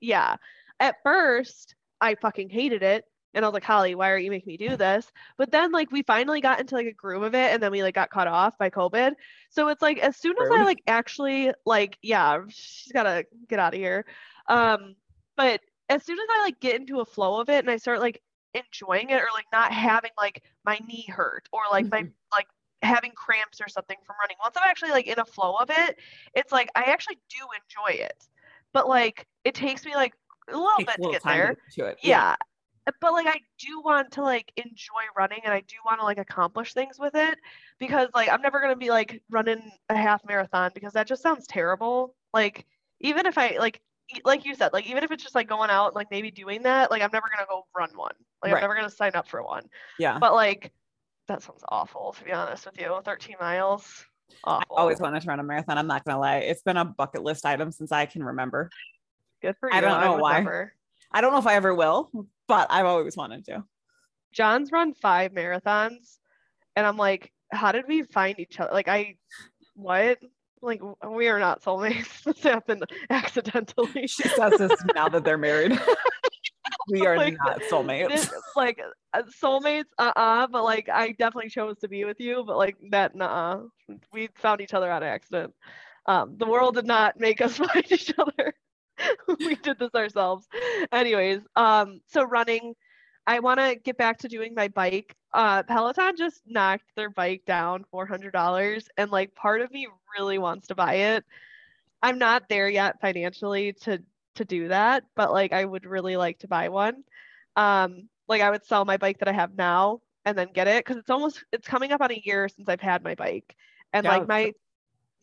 yeah. 0.00 0.36
At 0.78 0.96
first 1.02 1.74
I 2.00 2.14
fucking 2.14 2.50
hated 2.50 2.82
it 2.82 3.04
and 3.34 3.44
I 3.44 3.48
was 3.48 3.54
like, 3.54 3.64
Holly, 3.64 3.94
why 3.94 4.10
are 4.10 4.18
you 4.18 4.30
making 4.30 4.48
me 4.48 4.56
do 4.56 4.76
this? 4.76 5.10
But 5.36 5.50
then 5.50 5.70
like 5.72 5.90
we 5.92 6.02
finally 6.02 6.40
got 6.40 6.60
into 6.60 6.74
like 6.74 6.86
a 6.86 6.92
groove 6.92 7.22
of 7.22 7.34
it 7.34 7.52
and 7.52 7.62
then 7.62 7.70
we 7.70 7.82
like 7.82 7.94
got 7.94 8.10
cut 8.10 8.26
off 8.26 8.58
by 8.58 8.70
COVID. 8.70 9.12
So 9.50 9.68
it's 9.68 9.82
like 9.82 9.98
as 9.98 10.16
soon 10.16 10.34
as 10.42 10.50
I 10.50 10.64
like 10.64 10.82
actually 10.86 11.52
like, 11.64 11.96
yeah, 12.02 12.40
she's 12.48 12.92
gotta 12.92 13.24
get 13.48 13.58
out 13.58 13.74
of 13.74 13.78
here. 13.78 14.04
Um, 14.48 14.96
but 15.36 15.60
as 15.88 16.04
soon 16.04 16.18
as 16.18 16.26
I 16.30 16.42
like 16.42 16.60
get 16.60 16.80
into 16.80 17.00
a 17.00 17.04
flow 17.04 17.40
of 17.40 17.48
it 17.48 17.60
and 17.60 17.70
I 17.70 17.76
start 17.76 18.00
like 18.00 18.20
enjoying 18.54 19.10
it 19.10 19.20
or 19.20 19.28
like 19.32 19.46
not 19.52 19.72
having 19.72 20.10
like 20.18 20.42
my 20.64 20.80
knee 20.88 21.06
hurt 21.08 21.48
or 21.52 21.60
like 21.70 21.86
mm-hmm. 21.86 22.06
my 22.06 22.10
like 22.32 22.48
having 22.82 23.12
cramps 23.12 23.60
or 23.60 23.68
something 23.68 23.96
from 24.04 24.16
running, 24.20 24.36
once 24.42 24.56
I'm 24.56 24.68
actually 24.68 24.90
like 24.90 25.06
in 25.06 25.20
a 25.20 25.24
flow 25.24 25.54
of 25.54 25.70
it, 25.70 25.96
it's 26.34 26.50
like 26.50 26.68
I 26.74 26.84
actually 26.84 27.18
do 27.28 27.46
enjoy 27.54 28.02
it. 28.02 28.26
But 28.72 28.88
like 28.88 29.26
it 29.44 29.54
takes 29.54 29.84
me 29.84 29.94
like 29.94 30.14
a 30.48 30.56
little 30.56 30.78
bit 30.78 30.88
a 30.98 31.00
little 31.00 31.12
to 31.12 31.18
get 31.18 31.22
there. 31.24 31.56
To 31.74 31.84
it. 31.86 31.98
Yeah. 32.02 32.30
yeah 32.30 32.36
but 33.00 33.12
like 33.12 33.26
I 33.26 33.40
do 33.58 33.80
want 33.80 34.12
to 34.12 34.22
like 34.22 34.52
enjoy 34.56 35.04
running 35.16 35.40
and 35.44 35.52
I 35.52 35.60
do 35.60 35.76
want 35.84 36.00
to 36.00 36.04
like 36.04 36.18
accomplish 36.18 36.72
things 36.72 36.96
with 36.98 37.14
it 37.14 37.38
because 37.78 38.08
like 38.14 38.28
I'm 38.28 38.42
never 38.42 38.60
going 38.60 38.72
to 38.72 38.78
be 38.78 38.90
like 38.90 39.22
running 39.30 39.70
a 39.88 39.96
half 39.96 40.22
marathon 40.26 40.70
because 40.74 40.94
that 40.94 41.06
just 41.06 41.22
sounds 41.22 41.46
terrible. 41.46 42.14
Like 42.32 42.66
even 43.00 43.26
if 43.26 43.38
I 43.38 43.56
like 43.58 43.80
like 44.24 44.44
you 44.44 44.54
said, 44.54 44.72
like 44.72 44.88
even 44.88 45.04
if 45.04 45.12
it's 45.12 45.22
just 45.22 45.34
like 45.34 45.48
going 45.48 45.70
out 45.70 45.94
like 45.94 46.08
maybe 46.10 46.30
doing 46.30 46.62
that, 46.62 46.90
like 46.90 47.02
I'm 47.02 47.10
never 47.12 47.26
going 47.34 47.44
to 47.44 47.48
go 47.48 47.66
run 47.76 47.90
one. 47.94 48.14
Like 48.42 48.52
right. 48.52 48.58
I'm 48.58 48.62
never 48.62 48.74
going 48.74 48.88
to 48.88 48.94
sign 48.94 49.14
up 49.14 49.28
for 49.28 49.42
one. 49.42 49.64
Yeah. 49.98 50.18
But 50.18 50.34
like 50.34 50.72
that 51.28 51.42
sounds 51.42 51.62
awful 51.68 52.14
to 52.18 52.24
be 52.24 52.32
honest 52.32 52.66
with 52.66 52.80
you. 52.80 52.98
13 53.04 53.36
miles. 53.40 54.04
Awful. 54.44 54.76
I 54.76 54.80
always 54.80 55.00
wanted 55.00 55.22
to 55.22 55.28
run 55.28 55.40
a 55.40 55.44
marathon. 55.44 55.78
I'm 55.78 55.86
not 55.86 56.04
going 56.04 56.14
to 56.14 56.20
lie. 56.20 56.38
It's 56.38 56.62
been 56.62 56.76
a 56.76 56.84
bucket 56.84 57.22
list 57.22 57.44
item 57.44 57.70
since 57.72 57.92
I 57.92 58.06
can 58.06 58.22
remember. 58.22 58.70
Good 59.42 59.56
for 59.58 59.70
you. 59.70 59.76
I 59.76 59.80
don't 59.80 60.00
know 60.00 60.16
I 60.16 60.20
why. 60.20 60.38
Never. 60.38 60.74
I 61.12 61.20
don't 61.20 61.32
know 61.32 61.38
if 61.38 61.46
I 61.46 61.56
ever 61.56 61.74
will, 61.74 62.10
but 62.50 62.66
I've 62.68 62.84
always 62.84 63.16
wanted 63.16 63.44
to. 63.44 63.64
John's 64.32 64.72
run 64.72 64.92
five 64.92 65.30
marathons, 65.30 66.18
and 66.74 66.84
I'm 66.84 66.96
like, 66.96 67.32
how 67.52 67.70
did 67.70 67.84
we 67.86 68.02
find 68.02 68.40
each 68.40 68.58
other? 68.58 68.72
Like, 68.72 68.88
I, 68.88 69.14
what? 69.74 70.18
Like, 70.60 70.82
we 71.08 71.28
are 71.28 71.38
not 71.38 71.62
soulmates. 71.62 72.22
this 72.24 72.42
happened 72.42 72.82
accidentally. 73.08 74.08
She 74.08 74.28
says 74.28 74.58
this 74.58 74.72
now 74.96 75.08
that 75.08 75.22
they're 75.22 75.38
married. 75.38 75.80
we 76.90 77.06
are 77.06 77.16
like, 77.16 77.36
not 77.44 77.60
soulmates. 77.70 78.08
This, 78.08 78.30
like 78.56 78.80
uh, 79.14 79.22
soulmates, 79.42 79.84
uh 79.98 80.12
uh 80.16 80.48
But 80.48 80.64
like, 80.64 80.88
I 80.88 81.12
definitely 81.12 81.50
chose 81.50 81.78
to 81.78 81.88
be 81.88 82.04
with 82.04 82.18
you. 82.18 82.42
But 82.44 82.56
like 82.56 82.76
that, 82.90 83.14
nah. 83.14 83.60
We 84.12 84.28
found 84.34 84.60
each 84.60 84.74
other 84.74 84.90
on 84.90 85.04
accident. 85.04 85.54
Um, 86.06 86.34
the 86.36 86.46
world 86.46 86.74
did 86.74 86.86
not 86.86 87.20
make 87.20 87.40
us 87.40 87.56
find 87.58 87.92
each 87.92 88.12
other. 88.18 88.54
we 89.38 89.54
did 89.56 89.78
this 89.78 89.94
ourselves. 89.94 90.46
Anyways, 90.92 91.40
um, 91.56 92.00
so 92.06 92.24
running, 92.24 92.74
I 93.26 93.40
want 93.40 93.60
to 93.60 93.76
get 93.76 93.96
back 93.96 94.18
to 94.18 94.28
doing 94.28 94.54
my 94.54 94.68
bike. 94.68 95.14
Uh, 95.32 95.62
Peloton 95.62 96.16
just 96.16 96.42
knocked 96.46 96.84
their 96.96 97.10
bike 97.10 97.42
down 97.46 97.84
$400, 97.94 98.84
and 98.96 99.10
like 99.10 99.34
part 99.34 99.60
of 99.60 99.70
me 99.70 99.88
really 100.18 100.38
wants 100.38 100.68
to 100.68 100.74
buy 100.74 100.94
it. 100.94 101.24
I'm 102.02 102.18
not 102.18 102.48
there 102.48 102.68
yet 102.68 103.00
financially 103.00 103.72
to 103.82 104.02
to 104.36 104.44
do 104.44 104.68
that, 104.68 105.04
but 105.16 105.32
like 105.32 105.52
I 105.52 105.64
would 105.64 105.84
really 105.84 106.16
like 106.16 106.38
to 106.40 106.48
buy 106.48 106.68
one. 106.68 107.04
Um, 107.56 108.08
like 108.28 108.40
I 108.40 108.50
would 108.50 108.64
sell 108.64 108.84
my 108.84 108.96
bike 108.96 109.18
that 109.18 109.28
I 109.28 109.32
have 109.32 109.54
now 109.56 110.00
and 110.24 110.36
then 110.36 110.48
get 110.52 110.68
it 110.68 110.84
because 110.84 110.96
it's 110.96 111.10
almost 111.10 111.44
it's 111.52 111.66
coming 111.66 111.92
up 111.92 112.00
on 112.00 112.10
a 112.10 112.22
year 112.24 112.48
since 112.48 112.68
I've 112.68 112.80
had 112.80 113.02
my 113.02 113.14
bike, 113.14 113.54
and 113.92 114.04
yeah, 114.04 114.18
like 114.18 114.28
my 114.28 114.52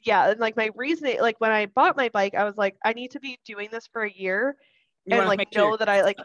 yeah, 0.03 0.29
and 0.31 0.39
like 0.39 0.55
my 0.55 0.69
reasoning, 0.75 1.21
like 1.21 1.35
when 1.39 1.51
I 1.51 1.65
bought 1.67 1.97
my 1.97 2.09
bike, 2.09 2.35
I 2.35 2.43
was 2.43 2.55
like, 2.57 2.75
I 2.85 2.93
need 2.93 3.11
to 3.11 3.19
be 3.19 3.39
doing 3.45 3.69
this 3.71 3.87
for 3.91 4.03
a 4.03 4.11
year 4.11 4.55
you 5.05 5.17
and 5.17 5.27
like 5.27 5.39
know 5.55 5.69
sure 5.69 5.77
that 5.77 5.89
I 5.89 6.01
like, 6.01 6.17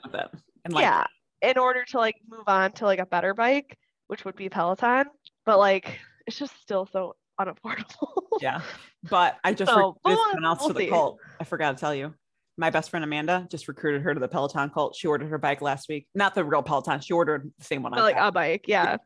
and, 0.64 0.74
like, 0.74 0.82
yeah, 0.82 1.04
in 1.40 1.58
order 1.58 1.84
to 1.84 1.98
like 1.98 2.16
move 2.28 2.44
on 2.46 2.72
to 2.72 2.84
like 2.84 2.98
a 2.98 3.06
better 3.06 3.34
bike, 3.34 3.78
which 4.08 4.24
would 4.24 4.36
be 4.36 4.48
Peloton. 4.48 5.06
But 5.46 5.58
like, 5.58 5.98
it's 6.26 6.38
just 6.38 6.60
still 6.60 6.86
so 6.92 7.16
unaffordable. 7.40 8.22
yeah, 8.40 8.60
but 9.08 9.38
I 9.44 9.54
just 9.54 9.70
so, 9.70 9.76
recruited 9.76 9.98
we'll, 10.04 10.16
someone 10.16 10.44
else 10.44 10.60
we'll 10.60 10.68
to 10.68 10.74
the 10.74 10.80
see. 10.80 10.88
cult. 10.88 11.18
I 11.40 11.44
forgot 11.44 11.76
to 11.76 11.80
tell 11.80 11.94
you. 11.94 12.14
My 12.58 12.68
best 12.68 12.90
friend 12.90 13.02
Amanda 13.02 13.46
just 13.50 13.66
recruited 13.66 14.02
her 14.02 14.12
to 14.12 14.20
the 14.20 14.28
Peloton 14.28 14.68
cult. 14.68 14.94
She 14.94 15.06
ordered 15.06 15.30
her 15.30 15.38
bike 15.38 15.62
last 15.62 15.88
week. 15.88 16.06
Not 16.14 16.34
the 16.34 16.44
real 16.44 16.62
Peloton. 16.62 17.00
She 17.00 17.14
ordered 17.14 17.50
the 17.58 17.64
same 17.64 17.82
one. 17.82 17.94
I 17.94 18.02
like 18.02 18.16
a 18.18 18.30
bike, 18.30 18.66
yeah. 18.68 18.98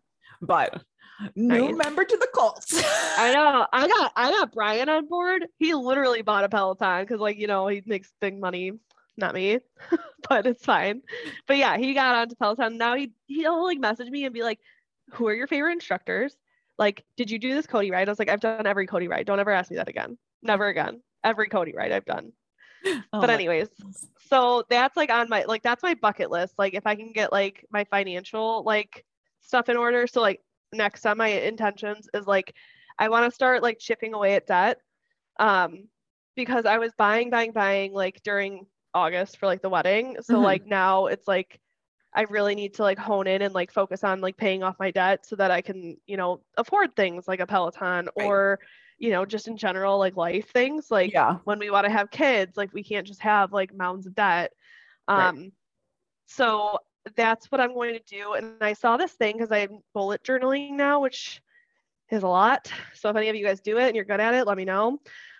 But 0.42 0.82
new 1.34 1.68
nice. 1.68 1.76
member 1.76 2.04
to 2.04 2.16
the 2.16 2.28
cult. 2.34 2.64
I 3.18 3.32
know. 3.32 3.66
I 3.72 3.88
got 3.96 4.12
I 4.16 4.30
got 4.30 4.52
Brian 4.52 4.88
on 4.88 5.06
board. 5.06 5.46
He 5.58 5.74
literally 5.74 6.22
bought 6.22 6.44
a 6.44 6.48
Peloton 6.48 7.02
because 7.02 7.20
like 7.20 7.38
you 7.38 7.46
know 7.46 7.66
he 7.66 7.82
makes 7.86 8.12
big 8.20 8.38
money. 8.38 8.72
Not 9.16 9.34
me, 9.34 9.60
but 10.28 10.46
it's 10.46 10.64
fine. 10.64 11.02
But 11.46 11.56
yeah, 11.56 11.78
he 11.78 11.94
got 11.94 12.14
onto 12.14 12.34
Peloton. 12.34 12.76
Now 12.76 12.96
he 12.96 13.12
he'll 13.26 13.64
like 13.64 13.78
message 13.78 14.10
me 14.10 14.24
and 14.24 14.34
be 14.34 14.42
like, 14.42 14.60
"Who 15.12 15.26
are 15.28 15.34
your 15.34 15.46
favorite 15.46 15.72
instructors? 15.72 16.36
Like, 16.78 17.04
did 17.16 17.30
you 17.30 17.38
do 17.38 17.54
this 17.54 17.66
Cody 17.66 17.90
ride?" 17.90 18.08
I 18.08 18.12
was 18.12 18.18
like, 18.18 18.28
"I've 18.28 18.40
done 18.40 18.66
every 18.66 18.86
Cody 18.86 19.08
ride. 19.08 19.26
Don't 19.26 19.40
ever 19.40 19.52
ask 19.52 19.70
me 19.70 19.78
that 19.78 19.88
again. 19.88 20.18
Never 20.42 20.66
again. 20.66 21.00
Every 21.24 21.48
Cody 21.48 21.72
ride 21.74 21.92
I've 21.92 22.04
done." 22.04 22.32
Oh 23.12 23.20
but 23.20 23.30
anyways, 23.30 23.68
so 24.28 24.64
that's 24.68 24.96
like 24.96 25.10
on 25.10 25.28
my 25.28 25.44
like 25.44 25.62
that's 25.62 25.82
my 25.82 25.94
bucket 25.94 26.30
list. 26.30 26.54
Like 26.58 26.74
if 26.74 26.86
I 26.86 26.94
can 26.94 27.12
get 27.12 27.32
like 27.32 27.64
my 27.70 27.84
financial 27.84 28.62
like 28.64 29.04
stuff 29.46 29.68
in 29.68 29.76
order. 29.76 30.06
So 30.06 30.20
like 30.20 30.40
next 30.72 31.06
on 31.06 31.18
my 31.18 31.28
intentions 31.28 32.08
is 32.14 32.26
like 32.26 32.54
I 32.98 33.08
want 33.08 33.30
to 33.30 33.34
start 33.34 33.62
like 33.62 33.78
chipping 33.78 34.14
away 34.14 34.34
at 34.34 34.46
debt. 34.46 34.78
Um, 35.38 35.88
because 36.34 36.66
I 36.66 36.78
was 36.78 36.92
buying, 36.96 37.30
buying, 37.30 37.52
buying 37.52 37.92
like 37.92 38.22
during 38.22 38.66
August 38.94 39.38
for 39.38 39.46
like 39.46 39.62
the 39.62 39.68
wedding. 39.68 40.16
So 40.20 40.34
mm-hmm. 40.34 40.44
like 40.44 40.66
now 40.66 41.06
it's 41.06 41.26
like 41.26 41.60
I 42.14 42.22
really 42.22 42.54
need 42.54 42.74
to 42.74 42.82
like 42.82 42.98
hone 42.98 43.26
in 43.26 43.42
and 43.42 43.54
like 43.54 43.70
focus 43.70 44.04
on 44.04 44.20
like 44.20 44.36
paying 44.36 44.62
off 44.62 44.76
my 44.78 44.90
debt 44.90 45.26
so 45.26 45.36
that 45.36 45.50
I 45.50 45.60
can, 45.60 45.96
you 46.06 46.16
know, 46.16 46.40
afford 46.56 46.96
things 46.96 47.28
like 47.28 47.40
a 47.40 47.46
Peloton 47.46 48.08
right. 48.16 48.26
or, 48.26 48.58
you 48.98 49.10
know, 49.10 49.26
just 49.26 49.48
in 49.48 49.56
general 49.58 49.98
like 49.98 50.16
life 50.16 50.50
things. 50.52 50.90
Like 50.90 51.12
yeah. 51.12 51.38
when 51.44 51.58
we 51.58 51.70
want 51.70 51.84
to 51.86 51.92
have 51.92 52.10
kids, 52.10 52.56
like 52.56 52.72
we 52.72 52.82
can't 52.82 53.06
just 53.06 53.20
have 53.20 53.52
like 53.52 53.74
mounds 53.74 54.06
of 54.06 54.14
debt. 54.14 54.52
Um 55.08 55.36
right. 55.36 55.52
so 56.26 56.78
that's 57.14 57.50
what 57.52 57.60
I'm 57.60 57.74
going 57.74 57.94
to 57.94 58.02
do. 58.06 58.34
And 58.34 58.54
I 58.60 58.72
saw 58.72 58.96
this 58.96 59.12
thing 59.12 59.36
because 59.36 59.52
I'm 59.52 59.80
bullet 59.94 60.22
journaling 60.22 60.72
now, 60.72 61.00
which 61.00 61.40
is 62.10 62.22
a 62.22 62.28
lot. 62.28 62.70
So 62.94 63.08
if 63.08 63.16
any 63.16 63.28
of 63.28 63.36
you 63.36 63.44
guys 63.44 63.60
do 63.60 63.78
it 63.78 63.86
and 63.86 63.96
you're 63.96 64.04
good 64.04 64.20
at 64.20 64.34
it, 64.34 64.46
let 64.46 64.56
me 64.56 64.64
know. 64.64 64.98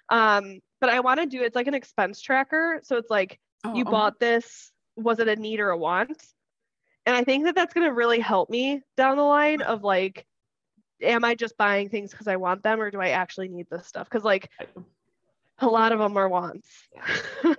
Um, 0.08 0.60
but 0.80 0.90
I 0.90 1.00
want 1.00 1.20
to 1.20 1.26
do 1.26 1.42
it's 1.42 1.56
like 1.56 1.66
an 1.66 1.74
expense 1.74 2.20
tracker. 2.20 2.80
So 2.84 2.96
it's 2.96 3.10
like 3.10 3.38
oh, 3.64 3.74
you 3.74 3.84
oh. 3.86 3.90
bought 3.90 4.20
this, 4.20 4.70
was 4.96 5.18
it 5.18 5.28
a 5.28 5.36
need 5.36 5.60
or 5.60 5.70
a 5.70 5.78
want? 5.78 6.22
And 7.04 7.14
I 7.14 7.24
think 7.24 7.44
that 7.44 7.54
that's 7.54 7.72
going 7.72 7.86
to 7.86 7.94
really 7.94 8.20
help 8.20 8.50
me 8.50 8.82
down 8.96 9.16
the 9.16 9.22
line 9.22 9.62
of 9.62 9.84
like, 9.84 10.26
am 11.02 11.24
I 11.24 11.34
just 11.34 11.56
buying 11.56 11.88
things 11.88 12.10
because 12.10 12.26
I 12.26 12.36
want 12.36 12.62
them 12.62 12.80
or 12.80 12.90
do 12.90 13.00
I 13.00 13.10
actually 13.10 13.48
need 13.48 13.66
this 13.70 13.86
stuff? 13.86 14.08
Because 14.08 14.24
like 14.24 14.50
a 15.58 15.66
lot 15.66 15.92
of 15.92 15.98
them 15.98 16.16
are 16.16 16.28
wants. 16.28 16.68
like 17.44 17.56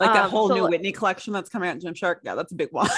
that 0.00 0.16
um, 0.24 0.30
whole 0.30 0.48
so, 0.48 0.54
new 0.54 0.68
Whitney 0.68 0.92
collection 0.92 1.32
that's 1.32 1.50
coming 1.50 1.68
out 1.68 1.76
in 1.76 1.80
Gymshark. 1.82 2.16
Yeah, 2.22 2.34
that's 2.34 2.52
a 2.52 2.56
big 2.56 2.72
one. 2.72 2.88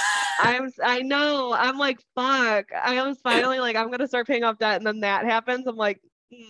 I'm 0.40 0.70
I 0.82 1.00
know. 1.02 1.52
I'm 1.52 1.78
like, 1.78 2.00
fuck. 2.14 2.66
I 2.74 3.02
was 3.06 3.18
finally 3.22 3.60
like, 3.60 3.76
I'm 3.76 3.90
gonna 3.90 4.08
start 4.08 4.26
paying 4.26 4.44
off 4.44 4.58
debt, 4.58 4.76
and 4.76 4.86
then 4.86 5.00
that 5.00 5.24
happens. 5.24 5.66
I'm 5.66 5.76
like, 5.76 6.00
mm, 6.32 6.44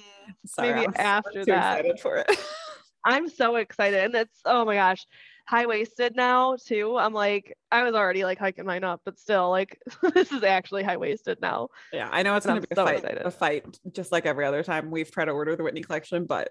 Sorry, 0.46 0.72
maybe 0.72 0.86
I'm 0.86 0.94
after 0.96 1.44
that. 1.46 1.78
excited 1.80 2.00
for 2.00 2.16
it. 2.16 2.30
I'm 3.04 3.28
so 3.28 3.56
excited, 3.56 4.02
and 4.04 4.14
it's 4.14 4.40
oh 4.46 4.64
my 4.64 4.74
gosh, 4.76 5.06
high 5.46 5.66
waisted 5.66 6.16
now 6.16 6.56
too. 6.56 6.96
I'm 6.96 7.12
like, 7.12 7.54
I 7.70 7.82
was 7.82 7.94
already 7.94 8.24
like 8.24 8.38
hiking 8.38 8.64
mine 8.64 8.82
up, 8.84 9.02
but 9.04 9.18
still, 9.18 9.50
like, 9.50 9.78
this 10.14 10.32
is 10.32 10.42
actually 10.42 10.84
high 10.84 10.96
waisted 10.96 11.38
now. 11.42 11.68
yeah, 11.92 12.08
I 12.10 12.22
know 12.22 12.34
it's 12.36 12.46
And 12.46 12.52
gonna 12.52 12.60
I'm 12.60 12.66
be 12.68 12.68
a 12.72 12.76
so 12.76 12.84
fight, 12.86 12.96
excited. 13.04 13.26
a 13.26 13.30
fight, 13.30 13.78
just 13.92 14.10
like 14.12 14.24
every 14.24 14.46
other 14.46 14.62
time 14.62 14.90
we've 14.90 15.10
tried 15.10 15.26
to 15.26 15.32
order 15.32 15.54
the 15.56 15.62
Whitney 15.62 15.82
collection, 15.82 16.24
but 16.24 16.48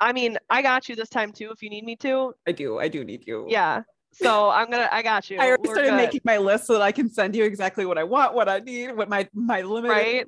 I 0.00 0.12
mean, 0.12 0.38
I 0.50 0.62
got 0.62 0.88
you 0.88 0.96
this 0.96 1.10
time 1.10 1.32
too 1.32 1.50
if 1.52 1.62
you 1.62 1.68
need 1.70 1.84
me 1.84 1.96
to. 1.96 2.32
I 2.48 2.52
do, 2.52 2.78
I 2.78 2.88
do 2.88 3.04
need 3.04 3.24
you. 3.26 3.46
Yeah. 3.48 3.82
So 4.12 4.50
I'm 4.50 4.70
gonna, 4.70 4.88
I 4.92 5.02
got 5.02 5.30
you. 5.30 5.38
I 5.38 5.48
already 5.48 5.68
We're 5.68 5.74
started 5.74 5.90
good, 5.90 5.96
making 5.96 6.20
my 6.24 6.38
list 6.38 6.66
so 6.66 6.74
that 6.74 6.82
I 6.82 6.92
can 6.92 7.10
send 7.10 7.34
you 7.34 7.44
exactly 7.44 7.86
what 7.86 7.98
I 7.98 8.04
want, 8.04 8.34
what 8.34 8.48
I 8.48 8.58
need, 8.58 8.92
what 8.92 9.08
my 9.08 9.28
my 9.34 9.62
limit. 9.62 9.90
is. 9.90 9.96
right. 9.96 10.26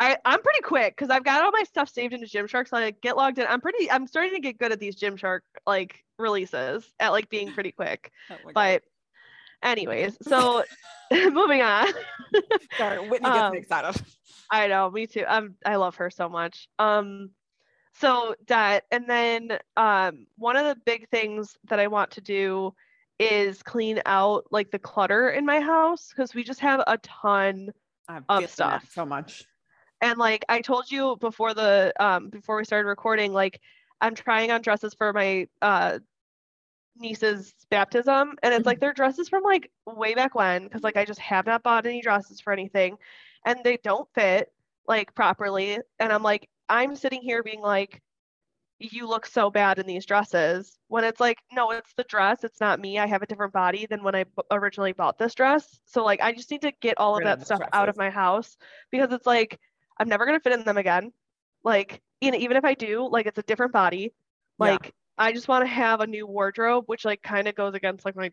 I, 0.00 0.16
I'm 0.24 0.40
pretty 0.42 0.60
quick 0.60 0.94
because 0.96 1.10
I've 1.10 1.24
got 1.24 1.42
all 1.42 1.50
my 1.50 1.64
stuff 1.64 1.88
saved 1.88 2.14
into 2.14 2.26
Gymshark. 2.26 2.68
So 2.68 2.76
I 2.76 2.92
get 2.92 3.16
logged 3.16 3.38
in. 3.38 3.46
I'm 3.48 3.60
pretty. 3.60 3.90
I'm 3.90 4.06
starting 4.06 4.32
to 4.34 4.40
get 4.40 4.58
good 4.58 4.70
at 4.70 4.78
these 4.78 4.94
Gymshark 4.94 5.40
like 5.66 6.04
releases 6.18 6.88
at 7.00 7.10
like 7.10 7.28
being 7.28 7.52
pretty 7.52 7.72
quick. 7.72 8.12
Oh. 8.30 8.36
But 8.54 8.82
anyways, 9.62 10.16
so 10.22 10.62
moving 11.12 11.62
on. 11.62 11.88
Sorry, 12.76 13.08
Whitney 13.08 13.28
gets 13.28 13.40
um, 13.40 13.52
me 13.52 13.58
excited. 13.58 14.02
I 14.50 14.68
know, 14.68 14.90
me 14.90 15.06
too. 15.06 15.24
Um, 15.26 15.54
I 15.64 15.76
love 15.76 15.96
her 15.96 16.10
so 16.10 16.28
much. 16.28 16.68
Um, 16.78 17.30
so 17.94 18.34
that, 18.46 18.84
and 18.90 19.08
then 19.08 19.58
um, 19.76 20.26
one 20.36 20.56
of 20.56 20.64
the 20.64 20.76
big 20.84 21.08
things 21.08 21.56
that 21.68 21.80
I 21.80 21.88
want 21.88 22.12
to 22.12 22.20
do 22.20 22.74
is 23.18 23.62
clean 23.62 24.00
out 24.06 24.46
like 24.50 24.70
the 24.70 24.78
clutter 24.78 25.30
in 25.30 25.44
my 25.44 25.60
house 25.60 26.12
because 26.14 26.34
we 26.34 26.44
just 26.44 26.60
have 26.60 26.82
a 26.86 26.98
ton. 26.98 27.70
Of 28.28 28.48
stuff. 28.48 28.90
so 28.92 29.04
much. 29.04 29.44
And 30.00 30.18
like 30.18 30.44
I 30.48 30.60
told 30.60 30.90
you 30.90 31.16
before 31.20 31.54
the 31.54 31.92
um 32.00 32.30
before 32.30 32.56
we 32.56 32.64
started 32.64 32.88
recording, 32.88 33.32
like 33.32 33.60
I'm 34.00 34.14
trying 34.14 34.50
on 34.50 34.62
dresses 34.62 34.94
for 34.94 35.12
my 35.12 35.46
uh 35.60 35.98
niece's 36.96 37.54
baptism, 37.70 38.34
and 38.42 38.54
it's 38.54 38.66
like 38.66 38.80
they're 38.80 38.92
dresses 38.92 39.28
from 39.28 39.42
like 39.42 39.70
way 39.86 40.14
back 40.14 40.34
when 40.34 40.64
because 40.64 40.82
like 40.82 40.96
I 40.96 41.04
just 41.04 41.20
have 41.20 41.46
not 41.46 41.62
bought 41.62 41.86
any 41.86 42.00
dresses 42.00 42.40
for 42.40 42.52
anything, 42.52 42.96
and 43.44 43.58
they 43.64 43.78
don't 43.82 44.08
fit 44.14 44.52
like 44.86 45.14
properly. 45.14 45.78
And 45.98 46.12
I'm 46.12 46.22
like, 46.22 46.48
I'm 46.68 46.96
sitting 46.96 47.20
here 47.20 47.42
being 47.42 47.60
like, 47.60 48.00
you 48.78 49.08
look 49.08 49.26
so 49.26 49.50
bad 49.50 49.78
in 49.78 49.86
these 49.86 50.06
dresses 50.06 50.78
when 50.88 51.04
it's 51.04 51.20
like, 51.20 51.38
no, 51.52 51.70
it's 51.72 51.92
the 51.94 52.04
dress. 52.04 52.44
It's 52.44 52.60
not 52.60 52.80
me. 52.80 52.98
I 52.98 53.06
have 53.06 53.22
a 53.22 53.26
different 53.26 53.52
body 53.52 53.86
than 53.86 54.02
when 54.04 54.14
I 54.14 54.24
b- 54.24 54.42
originally 54.50 54.92
bought 54.92 55.18
this 55.18 55.34
dress. 55.34 55.80
So 55.86 56.04
like, 56.04 56.20
I 56.20 56.32
just 56.32 56.50
need 56.50 56.62
to 56.62 56.72
get 56.80 56.98
all 56.98 57.16
of 57.16 57.24
that 57.24 57.44
stuff 57.44 57.60
out 57.72 57.88
of 57.88 57.96
my 57.96 58.10
house 58.10 58.56
because 58.90 59.12
it's 59.12 59.26
like, 59.26 59.58
I'm 59.98 60.08
never 60.08 60.26
going 60.26 60.38
to 60.38 60.42
fit 60.42 60.52
in 60.52 60.64
them 60.64 60.76
again. 60.76 61.12
Like, 61.64 62.00
you 62.20 62.30
know, 62.30 62.38
even 62.38 62.56
if 62.56 62.64
I 62.64 62.74
do, 62.74 63.08
like, 63.10 63.26
it's 63.26 63.38
a 63.38 63.42
different 63.42 63.72
body. 63.72 64.14
Yeah. 64.60 64.66
Like, 64.72 64.94
I 65.18 65.32
just 65.32 65.48
want 65.48 65.64
to 65.64 65.68
have 65.68 66.00
a 66.00 66.06
new 66.06 66.26
wardrobe, 66.26 66.84
which 66.86 67.04
like 67.04 67.22
kind 67.22 67.48
of 67.48 67.56
goes 67.56 67.74
against 67.74 68.04
like 68.04 68.14
my 68.14 68.30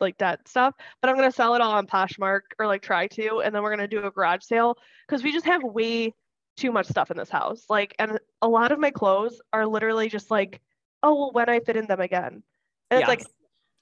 like 0.00 0.16
that 0.18 0.48
stuff. 0.48 0.74
But 1.00 1.10
I'm 1.10 1.16
gonna 1.16 1.30
sell 1.30 1.54
it 1.54 1.60
all 1.60 1.72
on 1.72 1.86
Poshmark 1.86 2.40
or 2.58 2.66
like 2.66 2.80
try 2.82 3.06
to, 3.08 3.42
and 3.44 3.54
then 3.54 3.62
we're 3.62 3.70
gonna 3.70 3.86
do 3.86 4.04
a 4.04 4.10
garage 4.10 4.42
sale 4.42 4.76
because 5.06 5.22
we 5.22 5.32
just 5.32 5.44
have 5.44 5.62
way 5.62 6.14
too 6.56 6.72
much 6.72 6.86
stuff 6.86 7.10
in 7.10 7.16
this 7.16 7.30
house. 7.30 7.64
Like, 7.68 7.94
and 7.98 8.18
a 8.40 8.48
lot 8.48 8.72
of 8.72 8.78
my 8.78 8.90
clothes 8.90 9.40
are 9.52 9.66
literally 9.66 10.08
just 10.08 10.30
like, 10.30 10.60
oh, 11.02 11.14
well, 11.14 11.30
when 11.32 11.48
I 11.48 11.60
fit 11.60 11.76
in 11.76 11.86
them 11.86 12.00
again, 12.00 12.42
and 12.90 13.00
it's 13.00 13.08
like, 13.08 13.24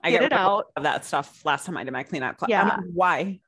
I 0.03 0.11
get 0.11 0.21
get 0.21 0.33
it 0.33 0.39
out. 0.39 0.67
of 0.77 0.85
that 0.85 1.05
stuff 1.05 1.45
last 1.45 1.67
time 1.67 1.77
I 1.77 1.85
did 1.85 1.93
my 1.93 2.03
clean 2.05 2.23
out. 2.23 2.39
Cl- 2.41 2.47
I'm 2.61 2.69
Yeah. 2.69 2.75
like, 2.77 2.85
why? 2.95 3.41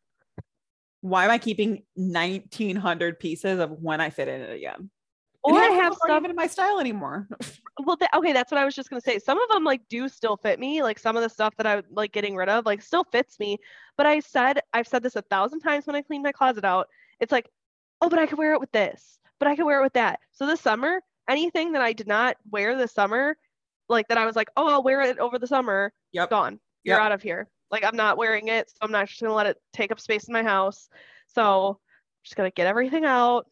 Why 1.00 1.24
am 1.24 1.30
I 1.30 1.38
keeping 1.38 1.82
1900 1.94 3.18
pieces 3.18 3.58
of 3.58 3.70
when 3.70 4.00
I 4.00 4.10
fit 4.10 4.28
in 4.28 4.40
it 4.40 4.54
again? 4.54 4.90
Or 5.44 5.58
I 5.58 5.64
have 5.70 5.94
stuff. 5.94 6.16
even 6.18 6.30
in 6.30 6.36
my 6.36 6.46
style 6.46 6.78
anymore. 6.78 7.28
Well, 7.84 7.96
th- 7.96 8.10
okay, 8.14 8.34
that's 8.34 8.52
what 8.52 8.60
I 8.60 8.66
was 8.66 8.74
just 8.74 8.90
gonna 8.90 9.00
say. 9.00 9.18
Some 9.18 9.40
of 9.40 9.48
them 9.48 9.64
like 9.64 9.80
do 9.88 10.06
still 10.06 10.36
fit 10.36 10.60
me. 10.60 10.82
Like 10.82 10.98
some 10.98 11.16
of 11.16 11.22
the 11.22 11.30
stuff 11.30 11.56
that 11.56 11.66
I 11.66 11.76
would 11.76 11.86
like 11.90 12.12
getting 12.12 12.36
rid 12.36 12.50
of, 12.50 12.66
like 12.66 12.82
still 12.82 13.02
fits 13.02 13.40
me. 13.40 13.56
But 13.96 14.04
I 14.04 14.20
said 14.20 14.60
I've 14.74 14.86
said 14.86 15.02
this 15.02 15.16
a 15.16 15.22
thousand 15.22 15.60
times 15.60 15.86
when 15.86 15.96
I 15.96 16.02
clean 16.02 16.22
my 16.22 16.32
closet 16.32 16.66
out. 16.66 16.88
It's 17.18 17.32
like, 17.32 17.48
oh, 18.02 18.08
but 18.08 18.18
I 18.18 18.26
could 18.26 18.38
wear 18.38 18.52
it 18.52 18.60
with 18.60 18.72
this. 18.72 19.18
But 19.38 19.48
I 19.48 19.56
could 19.56 19.64
wear 19.64 19.80
it 19.80 19.82
with 19.82 19.94
that. 19.94 20.20
So 20.32 20.46
this 20.46 20.60
summer, 20.60 21.00
anything 21.28 21.72
that 21.72 21.82
I 21.82 21.92
did 21.92 22.06
not 22.08 22.36
wear 22.50 22.76
this 22.76 22.92
summer, 22.92 23.36
like 23.88 24.08
that 24.08 24.18
I 24.18 24.26
was 24.26 24.36
like, 24.36 24.48
oh, 24.56 24.68
I'll 24.68 24.82
wear 24.82 25.00
it 25.02 25.18
over 25.18 25.38
the 25.38 25.46
summer, 25.46 25.92
Yep. 26.12 26.30
gone. 26.30 26.60
You're 26.84 26.96
Yep. 26.96 27.04
out 27.06 27.12
of 27.12 27.22
here. 27.22 27.48
Like 27.70 27.84
I'm 27.84 27.96
not 27.96 28.18
wearing 28.18 28.48
it, 28.48 28.68
so 28.68 28.76
I'm 28.82 28.92
not 28.92 29.08
just 29.08 29.20
gonna 29.20 29.34
let 29.34 29.46
it 29.46 29.56
take 29.72 29.92
up 29.92 30.00
space 30.00 30.24
in 30.28 30.32
my 30.32 30.42
house. 30.42 30.88
So 31.28 31.68
I'm 31.70 31.76
just 32.24 32.36
gonna 32.36 32.50
get 32.50 32.66
everything 32.66 33.04
out. 33.04 33.46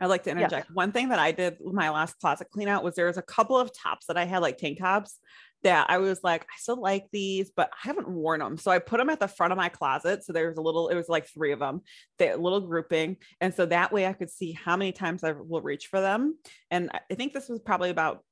I'd 0.00 0.06
like 0.06 0.24
to 0.24 0.30
Yes. 0.30 0.38
interject. 0.38 0.70
One 0.72 0.92
thing 0.92 1.08
that 1.10 1.18
I 1.18 1.32
did 1.32 1.58
with 1.60 1.74
my 1.74 1.88
last 1.90 2.18
closet 2.18 2.48
clean 2.50 2.68
out 2.68 2.82
was 2.84 2.94
there 2.94 3.06
was 3.06 3.16
a 3.16 3.22
couple 3.22 3.58
of 3.58 3.70
tops 3.72 4.06
that 4.06 4.16
I 4.18 4.24
had, 4.24 4.38
like 4.42 4.58
tank 4.58 4.78
tops, 4.78 5.18
that 5.66 5.90
I 5.90 5.98
was 5.98 6.20
like, 6.22 6.42
I 6.42 6.54
still 6.58 6.80
like 6.80 7.06
these, 7.12 7.50
but 7.54 7.70
I 7.72 7.88
haven't 7.88 8.08
worn 8.08 8.40
them. 8.40 8.56
So 8.56 8.70
I 8.70 8.78
put 8.78 8.98
them 8.98 9.10
at 9.10 9.18
the 9.20 9.28
front 9.28 9.52
of 9.52 9.56
my 9.56 9.68
closet. 9.68 10.24
So 10.24 10.32
there 10.32 10.48
was 10.48 10.58
a 10.58 10.62
little, 10.62 10.88
it 10.88 10.94
was 10.94 11.08
like 11.08 11.26
three 11.26 11.52
of 11.52 11.58
them, 11.58 11.82
that 12.18 12.40
little 12.40 12.60
grouping. 12.60 13.16
And 13.40 13.52
so 13.52 13.66
that 13.66 13.92
way 13.92 14.06
I 14.06 14.12
could 14.12 14.30
see 14.30 14.52
how 14.52 14.76
many 14.76 14.92
times 14.92 15.24
I 15.24 15.32
will 15.32 15.60
reach 15.60 15.88
for 15.88 16.00
them. 16.00 16.38
And 16.70 16.90
I- 16.92 17.14
think 17.14 17.32
this 17.32 17.48
was 17.48 17.60
probably 17.60 17.90
about 17.90 18.24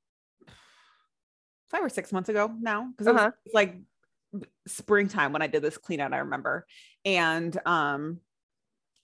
five 1.69 1.83
or 1.83 1.89
six 1.89 2.13
months 2.13 2.29
ago 2.29 2.53
now, 2.59 2.87
because 2.91 3.07
it 3.07 3.13
was 3.13 3.21
Uh-huh. 3.21 3.31
like 3.53 3.79
springtime 4.67 5.33
when 5.33 5.41
I 5.41 5.47
did 5.47 5.61
this 5.61 5.77
clean 5.77 5.99
out, 5.99 6.13
I 6.13 6.19
remember. 6.19 6.65
And 7.03 7.57
um 7.65 8.19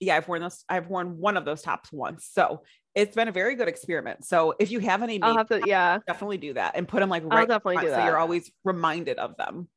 yeah, 0.02 0.16
I've 0.16 0.26
worn 0.26 0.42
those, 0.42 0.64
I've 0.68 0.88
worn 0.88 1.18
one 1.18 1.36
of 1.36 1.44
those 1.44 1.62
tops 1.62 1.92
once. 1.92 2.28
So 2.32 2.62
it's 2.94 3.14
been 3.14 3.28
a 3.28 3.32
very 3.32 3.54
good 3.54 3.68
experiment. 3.68 4.24
So 4.24 4.54
if 4.58 4.70
you 4.70 4.80
have 4.80 5.02
any, 5.02 5.22
I'll 5.22 5.36
have 5.36 5.48
to, 5.48 5.62
yeah. 5.64 5.98
definitely 6.06 6.38
do 6.38 6.54
that 6.54 6.72
and 6.74 6.86
put 6.88 7.00
them 7.00 7.08
like 7.08 7.22
I'll 7.22 7.28
right 7.28 7.48
definitely 7.48 7.76
front 7.76 7.88
do 7.88 7.94
so 7.94 8.04
you're 8.04 8.18
always 8.18 8.50
reminded 8.64 9.18
of 9.18 9.36
them. 9.36 9.68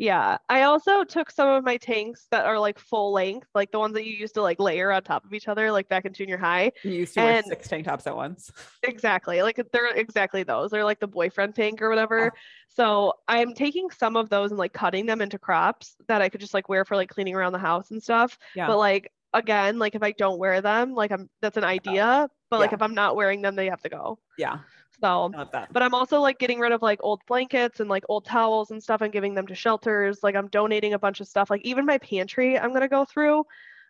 Yeah, 0.00 0.38
I 0.48 0.62
also 0.62 1.02
took 1.02 1.28
some 1.28 1.48
of 1.48 1.64
my 1.64 1.76
tanks 1.76 2.28
that 2.30 2.46
are 2.46 2.60
like 2.60 2.78
full 2.78 3.12
length, 3.12 3.48
like 3.52 3.72
the 3.72 3.80
ones 3.80 3.94
that 3.94 4.06
you 4.06 4.12
used 4.12 4.34
to 4.34 4.42
like 4.42 4.60
layer 4.60 4.92
on 4.92 5.02
top 5.02 5.24
of 5.24 5.34
each 5.34 5.48
other, 5.48 5.72
like 5.72 5.88
back 5.88 6.04
in 6.04 6.12
junior 6.12 6.36
high. 6.36 6.70
You 6.84 6.92
used 6.92 7.14
to 7.14 7.20
wear 7.20 7.42
six 7.42 7.66
tank 7.66 7.84
tops 7.84 8.06
at 8.06 8.16
once. 8.16 8.50
Exactly. 8.84 9.42
Like 9.42 9.60
they're 9.72 9.88
exactly 9.88 10.44
those. 10.44 10.70
They're 10.70 10.84
like 10.84 11.00
the 11.00 11.08
boyfriend 11.08 11.54
tank 11.54 11.82
or 11.82 11.90
whatever. 11.90 12.32
Oh. 12.32 12.38
So 12.68 13.12
I'm 13.26 13.54
taking 13.54 13.90
some 13.90 14.16
of 14.16 14.30
those 14.30 14.50
and 14.50 14.58
like 14.58 14.72
cutting 14.72 15.04
them 15.04 15.20
into 15.20 15.38
crops 15.38 15.96
that 16.06 16.22
I 16.22 16.28
could 16.28 16.40
just 16.40 16.54
like 16.54 16.68
wear 16.68 16.84
for 16.84 16.94
like 16.96 17.10
cleaning 17.10 17.34
around 17.34 17.52
the 17.52 17.58
house 17.58 17.90
and 17.90 18.02
stuff. 18.02 18.38
Yeah. 18.54 18.68
But 18.68 18.78
like 18.78 19.10
again, 19.34 19.78
like 19.78 19.94
if 19.94 20.02
I 20.02 20.12
don't 20.12 20.38
wear 20.38 20.60
them, 20.60 20.94
like 20.94 21.12
I'm 21.12 21.28
that's 21.42 21.56
an 21.56 21.64
idea. 21.64 22.28
But 22.50 22.60
like 22.60 22.72
if 22.72 22.80
I'm 22.82 22.94
not 22.94 23.14
wearing 23.16 23.42
them, 23.42 23.56
they 23.56 23.66
have 23.66 23.82
to 23.82 23.88
go. 23.88 24.18
yeah. 24.38 24.58
So 25.00 25.30
but 25.70 25.80
I'm 25.82 25.94
also 25.94 26.20
like 26.20 26.40
getting 26.40 26.58
rid 26.58 26.72
of 26.72 26.82
like 26.82 26.98
old 27.04 27.20
blankets 27.28 27.78
and 27.78 27.88
like 27.88 28.02
old 28.08 28.24
towels 28.24 28.72
and 28.72 28.82
stuff 28.82 29.00
and 29.00 29.12
giving 29.12 29.32
them 29.34 29.46
to 29.46 29.54
shelters. 29.54 30.20
Like 30.24 30.34
I'm 30.34 30.48
donating 30.48 30.92
a 30.94 30.98
bunch 30.98 31.20
of 31.20 31.28
stuff. 31.28 31.50
Like 31.50 31.60
even 31.64 31.86
my 31.86 31.98
pantry, 31.98 32.58
I'm 32.58 32.72
gonna 32.72 32.88
go 32.88 33.04
through, 33.04 33.44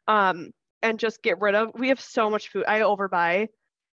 um, 0.06 0.50
and 0.82 0.98
just 0.98 1.22
get 1.22 1.40
rid 1.40 1.54
of. 1.54 1.70
We 1.74 1.88
have 1.88 2.00
so 2.00 2.28
much 2.28 2.48
food. 2.50 2.64
I 2.68 2.80
overbuy 2.80 3.48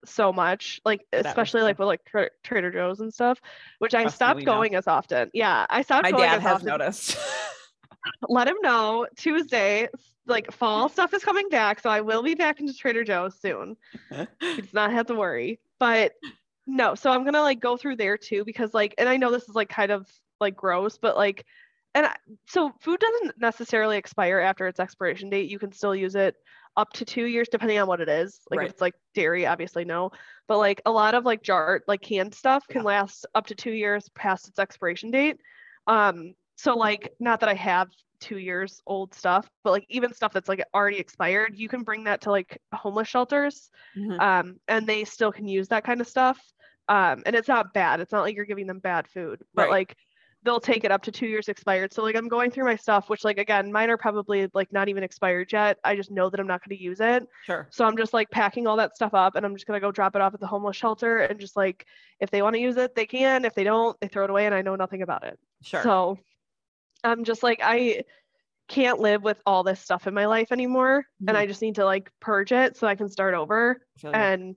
so 0.05 0.33
much, 0.35 0.81
like 0.85 1.01
That 1.13 1.25
especially 1.27 1.63
like 1.63 1.79
with 1.79 1.87
like 1.89 2.05
Tra- 2.05 2.29
Trader 2.45 2.71
Joe's 2.71 3.01
and 3.01 3.13
stuff, 3.13 3.41
which 3.79 3.95
I 3.95 4.07
stopped 4.09 4.37
we 4.39 4.45
know. 4.45 4.53
going 4.53 4.75
as 4.75 4.87
often. 4.87 5.31
Yeah, 5.33 5.65
I 5.71 5.83
stopped 5.83 6.03
My 6.03 6.11
going 6.11 6.25
dad 6.25 6.37
as 6.37 6.43
has 6.43 6.53
often. 6.57 6.67
noticed. 6.69 7.17
Let 8.29 8.49
him 8.49 8.57
know 8.63 9.07
Tuesday. 9.17 9.89
Like 10.27 10.53
fall 10.53 10.89
stuff 10.89 11.15
is 11.15 11.25
coming 11.25 11.49
back, 11.49 11.81
so 11.81 11.89
I 11.89 12.03
will 12.03 12.23
be 12.23 12.35
back 12.35 12.61
into 12.61 12.75
Trader 12.75 13.03
Joe's 13.05 13.41
soon. 13.41 13.77
He 14.41 14.61
does 14.63 14.75
not 14.75 14.93
have 14.93 15.07
to 15.07 15.15
worry. 15.15 15.59
But 15.79 16.13
no, 16.67 16.95
so 16.95 17.11
I'm 17.11 17.25
gonna 17.25 17.41
like 17.41 17.61
go 17.61 17.77
through 17.77 17.97
there 17.97 18.19
too 18.19 18.45
because 18.45 18.75
like, 18.75 18.95
and 18.99 19.09
I 19.09 19.17
know 19.17 19.31
this 19.31 19.49
is 19.49 19.55
like 19.55 19.71
kind 19.71 19.91
of 19.91 20.07
like 20.41 20.55
gross, 20.57 20.99
but 20.99 21.17
like, 21.17 21.47
and 21.95 22.07
I, 22.07 22.15
so 22.47 22.73
food 22.81 23.01
doesn't 23.01 23.41
necessarily 23.41 23.97
expire 23.97 24.39
after 24.41 24.67
its 24.67 24.81
expiration 24.81 25.31
date. 25.31 25.49
You 25.51 25.59
can 25.59 25.73
still 25.73 25.95
use 25.97 26.15
it 26.15 26.35
up 26.77 26.93
to 26.93 27.05
two 27.05 27.25
years 27.25 27.49
depending 27.49 27.79
on 27.79 27.89
what 27.89 28.01
it 28.03 28.09
is. 28.09 28.39
Like 28.51 28.59
Right. 28.59 28.67
if 28.67 28.73
it's 28.73 28.81
like 28.83 28.95
dairy, 29.15 29.47
obviously 29.47 29.85
no, 29.87 30.11
but 30.47 30.59
like 30.59 30.83
a 30.85 30.91
lot 30.91 31.15
of 31.15 31.25
like 31.25 31.43
jar 31.43 31.81
like 31.89 32.03
canned 32.03 32.35
stuff 32.35 32.69
can 32.69 32.83
last 32.85 33.25
up 33.35 33.47
to 33.47 33.55
two 33.55 33.73
years 33.73 34.11
past 34.15 34.47
its 34.49 34.59
expiration 34.59 35.11
date. 35.11 35.39
Um, 35.87 36.35
so 36.59 36.77
like 36.77 37.15
not 37.21 37.41
that 37.41 37.49
I 37.49 37.55
have 37.55 37.89
two 38.21 38.39
years 38.39 38.83
old 38.87 39.15
stuff, 39.15 39.49
but 39.65 39.71
like 39.71 39.87
even 39.89 40.13
stuff 40.13 40.33
that's 40.33 40.49
like 40.49 40.63
already 40.75 40.99
expired, 40.99 41.57
you 41.57 41.69
can 41.69 41.83
bring 41.85 42.05
that 42.05 42.23
to 42.23 42.31
like 42.31 42.61
homeless 42.75 43.09
shelters 43.09 43.71
Mhm. 43.97 44.21
um, 44.21 44.61
and 44.69 44.87
they 44.87 45.05
still 45.05 45.33
can 45.33 45.49
use 45.49 45.69
that 45.69 45.85
kind 45.85 46.01
of 46.01 46.09
stuff. 46.09 46.41
Um, 46.89 47.23
and 47.27 47.37
it's 47.37 47.49
not 47.49 47.73
bad. 47.75 48.01
It's 48.01 48.13
not 48.13 48.23
like 48.23 48.35
you're 48.35 48.45
giving 48.47 48.67
them 48.67 48.81
bad 48.81 49.09
food, 49.09 49.43
but 49.55 49.69
Right. 49.69 49.71
like 49.71 49.97
they'll 50.43 50.61
take 50.61 50.85
it 50.85 50.91
up 50.91 51.03
to 51.03 51.13
two 51.13 51.27
years 51.27 51.49
expired. 51.49 51.93
So 51.93 52.03
like 52.03 52.17
I'm 52.17 52.29
going 52.29 52.51
through 52.51 52.65
my 52.65 52.77
stuff, 52.77 53.11
which 53.11 53.25
like 53.25 53.39
again, 53.39 53.73
mine 53.73 53.91
are 53.91 53.99
probably 53.99 54.49
like 54.55 54.73
not 54.73 54.89
even 54.89 55.03
expired 55.05 55.53
yet. 55.53 55.79
I 55.85 55.97
just 55.97 56.11
know 56.11 56.31
that 56.31 56.41
I'm 56.41 56.47
not 56.47 56.63
going 56.67 56.77
to 56.77 56.83
use 56.83 57.01
it. 57.01 57.27
Sure. 57.43 57.69
So 57.71 57.85
I'm 57.85 57.97
just 57.97 58.15
like 58.15 58.31
packing 58.31 58.67
all 58.67 58.77
that 58.77 58.97
stuff 58.97 59.15
up 59.15 59.35
and 59.37 59.45
I'm 59.45 59.55
just 59.55 59.67
gonna 59.67 59.81
go 59.81 59.93
drop 59.93 60.17
it 60.17 60.23
off 60.23 60.35
at 60.35 60.41
the 60.41 60.47
homeless 60.47 60.77
shelter 60.77 61.19
and 61.19 61.39
just 61.39 61.57
like 61.57 61.87
if 62.21 62.31
they 62.31 62.43
want 62.43 62.55
to 62.55 62.61
use 62.61 62.77
it, 62.77 62.95
they 62.95 63.07
can. 63.07 63.45
If 63.45 63.55
they 63.55 63.65
don't, 63.65 63.99
they 64.01 64.09
throw 64.09 64.25
it 64.25 64.31
away 64.31 64.47
and 64.47 64.55
I 64.55 64.63
know 64.63 64.77
nothing 64.77 65.03
about 65.03 65.25
it. 65.25 65.39
Sure. 65.63 65.83
So 65.83 66.19
I'm 67.05 67.25
just 67.25 67.43
like 67.43 67.61
I 67.63 68.05
can't 68.69 69.01
live 69.01 69.23
with 69.23 69.41
all 69.47 69.63
this 69.63 69.81
stuff 69.81 70.07
in 70.07 70.13
my 70.15 70.27
life 70.27 70.53
anymore 70.53 71.07
and 71.27 71.37
Mhm. 71.37 71.41
I 71.41 71.47
just 71.47 71.63
need 71.63 71.77
to 71.77 71.85
like 71.87 72.11
purge 72.21 72.53
it 72.53 72.77
so 72.77 72.87
I 72.87 72.97
can 72.97 73.09
start 73.09 73.35
over. 73.35 73.81
I 73.97 74.01
feel 74.01 74.11
you. 74.11 74.17
And 74.17 74.57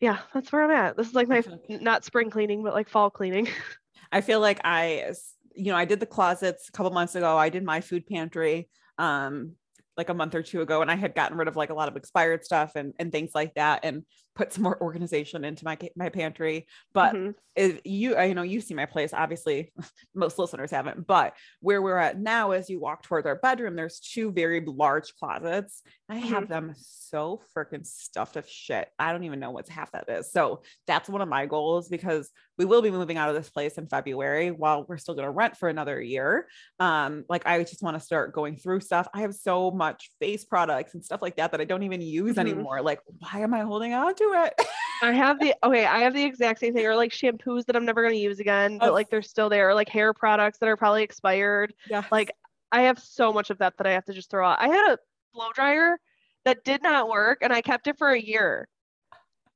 yeah, 0.00 0.18
that's 0.34 0.50
where 0.50 0.64
I'm 0.64 0.70
at. 0.70 0.96
This 0.96 1.06
is 1.08 1.14
like 1.14 1.28
my 1.28 1.40
like- 1.40 1.80
not 1.82 2.04
spring 2.04 2.30
cleaning, 2.30 2.62
but 2.62 2.74
like 2.74 2.88
fall 2.88 3.10
cleaning. 3.10 3.46
I 4.12 4.20
feel 4.20 4.40
like 4.40 4.60
I, 4.64 5.12
you 5.54 5.70
know, 5.70 5.76
I 5.76 5.84
did 5.84 6.00
the 6.00 6.06
closets 6.06 6.68
a 6.68 6.72
couple 6.72 6.90
months 6.90 7.14
ago. 7.14 7.36
I 7.36 7.48
did 7.50 7.64
my 7.64 7.80
food 7.80 8.06
pantry 8.06 8.68
um 8.98 9.52
like 9.96 10.08
a 10.08 10.14
month 10.14 10.34
or 10.34 10.42
two 10.42 10.62
ago 10.62 10.80
and 10.82 10.90
I 10.90 10.94
had 10.96 11.14
gotten 11.14 11.36
rid 11.36 11.46
of 11.48 11.56
like 11.56 11.70
a 11.70 11.74
lot 11.74 11.88
of 11.88 11.96
expired 11.96 12.44
stuff 12.44 12.72
and 12.74 12.94
and 12.98 13.12
things 13.12 13.30
like 13.34 13.54
that 13.54 13.80
and 13.84 14.04
put 14.34 14.52
some 14.52 14.62
more 14.62 14.80
organization 14.80 15.44
into 15.44 15.64
my 15.64 15.76
my 15.96 16.08
pantry. 16.08 16.66
But 16.92 17.14
Mhm. 17.14 17.34
if 17.56 17.80
you 17.84 18.18
you 18.20 18.34
know 18.34 18.42
you 18.42 18.60
see 18.60 18.74
my 18.74 18.86
place 18.86 19.12
obviously 19.12 19.72
most 20.14 20.38
listeners 20.38 20.70
haven't 20.70 21.04
but 21.04 21.34
where 21.60 21.82
we're 21.82 21.96
at 21.96 22.16
now 22.18 22.52
as 22.52 22.70
you 22.70 22.78
walk 22.78 23.02
towards 23.02 23.26
our 23.26 23.34
bedroom 23.34 23.74
there's 23.74 23.98
two 23.98 24.30
very 24.30 24.64
large 24.64 25.12
closets 25.16 25.82
i 26.08 26.14
have 26.14 26.46
them 26.48 26.72
so 26.76 27.42
freaking 27.54 27.84
stuffed 27.84 28.36
of 28.36 28.48
shit 28.48 28.88
i 29.00 29.10
don't 29.10 29.24
even 29.24 29.40
know 29.40 29.50
what's 29.50 29.68
half 29.68 29.90
that 29.90 30.08
is 30.08 30.30
so 30.30 30.62
that's 30.86 31.08
one 31.08 31.20
of 31.20 31.28
my 31.28 31.44
goals 31.44 31.88
because 31.88 32.30
we 32.56 32.64
will 32.64 32.82
be 32.82 32.90
moving 32.90 33.16
out 33.18 33.28
of 33.28 33.34
this 33.34 33.50
place 33.50 33.78
in 33.78 33.88
february 33.88 34.52
while 34.52 34.86
we're 34.88 34.96
still 34.96 35.14
going 35.14 35.26
to 35.26 35.30
rent 35.32 35.56
for 35.56 35.68
another 35.68 36.00
year 36.00 36.46
um 36.78 37.24
like 37.28 37.44
i 37.46 37.58
just 37.64 37.82
want 37.82 37.96
to 37.96 38.00
start 38.00 38.32
going 38.32 38.56
through 38.56 38.78
stuff 38.78 39.08
i 39.12 39.22
have 39.22 39.34
so 39.34 39.72
much 39.72 40.12
face 40.20 40.44
products 40.44 40.94
and 40.94 41.04
stuff 41.04 41.20
like 41.20 41.34
that 41.36 41.50
that 41.50 41.60
i 41.60 41.64
don't 41.64 41.82
even 41.82 42.00
use 42.00 42.36
Mhm. 42.36 42.40
anymore 42.40 42.80
like 42.80 43.00
why 43.18 43.40
am 43.40 43.52
i 43.54 43.60
holding 43.62 43.92
on 43.92 44.14
to 44.20 44.44
it 44.46 44.66
I 45.02 45.12
have 45.12 45.40
the 45.40 45.54
okay, 45.64 45.86
I 45.86 46.00
have 46.00 46.12
the 46.12 46.22
exact 46.24 46.60
same 46.60 46.74
thing, 46.74 46.84
or 46.86 46.94
like 46.94 47.10
shampoos 47.10 47.64
that 47.66 47.76
I'm 47.76 47.86
never 47.86 48.02
gonna 48.02 48.16
use 48.16 48.38
again, 48.38 48.78
but 48.78 48.92
like 48.92 49.08
they're 49.08 49.22
still 49.22 49.48
there, 49.48 49.70
or 49.70 49.74
like 49.74 49.88
hair 49.88 50.12
products 50.12 50.58
that 50.58 50.68
are 50.68 50.76
probably 50.76 51.02
expired. 51.02 51.72
yeah 51.88 52.02
Like 52.12 52.30
I 52.70 52.82
have 52.82 52.98
so 52.98 53.32
much 53.32 53.50
of 53.50 53.58
that 53.58 53.76
that 53.78 53.86
I 53.86 53.92
have 53.92 54.04
to 54.04 54.12
just 54.12 54.30
throw 54.30 54.46
out. 54.46 54.60
I 54.60 54.68
had 54.68 54.92
a 54.92 54.98
blow 55.32 55.48
dryer 55.54 55.98
that 56.44 56.64
did 56.64 56.82
not 56.82 57.08
work 57.08 57.38
and 57.42 57.52
I 57.52 57.62
kept 57.62 57.86
it 57.86 57.96
for 57.98 58.10
a 58.10 58.20
year. 58.20 58.68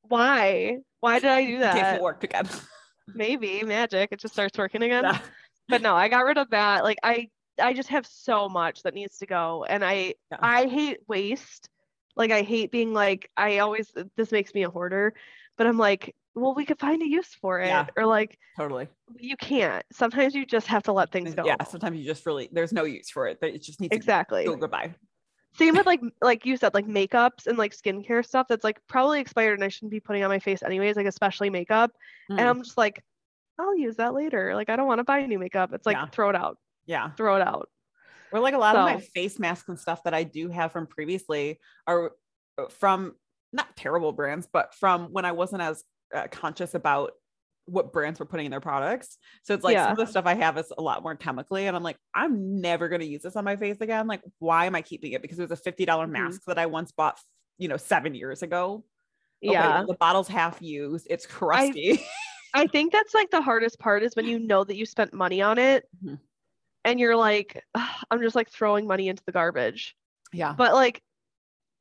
Why? 0.03 0.79
Why 1.01 1.19
did 1.19 1.31
I 1.31 1.45
do 1.45 1.59
that? 1.61 1.97
it 1.97 2.03
worked 2.03 2.25
again 2.25 2.49
Maybe 3.15 3.63
magic. 3.63 4.11
It 4.13 4.21
just 4.21 4.35
starts 4.35 4.57
working 4.57 4.83
again. 4.83 5.05
Yeah. 5.05 5.19
But 5.69 5.83
no, 5.83 5.95
I 5.95 6.09
got 6.09 6.25
rid 6.25 6.39
of 6.39 6.51
that. 6.51 6.85
Like 6.85 6.99
I 7.03 7.29
I 7.61 7.75
just 7.75 7.91
have 7.91 8.07
so 8.07 8.49
much 8.49 8.83
that 8.83 8.95
needs 8.95 9.19
to 9.19 9.27
go. 9.27 9.65
And 9.69 9.85
I 9.85 10.15
Yeah. 10.31 10.39
I 10.41 10.67
hate 10.67 10.99
waste. 11.07 11.69
Like 12.17 12.31
I 12.31 12.43
hate 12.43 12.71
being 12.71 12.93
like 12.93 13.31
I 13.37 13.59
always 13.59 13.93
this 14.17 14.33
makes 14.33 14.55
me 14.55 14.63
a 14.65 14.71
hoarder, 14.71 15.15
but 15.57 15.67
I'm 15.67 15.79
like, 15.79 16.15
well, 16.35 16.55
we 16.55 16.65
could 16.65 16.79
find 16.79 17.03
a 17.03 17.09
use 17.09 17.35
for 17.35 17.61
it. 17.61 17.69
Yeah. 17.69 17.87
Or 17.97 18.07
like 18.07 18.39
totally 18.57 18.89
you 19.19 19.37
can't. 19.37 19.85
Sometimes 19.93 20.35
you 20.35 20.47
just 20.47 20.67
have 20.69 20.83
to 20.85 20.93
let 20.93 21.13
things 21.13 21.35
go. 21.35 21.45
yeah 21.45 21.63
sometimes 21.65 21.99
you 21.99 22.05
just 22.05 22.25
really 22.27 22.49
there's 22.53 22.73
no 22.73 22.85
use 22.85 23.11
for 23.11 23.27
it 23.27 23.39
it 23.43 23.63
just 23.63 23.81
needs 23.81 23.95
Exactly. 23.95 24.45
to 24.45 24.51
go 24.51 24.57
goodbye 24.57 24.95
Same 25.59 25.75
with 25.75 25.87
like 25.93 26.01
like 26.23 26.47
you 26.47 26.57
said, 26.57 26.75
like 26.75 26.87
makeups 26.87 27.47
and 27.47 27.59
like 27.59 27.75
skincare 27.75 28.25
stuff 28.25 28.47
that's 28.49 28.65
like 28.65 28.81
probably 28.89 29.21
expired 29.21 29.55
and 29.55 29.65
I 29.65 29.69
shouldn't 29.69 29.91
be 29.93 30.01
putting 30.01 30.23
on 30.25 30.31
my 30.31 30.39
face 30.39 30.63
anyways, 30.63 30.97
like 30.97 31.07
especially 31.07 31.51
makeup. 31.51 31.93
And 32.37 32.41
Mm, 32.41 32.51
I'm 32.51 32.63
just 32.63 32.79
like, 32.79 33.03
I'll 33.59 33.77
use 33.77 33.97
that 33.97 34.15
later. 34.15 34.55
Like 34.55 34.71
I 34.71 34.77
don't 34.77 34.87
want 34.89 34.99
to 34.99 35.05
buy 35.05 35.25
new 35.27 35.39
makeup. 35.39 35.73
It's 35.73 35.87
like 35.87 35.97
Yeah. 35.97 36.07
throw 36.13 36.31
it 36.31 36.37
out. 36.37 36.59
yeah 36.87 37.13
Throw 37.17 37.37
it 37.37 37.43
out. 37.43 37.69
Or 38.35 38.41
like 38.41 38.55
a 38.55 38.59
lot 38.59 38.77
of 38.77 38.85
my 38.85 38.99
face 39.01 39.39
masks 39.39 39.69
and 39.69 39.79
stuff 39.79 40.03
that 40.03 40.13
i 40.13 40.23
do 40.25 40.49
have 40.49 40.73
from 40.73 40.87
previously 40.87 41.59
are 41.87 42.13
uh, 42.59 42.69
from 42.69 43.15
not 43.53 43.75
terrible 43.77 44.13
brands 44.13 44.47
but 44.53 44.75
from 44.75 45.07
when 45.13 45.25
i 45.25 45.33
wasn't 45.33 45.63
as 45.63 45.85
uh, 46.15 46.27
conscious 46.31 46.75
about 46.75 47.13
what 47.67 47.95
brands 47.95 48.21
were 48.21 48.27
putting 48.27 48.45
in 48.45 48.51
their 48.51 48.61
products. 48.61 49.17
So 49.43 49.55
it's 49.55 49.65
like 49.65 49.79
some 49.79 49.93
of 49.93 49.97
the 49.97 50.07
stuff 50.07 50.27
i 50.27 50.35
have 50.35 50.59
is 50.59 50.71
a 50.77 50.83
lot 50.83 51.03
more 51.03 51.15
chemically 51.17 51.67
and 51.67 51.75
i'm 51.75 51.83
like 51.83 51.97
i'm 52.15 52.61
never 52.61 52.91
going 52.91 53.01
to 53.01 53.07
use 53.07 53.23
this 53.23 53.37
on 53.37 53.45
my 53.45 53.57
face 53.57 53.79
again. 53.81 54.07
Like 54.07 54.21
why 54.39 54.67
am 54.67 54.75
i 54.75 54.83
keeping 54.83 55.13
it? 55.13 55.23
Because 55.23 55.39
it 55.39 55.49
was 55.49 55.59
a 55.59 55.63
$50 55.73 55.87
Mhm. 55.87 56.11
mask 56.11 56.43
that 56.47 56.59
i 56.59 56.67
once 56.67 56.93
bought 56.93 57.19
you 57.57 57.69
know 57.69 57.79
seven 57.79 58.15
years 58.15 58.43
ago. 58.43 58.85
Okay, 59.43 59.53
Yeah. 59.55 59.85
the 59.87 59.95
bottle's 59.95 60.29
half 60.29 60.61
used. 60.61 61.07
It's 61.09 61.25
crusty. 61.27 62.01
I 62.55 62.67
think 62.67 62.93
that's 62.93 63.15
like 63.15 63.31
the 63.31 63.41
hardest 63.41 63.79
part 63.79 64.03
is 64.03 64.15
when 64.15 64.27
you 64.27 64.39
know 64.39 64.63
that 64.65 64.77
you 64.77 64.85
spent 64.85 65.15
money 65.15 65.41
on 65.41 65.57
it 65.59 65.89
Mhm. 66.05 66.19
And 66.85 67.01
you're 67.01 67.17
like, 67.17 67.65
I'm 68.11 68.21
just 68.21 68.37
like 68.37 68.51
throwing 68.51 68.87
money 68.87 69.09
into 69.09 69.23
the 69.25 69.33
garbage. 69.33 69.97
yeah 70.33 70.55
But 70.57 70.75
like, 70.75 71.03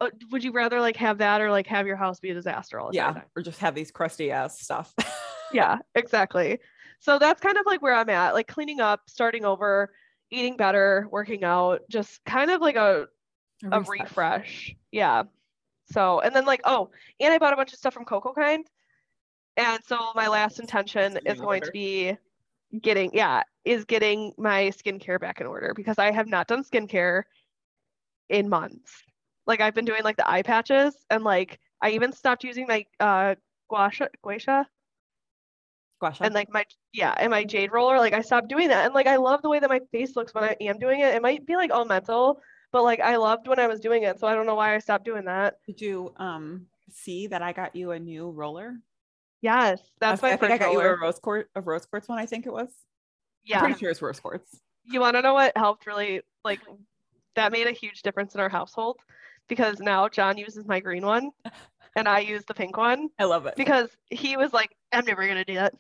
uh, 0.01 0.09
would 0.31 0.43
you 0.43 0.51
rather 0.51 0.79
like 0.81 0.95
have 0.97 1.19
that 1.19 1.41
or 1.41 1.51
like 1.51 1.67
have 1.67 1.87
your 1.87 1.95
house 1.95 2.19
be 2.19 2.31
a 2.31 2.33
disaster 2.33 2.79
all 2.79 2.89
the 2.89 2.95
yeah 2.95 3.13
time? 3.13 3.23
or 3.35 3.41
just 3.43 3.59
have 3.59 3.75
these 3.75 3.91
crusty 3.91 4.31
ass 4.31 4.59
stuff 4.61 4.93
Yeah, 5.51 5.77
exactly. 5.95 6.59
So 6.99 7.19
that's 7.19 7.39
kind 7.41 7.57
of 7.57 7.65
like 7.67 7.81
where 7.81 7.93
I'm 7.93 8.09
at, 8.09 8.33
like 8.33 8.47
cleaning 8.47 8.79
up, 8.79 9.01
starting 9.07 9.45
over, 9.45 9.93
eating 10.31 10.57
better, 10.57 11.07
working 11.11 11.43
out, 11.43 11.81
just 11.89 12.23
kind 12.25 12.49
of 12.49 12.59
like 12.61 12.75
a, 12.75 13.07
a 13.71 13.81
reset. 13.81 13.89
refresh. 13.89 14.75
Yeah. 14.91 15.23
So, 15.91 16.21
and 16.21 16.35
then 16.35 16.45
like, 16.45 16.61
oh, 16.63 16.89
and 17.19 17.33
I 17.33 17.37
bought 17.37 17.53
a 17.53 17.57
bunch 17.57 17.71
of 17.73 17.77
stuff 17.79 17.93
from 17.93 18.05
Coco 18.05 18.33
Kind. 18.33 18.65
And 19.57 19.79
so 19.85 20.11
my 20.15 20.27
last 20.27 20.59
intention 20.59 21.19
is 21.25 21.39
going 21.39 21.61
to 21.63 21.71
be 21.71 22.17
getting, 22.81 23.11
yeah, 23.13 23.43
is 23.65 23.85
getting 23.85 24.33
my 24.37 24.71
skincare 24.75 25.19
back 25.19 25.39
in 25.41 25.47
order 25.47 25.73
because 25.75 25.97
I 25.99 26.11
have 26.11 26.27
not 26.27 26.47
done 26.47 26.63
skincare 26.63 27.23
in 28.29 28.49
months. 28.49 29.03
Like 29.45 29.61
I've 29.61 29.75
been 29.75 29.85
doing 29.85 30.03
like 30.03 30.17
the 30.17 30.29
eye 30.29 30.41
patches 30.41 30.95
and 31.09 31.23
like 31.23 31.59
I 31.81 31.91
even 31.91 32.13
stopped 32.13 32.43
using 32.43 32.65
my 32.67 32.85
uh 32.99 33.35
gua 33.69 33.89
sha, 33.91 34.07
gua 34.21 34.39
sha 34.39 34.63
and 36.21 36.33
like 36.33 36.51
my 36.51 36.65
yeah 36.91 37.13
and 37.17 37.31
my 37.31 37.43
jade 37.43 37.71
roller 37.71 37.97
like 37.97 38.13
i 38.13 38.21
stopped 38.21 38.49
doing 38.49 38.67
that. 38.69 38.85
And 38.85 38.93
like 38.93 39.07
i 39.07 39.15
love 39.15 39.41
the 39.41 39.49
way 39.49 39.59
that 39.59 39.69
my 39.69 39.79
face 39.91 40.15
looks 40.15 40.33
when 40.33 40.43
i 40.43 40.55
am 40.61 40.77
doing 40.79 40.99
it. 40.99 41.13
It 41.15 41.21
might 41.21 41.45
be 41.45 41.55
like 41.55 41.71
all 41.71 41.85
mental 41.85 42.41
but 42.71 42.83
like 42.83 42.99
i 42.99 43.15
loved 43.15 43.47
when 43.47 43.59
i 43.59 43.67
was 43.67 43.79
doing 43.79 44.03
it 44.03 44.19
so 44.19 44.27
i 44.27 44.35
don't 44.35 44.45
know 44.45 44.55
why 44.55 44.75
i 44.75 44.79
stopped 44.79 45.05
doing 45.05 45.25
that. 45.25 45.59
Did 45.65 45.81
you 45.81 46.13
um 46.17 46.65
see 46.91 47.27
that 47.27 47.41
I 47.41 47.53
got 47.53 47.75
you 47.75 47.91
a 47.91 47.99
new 47.99 48.29
roller? 48.31 48.75
Yes 49.43 49.79
that's 49.99 50.21
why 50.23 50.29
I 50.29 50.31
my 50.31 50.37
think 50.37 50.51
I 50.53 50.57
first 50.57 50.61
got 50.61 50.71
you 50.73 50.79
a 50.81 50.97
rose 50.99 51.19
quartz, 51.19 51.49
a 51.55 51.61
rose 51.61 51.85
quartz 51.85 52.07
one. 52.07 52.17
I 52.17 52.25
think 52.25 52.47
it 52.47 52.51
was. 52.53 52.69
Yeah, 53.45 53.57
I'm 53.57 53.63
yeah 53.63 53.67
pretty 53.67 53.79
sure 53.79 53.89
it's 53.91 54.01
rose 54.01 54.19
quartz. 54.19 54.59
you 54.85 54.99
want 54.99 55.15
to 55.15 55.21
know 55.21 55.33
what 55.35 55.55
helped 55.55 55.85
really 55.85 56.21
like 56.43 56.61
that 57.35 57.51
made 57.51 57.67
a 57.67 57.71
huge 57.71 58.01
difference 58.01 58.33
in 58.33 58.39
our 58.41 58.49
household 58.49 58.97
because 59.49 59.79
now 59.79 60.07
john 60.07 60.37
uses 60.37 60.65
my 60.65 60.79
green 60.79 61.05
one 61.05 61.29
and 61.95 62.07
i 62.07 62.19
use 62.19 62.43
the 62.47 62.53
pink 62.53 62.77
one 62.77 63.09
I 63.19 63.25
love 63.25 63.45
it. 63.45 63.55
because 63.57 63.89
he 64.09 64.37
was 64.37 64.53
like 64.53 64.69
i'm 64.93 65.05
never 65.05 65.27
gonna 65.27 65.43
do 65.45 65.55
that 65.55 65.73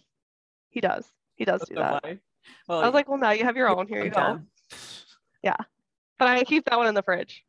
he 0.69 0.81
does 0.81 1.05
he 1.35 1.45
does 1.45 1.59
That's 1.61 1.69
do 1.69 1.75
so 1.75 1.81
that 1.81 2.01
funny. 2.03 2.19
Well, 2.67 2.81
i 2.81 2.85
was 2.85 2.93
like 2.93 3.07
well 3.07 3.17
now 3.17 3.31
you 3.31 3.45
have 3.45 3.55
your 3.55 3.69
own 3.69 3.87
here 3.87 3.99
you 3.99 4.05
I'm 4.05 4.09
go 4.11 4.19
done. 4.19 4.47
but 6.19 6.27
i 6.27 6.43
keep 6.43 6.65
that 6.65 6.77
one 6.77 6.87
in 6.87 6.95
the 6.95 7.03
fridge 7.03 7.43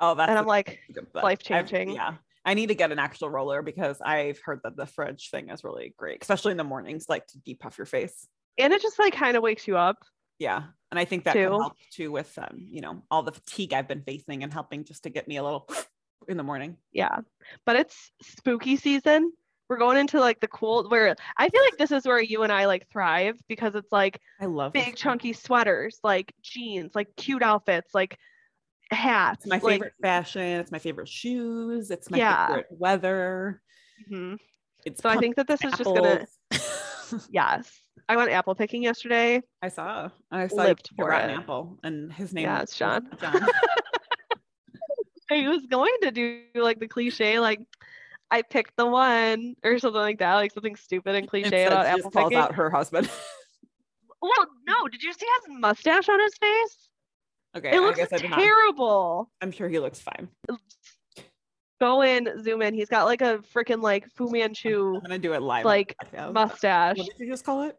Oh, 0.00 0.14
that's 0.16 0.28
and 0.28 0.36
I'm 0.38 0.46
like 0.46 0.80
life 1.14 1.38
changing. 1.38 1.90
Yeah. 1.90 2.14
I 2.44 2.54
need 2.54 2.68
to 2.68 2.74
get 2.74 2.92
an 2.92 2.98
actual 2.98 3.30
roller 3.30 3.62
because 3.62 4.00
I've 4.00 4.38
heard 4.44 4.60
that 4.64 4.76
the 4.76 4.86
fridge 4.86 5.30
thing 5.30 5.48
is 5.50 5.64
really 5.64 5.94
great, 5.96 6.22
especially 6.22 6.50
in 6.52 6.58
the 6.58 6.64
mornings, 6.64 7.06
like 7.08 7.26
to 7.28 7.38
depuff 7.38 7.78
your 7.78 7.86
face. 7.86 8.26
and 8.58 8.72
it 8.72 8.82
just 8.82 8.98
like 8.98 9.14
kind 9.14 9.36
of 9.36 9.42
wakes 9.42 9.66
you 9.66 9.76
up 9.76 9.96
Yeah. 10.38 10.64
And 10.90 10.98
I 10.98 11.04
think 11.04 11.24
that 11.24 11.34
can 11.34 11.50
Too. 11.50 11.58
help 11.58 11.74
too 11.92 12.12
with 12.12 12.38
um, 12.38 12.68
you 12.70 12.80
know, 12.80 13.02
all 13.10 13.22
the 13.22 13.32
fatigue 13.32 13.72
I've 13.72 13.88
been 13.88 14.02
facing 14.02 14.42
and 14.42 14.52
helping 14.52 14.84
just 14.84 15.04
to 15.04 15.10
get 15.10 15.26
me 15.26 15.38
a 15.38 15.42
little 15.42 15.68
in 16.28 16.36
the 16.36 16.42
morning. 16.42 16.76
Yeah. 16.92 17.18
But 17.66 17.76
it's 17.76 18.10
spooky 18.22 18.76
season. 18.76 19.32
We're 19.68 19.78
going 19.78 19.96
into 19.96 20.20
like 20.20 20.40
the 20.40 20.48
cool 20.48 20.88
where 20.88 21.16
I 21.38 21.48
feel 21.48 21.62
like 21.62 21.78
this 21.78 21.90
is 21.90 22.04
where 22.06 22.20
you 22.20 22.42
and 22.42 22.52
I 22.52 22.66
like 22.66 22.86
thrive 22.92 23.36
because 23.48 23.74
it's 23.74 23.90
like 23.90 24.20
I 24.40 24.44
love 24.44 24.72
big 24.74 24.94
chunky 24.94 25.32
sweaters, 25.32 25.98
like 26.04 26.34
jeans, 26.42 26.94
like 26.94 27.08
cute 27.16 27.42
outfits, 27.42 27.94
like 27.94 28.18
hats. 28.90 29.44
It's 29.44 29.50
my 29.50 29.56
like- 29.56 29.72
favorite 29.74 29.94
fashion. 30.02 30.42
It's 30.60 30.70
my 30.72 30.78
favorite 30.78 31.08
shoes. 31.08 31.90
It's 31.90 32.10
my 32.10 32.18
Yeah. 32.18 32.46
favorite 32.48 32.66
weather. 32.70 33.62
Mhm. 34.10 34.38
It's 34.84 35.02
So 35.02 35.08
I 35.08 35.16
think 35.16 35.36
that 35.36 35.46
this 35.46 35.64
is 35.64 35.72
just 35.72 35.84
gonna 35.84 36.26
yes. 37.30 37.80
I 38.08 38.16
went 38.16 38.30
apple 38.32 38.54
picking 38.54 38.82
yesterday. 38.82 39.40
I 39.62 39.68
saw. 39.68 40.10
I 40.30 40.46
saw 40.48 40.56
Lived 40.56 40.90
you 40.90 40.96
for 41.04 41.12
an 41.12 41.30
apple, 41.30 41.78
and 41.82 42.12
his 42.12 42.34
name 42.34 42.44
Yeah, 42.44 42.60
it's 42.62 42.76
John. 42.76 43.08
John. 43.20 43.48
I 45.30 45.48
was 45.48 45.64
going 45.70 45.96
to 46.02 46.10
do 46.10 46.42
like 46.54 46.78
the 46.80 46.86
cliche, 46.88 47.40
like 47.40 47.60
I 48.30 48.42
picked 48.42 48.76
the 48.76 48.86
one 48.86 49.54
or 49.64 49.78
something 49.78 50.00
like 50.00 50.18
that, 50.18 50.34
like 50.34 50.52
something 50.52 50.76
stupid 50.76 51.14
and 51.14 51.26
cliche 51.28 51.46
Instead, 51.46 51.68
about 51.72 51.86
apple 51.86 51.98
just 52.02 52.12
calls 52.12 52.24
picking. 52.28 52.38
out 52.38 52.54
her 52.54 52.70
husband. 52.70 53.08
Well, 54.20 54.46
no, 54.66 54.88
did 54.88 55.02
you 55.02 55.12
see 55.12 55.26
his 55.46 55.56
mustache 55.60 56.08
on 56.08 56.20
his 56.20 56.32
face? 56.40 56.88
Okay, 57.56 57.70
it 57.70 57.74
I 57.76 57.78
looks 57.78 57.98
guess 57.98 58.12
I 58.12 58.18
did 58.18 58.30
not. 58.30 58.38
terrible. 58.38 59.30
I'm 59.40 59.50
sure 59.52 59.68
he 59.68 59.78
looks 59.78 60.00
fine. 60.00 60.28
Go 61.80 62.02
in, 62.02 62.42
zoom 62.42 62.62
in. 62.62 62.72
He's 62.74 62.88
got 62.88 63.04
like 63.04 63.20
a 63.20 63.40
freaking 63.54 63.82
like 63.82 64.06
Fu 64.16 64.30
Manchu 64.30 64.94
I'm 64.96 65.00
gonna 65.02 65.18
do 65.18 65.34
it 65.34 65.42
live. 65.42 65.64
like 65.64 65.94
mustache. 66.32 66.96
What 66.98 67.06
did 67.18 67.26
you 67.26 67.30
just 67.32 67.44
call 67.44 67.62
it? 67.64 67.76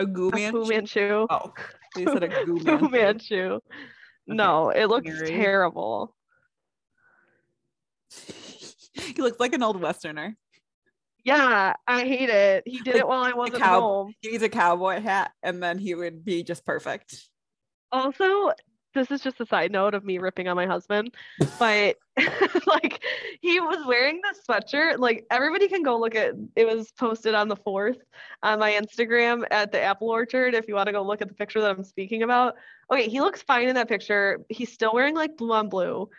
A 0.00 0.06
goo 0.06 0.30
A. 0.34 0.50
Fu 0.50 0.66
Manchu. 0.66 1.26
Oh, 1.30 1.52
you 1.96 2.04
said 2.06 2.22
a 2.24 2.44
goo 2.44 2.58
Fu 2.64 2.64
man. 2.88 2.90
Manchu. 2.90 3.60
No, 4.26 4.70
it 4.70 4.86
looks 4.86 5.10
terrible. 5.26 6.14
he 8.94 9.20
looks 9.22 9.38
like 9.40 9.52
an 9.54 9.62
old 9.62 9.80
westerner. 9.80 10.36
Yeah, 11.24 11.72
I 11.86 12.00
hate 12.04 12.28
it. 12.28 12.64
He 12.66 12.80
did 12.80 12.94
Like 12.94 13.00
it 13.00 13.08
while 13.08 13.22
I 13.22 13.32
wasn't 13.32 13.62
cow- 13.62 13.80
home. 13.80 14.14
He 14.20 14.30
needs 14.32 14.42
a 14.42 14.48
cowboy 14.48 15.00
hat, 15.00 15.30
and 15.42 15.62
then 15.62 15.78
he 15.78 15.94
would 15.94 16.24
be 16.24 16.42
just 16.42 16.66
perfect. 16.66 17.16
Also, 17.94 18.50
this 18.92 19.10
is 19.12 19.20
just 19.20 19.40
a 19.40 19.46
side 19.46 19.70
note 19.70 19.94
of 19.94 20.04
me 20.04 20.18
ripping 20.18 20.48
on 20.48 20.56
my 20.56 20.66
husband, 20.66 21.14
but 21.60 21.96
like 22.66 23.00
he 23.40 23.60
was 23.60 23.86
wearing 23.86 24.20
this 24.22 24.40
sweatshirt. 24.48 24.98
Like 24.98 25.24
everybody 25.30 25.68
can 25.68 25.84
go 25.84 25.98
look 25.98 26.16
at 26.16 26.34
it 26.56 26.66
was 26.66 26.90
posted 26.92 27.34
on 27.34 27.46
the 27.46 27.54
fourth 27.54 27.98
on 28.42 28.58
my 28.58 28.72
Instagram 28.72 29.44
at 29.52 29.70
the 29.70 29.80
Apple 29.80 30.10
Orchard 30.10 30.54
if 30.54 30.66
you 30.66 30.74
want 30.74 30.88
to 30.88 30.92
go 30.92 31.02
look 31.04 31.22
at 31.22 31.28
the 31.28 31.34
picture 31.34 31.60
that 31.60 31.70
I'm 31.70 31.84
speaking 31.84 32.24
about. 32.24 32.56
Okay, 32.92 33.08
he 33.08 33.20
looks 33.20 33.42
fine 33.42 33.68
in 33.68 33.76
that 33.76 33.88
picture. 33.88 34.40
He's 34.48 34.72
still 34.72 34.92
wearing 34.92 35.14
like 35.14 35.36
blue 35.36 35.52
on 35.52 35.68
blue, 35.68 36.10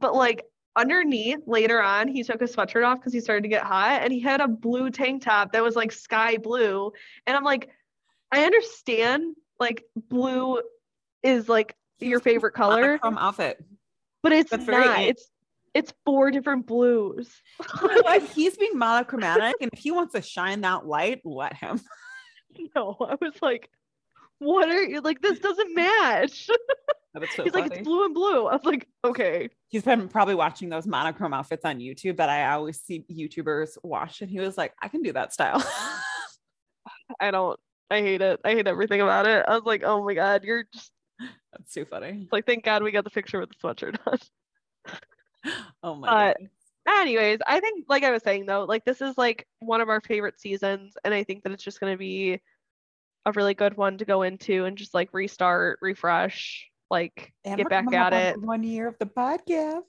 but 0.00 0.14
like 0.14 0.46
underneath 0.76 1.40
later 1.46 1.82
on 1.82 2.08
he 2.08 2.22
took 2.22 2.40
his 2.40 2.56
sweatshirt 2.56 2.86
off 2.86 2.98
because 2.98 3.12
he 3.12 3.20
started 3.20 3.42
to 3.42 3.48
get 3.48 3.62
hot 3.62 4.02
and 4.02 4.10
he 4.10 4.20
had 4.20 4.40
a 4.40 4.48
blue 4.48 4.90
tank 4.90 5.22
top 5.22 5.52
that 5.52 5.62
was 5.62 5.76
like 5.76 5.92
sky 5.92 6.36
blue 6.36 6.90
and 7.28 7.36
i'm 7.36 7.44
like 7.44 7.70
i 8.32 8.44
understand 8.44 9.36
like 9.60 9.84
blue 10.08 10.58
is 11.24 11.48
like 11.48 11.74
your 11.98 12.20
favorite 12.20 12.52
color. 12.52 12.98
From 12.98 13.18
outfit. 13.18 13.64
But 14.22 14.32
it's 14.32 14.50
That's 14.50 14.66
not. 14.66 15.00
it's 15.00 15.28
it's 15.74 15.92
four 16.06 16.30
different 16.30 16.66
blues. 16.66 17.28
Like 18.04 18.30
he's 18.32 18.56
being 18.56 18.78
monochromatic 18.78 19.56
and 19.60 19.70
if 19.72 19.78
he 19.78 19.90
wants 19.90 20.14
to 20.14 20.22
shine 20.22 20.60
that 20.60 20.86
light 20.86 21.20
let 21.24 21.54
him. 21.54 21.80
No 22.76 22.96
i 23.00 23.16
was 23.20 23.34
like 23.42 23.68
what 24.38 24.68
are 24.68 24.84
you 24.84 25.00
like 25.00 25.20
this 25.20 25.40
doesn't 25.40 25.74
match. 25.74 26.48
So 27.14 27.20
he's 27.20 27.52
funny. 27.52 27.62
like 27.62 27.72
it's 27.72 27.82
blue 27.82 28.06
and 28.06 28.14
blue. 28.14 28.46
I 28.46 28.56
was 28.56 28.64
like 28.64 28.88
okay. 29.04 29.48
He's 29.68 29.82
been 29.82 30.08
probably 30.08 30.34
watching 30.34 30.68
those 30.68 30.84
monochrome 30.84 31.32
outfits 31.32 31.64
on 31.64 31.78
youtube 31.78 32.16
that 32.16 32.28
i 32.28 32.52
always 32.52 32.80
see 32.80 33.04
youtubers 33.08 33.78
wash, 33.84 34.20
and 34.20 34.28
he 34.28 34.40
was 34.40 34.58
like 34.58 34.72
i 34.82 34.88
can 34.88 35.02
do 35.02 35.12
that 35.12 35.32
style. 35.32 35.64
I 37.20 37.30
don't 37.30 37.58
i 37.90 38.00
hate 38.00 38.20
it. 38.20 38.40
I 38.44 38.50
hate 38.50 38.66
everything 38.66 39.00
about 39.00 39.26
it. 39.26 39.44
I 39.46 39.54
was 39.54 39.64
like 39.64 39.82
oh 39.84 40.04
my 40.04 40.14
god 40.14 40.42
you're 40.42 40.64
just 40.72 40.90
that's 41.52 41.72
too 41.72 41.84
funny. 41.84 42.28
Like, 42.30 42.46
thank 42.46 42.64
God 42.64 42.82
we 42.82 42.92
got 42.92 43.04
the 43.04 43.10
picture 43.10 43.40
with 43.40 43.50
the 43.50 43.56
sweatshirt 43.56 43.96
on. 44.06 44.18
oh 45.82 45.94
my 45.94 46.08
uh, 46.08 46.34
god. 46.34 46.48
Anyways, 46.86 47.38
I 47.46 47.60
think, 47.60 47.86
like 47.88 48.04
I 48.04 48.10
was 48.10 48.22
saying 48.22 48.46
though, 48.46 48.64
like 48.64 48.84
this 48.84 49.00
is 49.00 49.16
like 49.16 49.46
one 49.60 49.80
of 49.80 49.88
our 49.88 50.00
favorite 50.00 50.38
seasons, 50.38 50.96
and 51.04 51.14
I 51.14 51.24
think 51.24 51.42
that 51.42 51.52
it's 51.52 51.64
just 51.64 51.80
gonna 51.80 51.96
be 51.96 52.40
a 53.26 53.32
really 53.32 53.54
good 53.54 53.76
one 53.76 53.98
to 53.98 54.04
go 54.04 54.22
into 54.22 54.64
and 54.64 54.76
just 54.76 54.92
like 54.94 55.08
restart, 55.12 55.78
refresh, 55.80 56.68
like 56.90 57.32
and 57.44 57.56
get 57.56 57.68
back 57.68 57.92
at 57.92 58.12
it. 58.12 58.40
One 58.40 58.62
year 58.62 58.86
of 58.86 58.96
the 58.98 59.06
podcast. 59.06 59.82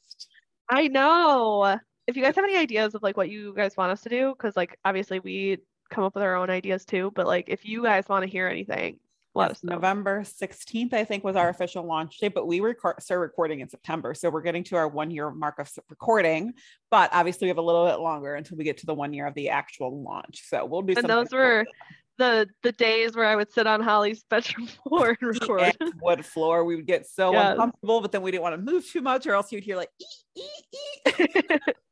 I 0.69 0.87
know. 0.87 1.77
If 2.07 2.15
you 2.15 2.23
guys 2.23 2.35
have 2.35 2.45
any 2.45 2.55
ideas 2.55 2.95
of 2.95 3.03
like 3.03 3.17
what 3.17 3.29
you 3.29 3.53
guys 3.55 3.75
want 3.75 3.91
us 3.91 4.01
to 4.01 4.09
do, 4.09 4.33
because 4.37 4.55
like 4.55 4.77
obviously 4.85 5.19
we 5.19 5.57
come 5.89 6.03
up 6.03 6.15
with 6.15 6.23
our 6.23 6.35
own 6.35 6.49
ideas 6.49 6.85
too, 6.85 7.11
but 7.15 7.27
like 7.27 7.45
if 7.47 7.65
you 7.65 7.83
guys 7.83 8.07
want 8.07 8.23
to 8.23 8.29
hear 8.29 8.47
anything, 8.47 8.99
let 9.35 9.51
yes, 9.51 9.63
November 9.63 10.21
16th, 10.21 10.93
I 10.93 11.03
think, 11.03 11.23
was 11.23 11.35
our 11.35 11.49
official 11.49 11.83
launch 11.83 12.17
date, 12.17 12.33
but 12.33 12.47
we 12.47 12.61
record 12.61 13.01
start 13.01 13.19
recording 13.19 13.59
in 13.59 13.69
September. 13.69 14.13
So 14.13 14.29
we're 14.29 14.41
getting 14.41 14.63
to 14.65 14.77
our 14.77 14.87
one 14.87 15.11
year 15.11 15.29
mark 15.29 15.59
of 15.59 15.69
recording, 15.89 16.53
but 16.89 17.09
obviously 17.13 17.45
we 17.45 17.49
have 17.49 17.57
a 17.57 17.61
little 17.61 17.85
bit 17.85 17.99
longer 17.99 18.35
until 18.35 18.57
we 18.57 18.63
get 18.63 18.77
to 18.79 18.85
the 18.85 18.93
one 18.93 19.13
year 19.13 19.27
of 19.27 19.33
the 19.33 19.49
actual 19.49 20.01
launch. 20.01 20.43
So 20.47 20.65
we'll 20.65 20.81
do 20.81 20.93
And 20.97 21.07
those 21.07 21.31
were 21.31 21.65
the 22.17 22.47
the 22.63 22.71
days 22.71 23.15
where 23.15 23.25
I 23.25 23.35
would 23.35 23.51
sit 23.51 23.67
on 23.67 23.81
Holly's 23.81 24.23
bedroom 24.29 24.67
floor 24.87 25.17
and 25.19 25.41
record. 25.41 25.75
wood 26.01 26.25
floor. 26.25 26.63
We 26.63 26.75
would 26.75 26.87
get 26.87 27.05
so 27.07 27.33
yes. 27.33 27.51
uncomfortable, 27.51 28.01
but 28.01 28.11
then 28.11 28.21
we 28.21 28.31
didn't 28.31 28.43
want 28.43 28.55
to 28.55 28.71
move 28.71 28.87
too 28.89 29.01
much, 29.01 29.27
or 29.27 29.33
else 29.33 29.51
you'd 29.51 29.63
hear 29.63 29.75
like 29.77 29.89
ee, 30.01 30.05
ee, 30.37 31.13
ee. 31.19 31.57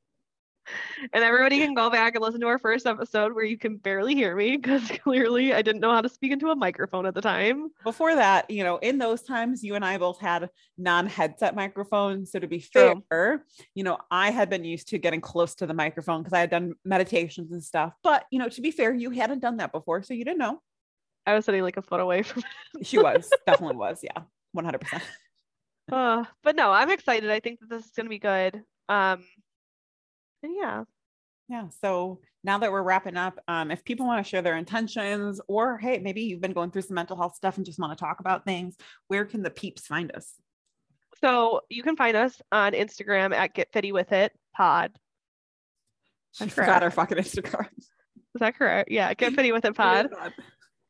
and 1.13 1.23
everybody 1.23 1.59
can 1.59 1.73
go 1.73 1.89
back 1.89 2.15
and 2.15 2.23
listen 2.23 2.41
to 2.41 2.47
our 2.47 2.59
first 2.59 2.85
episode 2.85 3.33
where 3.33 3.43
you 3.43 3.57
can 3.57 3.77
barely 3.77 4.15
hear 4.15 4.35
me 4.35 4.57
because 4.57 4.87
clearly 5.03 5.53
I 5.53 5.61
didn't 5.61 5.81
know 5.81 5.91
how 5.91 6.01
to 6.01 6.09
speak 6.09 6.31
into 6.31 6.49
a 6.49 6.55
microphone 6.55 7.05
at 7.05 7.13
the 7.13 7.21
time. 7.21 7.69
Before 7.83 8.15
that, 8.15 8.49
you 8.49 8.63
know, 8.63 8.77
in 8.77 8.97
those 8.97 9.21
times, 9.21 9.63
you 9.63 9.75
and 9.75 9.85
I 9.85 9.97
both 9.97 10.19
had 10.19 10.49
non 10.77 11.07
headset 11.07 11.55
microphones. 11.55 12.31
So 12.31 12.39
to 12.39 12.47
be 12.47 12.59
fair, 12.59 12.95
True. 13.11 13.39
you 13.75 13.83
know, 13.83 13.97
I 14.11 14.31
had 14.31 14.49
been 14.49 14.63
used 14.63 14.87
to 14.89 14.97
getting 14.97 15.21
close 15.21 15.55
to 15.55 15.65
the 15.65 15.73
microphone 15.73 16.21
because 16.21 16.33
I 16.33 16.39
had 16.39 16.49
done 16.49 16.73
meditations 16.85 17.51
and 17.51 17.63
stuff. 17.63 17.93
But, 18.03 18.25
you 18.31 18.39
know, 18.39 18.49
to 18.49 18.61
be 18.61 18.71
fair, 18.71 18.93
you 18.93 19.09
hadn't 19.11 19.39
done 19.39 19.57
that 19.57 19.71
before. 19.71 20.03
So 20.03 20.13
you 20.13 20.25
didn't 20.25 20.39
know. 20.39 20.59
I 21.25 21.33
was 21.33 21.45
sitting 21.45 21.61
like 21.61 21.77
a 21.77 21.81
foot 21.81 21.99
away 21.99 22.23
from 22.23 22.43
it. 22.75 22.85
she 22.85 22.99
was, 22.99 23.29
definitely 23.45 23.77
was. 23.77 23.99
Yeah, 24.03 24.23
100%. 24.57 25.01
Uh, 25.91 26.23
but 26.43 26.55
no, 26.55 26.71
I'm 26.71 26.89
excited. 26.89 27.29
I 27.29 27.39
think 27.39 27.59
that 27.59 27.69
this 27.69 27.85
is 27.85 27.91
going 27.91 28.05
to 28.05 28.09
be 28.09 28.19
good. 28.19 28.61
Um, 28.89 29.23
yeah. 30.49 30.83
Yeah. 31.49 31.67
So 31.81 32.19
now 32.43 32.57
that 32.57 32.71
we're 32.71 32.83
wrapping 32.83 33.17
up, 33.17 33.39
um, 33.47 33.71
if 33.71 33.83
people 33.83 34.05
want 34.05 34.23
to 34.23 34.29
share 34.29 34.41
their 34.41 34.57
intentions, 34.57 35.41
or 35.47 35.77
hey, 35.77 35.99
maybe 35.99 36.21
you've 36.21 36.41
been 36.41 36.53
going 36.53 36.71
through 36.71 36.83
some 36.83 36.95
mental 36.95 37.17
health 37.17 37.35
stuff 37.35 37.57
and 37.57 37.65
just 37.65 37.79
want 37.79 37.97
to 37.97 38.01
talk 38.01 38.19
about 38.19 38.45
things, 38.45 38.75
where 39.07 39.25
can 39.25 39.43
the 39.43 39.49
peeps 39.49 39.85
find 39.85 40.15
us? 40.15 40.33
So 41.21 41.61
you 41.69 41.83
can 41.83 41.95
find 41.95 42.17
us 42.17 42.41
on 42.51 42.73
Instagram 42.73 43.33
at 43.33 43.53
Get 43.53 43.71
Fitty 43.71 43.91
With 43.91 44.11
It 44.11 44.33
Pod. 44.55 44.91
I 46.41 46.47
forgot 46.47 46.83
our 46.83 46.91
fucking 46.91 47.17
Instagram. 47.17 47.69
Is 47.77 48.39
that 48.39 48.57
correct? 48.57 48.91
Yeah, 48.91 49.13
Get 49.17 49.33
Fitty 49.33 49.51
With 49.51 49.65
It 49.65 49.75
Pod. 49.75 50.09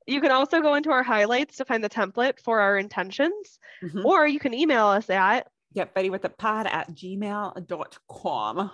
You 0.08 0.22
can 0.22 0.32
also 0.32 0.62
go 0.62 0.76
into 0.76 0.92
our 0.92 1.04
highlights 1.04 1.58
to 1.58 1.66
find 1.66 1.84
the 1.84 1.90
template 1.90 2.40
for 2.44 2.60
our 2.60 2.78
intentions, 2.78 3.60
mm-hmm. 3.84 4.06
or 4.06 4.28
you 4.28 4.40
can 4.40 4.54
email 4.54 4.88
us 4.88 5.10
at 5.10 5.48
Get 5.76 5.94
Fitty 5.94 6.10
With 6.10 6.26
It 6.26 6.38
Pod 6.38 6.68
at 6.68 6.92
gmail.com. 6.92 8.72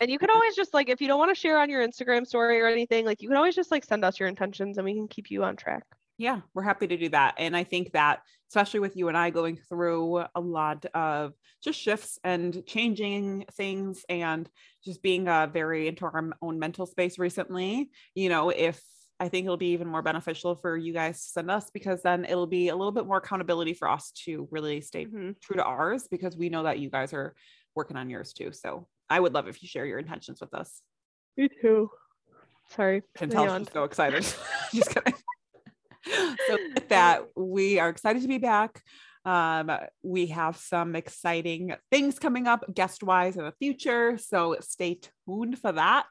And 0.00 0.10
you 0.10 0.18
can 0.18 0.30
always 0.30 0.54
just 0.54 0.74
like 0.74 0.88
if 0.88 1.00
you 1.00 1.08
don't 1.08 1.18
want 1.18 1.34
to 1.34 1.40
share 1.40 1.58
on 1.58 1.70
your 1.70 1.86
Instagram 1.86 2.26
story 2.26 2.60
or 2.60 2.66
anything, 2.66 3.04
like 3.04 3.22
you 3.22 3.28
can 3.28 3.36
always 3.36 3.54
just 3.54 3.70
like 3.70 3.84
send 3.84 4.04
us 4.04 4.18
your 4.18 4.28
intentions 4.28 4.78
and 4.78 4.84
we 4.84 4.94
can 4.94 5.08
keep 5.08 5.30
you 5.30 5.44
on 5.44 5.56
track. 5.56 5.84
Yeah, 6.16 6.40
we're 6.54 6.62
happy 6.62 6.86
to 6.86 6.96
do 6.96 7.08
that. 7.08 7.34
And 7.38 7.56
I 7.56 7.64
think 7.64 7.92
that 7.92 8.20
especially 8.48 8.80
with 8.80 8.96
you 8.96 9.08
and 9.08 9.18
I 9.18 9.30
going 9.30 9.58
through 9.68 10.24
a 10.34 10.40
lot 10.40 10.86
of 10.94 11.32
just 11.62 11.80
shifts 11.80 12.18
and 12.22 12.64
changing 12.66 13.46
things 13.52 14.04
and 14.08 14.48
just 14.84 15.02
being 15.02 15.26
uh, 15.28 15.48
very 15.48 15.88
into 15.88 16.04
our 16.04 16.30
own 16.40 16.58
mental 16.58 16.86
space 16.86 17.18
recently, 17.18 17.90
you 18.14 18.28
know, 18.28 18.50
if 18.50 18.80
I 19.18 19.28
think 19.28 19.44
it'll 19.44 19.56
be 19.56 19.72
even 19.72 19.88
more 19.88 20.02
beneficial 20.02 20.54
for 20.54 20.76
you 20.76 20.92
guys 20.92 21.20
to 21.20 21.28
send 21.30 21.50
us 21.50 21.70
because 21.72 22.02
then 22.02 22.24
it'll 22.24 22.46
be 22.46 22.68
a 22.68 22.76
little 22.76 22.92
bit 22.92 23.06
more 23.06 23.18
accountability 23.18 23.74
for 23.74 23.88
us 23.88 24.12
to 24.24 24.48
really 24.50 24.80
stay 24.80 25.06
mm-hmm. 25.06 25.30
true 25.40 25.56
to 25.56 25.64
ours 25.64 26.06
because 26.10 26.36
we 26.36 26.48
know 26.48 26.64
that 26.64 26.78
you 26.78 26.90
guys 26.90 27.12
are 27.12 27.34
working 27.74 27.96
on 27.96 28.10
yours 28.10 28.32
too. 28.32 28.52
So 28.52 28.86
I 29.14 29.20
would 29.20 29.32
love 29.32 29.46
if 29.46 29.62
you 29.62 29.68
share 29.68 29.86
your 29.86 30.00
intentions 30.00 30.40
with 30.40 30.52
us. 30.54 30.82
Me 31.36 31.48
too. 31.62 31.88
Sorry. 32.70 33.02
Can 33.16 33.30
tell 33.30 33.56
she's 33.60 33.70
so 33.72 33.84
excited. 33.84 34.26
Just 34.74 34.92
kidding. 34.92 35.14
so 36.48 36.58
with 36.74 36.88
that, 36.88 37.22
we 37.36 37.78
are 37.78 37.90
excited 37.90 38.22
to 38.22 38.28
be 38.28 38.38
back. 38.38 38.82
Um, 39.24 39.70
we 40.02 40.26
have 40.26 40.56
some 40.56 40.96
exciting 40.96 41.76
things 41.92 42.18
coming 42.18 42.48
up 42.48 42.64
guest 42.74 43.04
wise 43.04 43.36
in 43.36 43.44
the 43.44 43.52
future. 43.52 44.18
So 44.18 44.56
stay 44.60 44.98
tuned 45.28 45.60
for 45.60 45.70
that. 45.70 46.06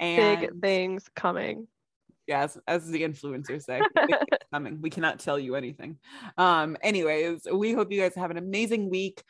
And 0.00 0.40
big 0.40 0.60
things 0.60 1.08
coming. 1.14 1.68
Yes, 2.26 2.58
as 2.66 2.88
the 2.88 3.02
influencers 3.02 3.62
say, 3.62 3.82
coming. 4.52 4.80
We 4.80 4.90
cannot 4.90 5.20
tell 5.20 5.38
you 5.38 5.54
anything. 5.54 5.98
Um, 6.36 6.76
anyways, 6.82 7.46
we 7.52 7.72
hope 7.72 7.92
you 7.92 8.00
guys 8.00 8.16
have 8.16 8.32
an 8.32 8.36
amazing 8.36 8.90
week 8.90 9.22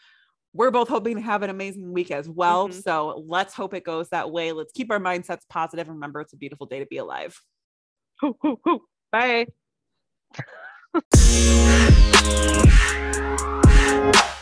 we're 0.55 0.71
both 0.71 0.89
hoping 0.89 1.17
to 1.17 1.23
have 1.23 1.43
an 1.43 1.51
amazing 1.51 1.93
week 1.93 2.11
as 2.11 2.29
well. 2.29 2.69
Mm-hmm. 2.69 2.81
So 2.81 3.25
let's 3.27 3.55
hope 3.55 3.75
it 3.75 3.85
goes 3.85 4.09
that 4.11 4.31
way. 4.31 4.53
Let's 4.53 4.73
keep 4.73 4.91
our 4.91 4.99
mindsets 4.99 5.43
positive. 5.49 5.89
Remember, 5.89 6.21
it's 6.21 6.33
a 6.33 6.37
beautiful 6.37 6.67
day 6.67 6.81
to 6.81 6.87
be 6.87 6.99
alive. 6.99 7.41
Bye. 9.13 9.47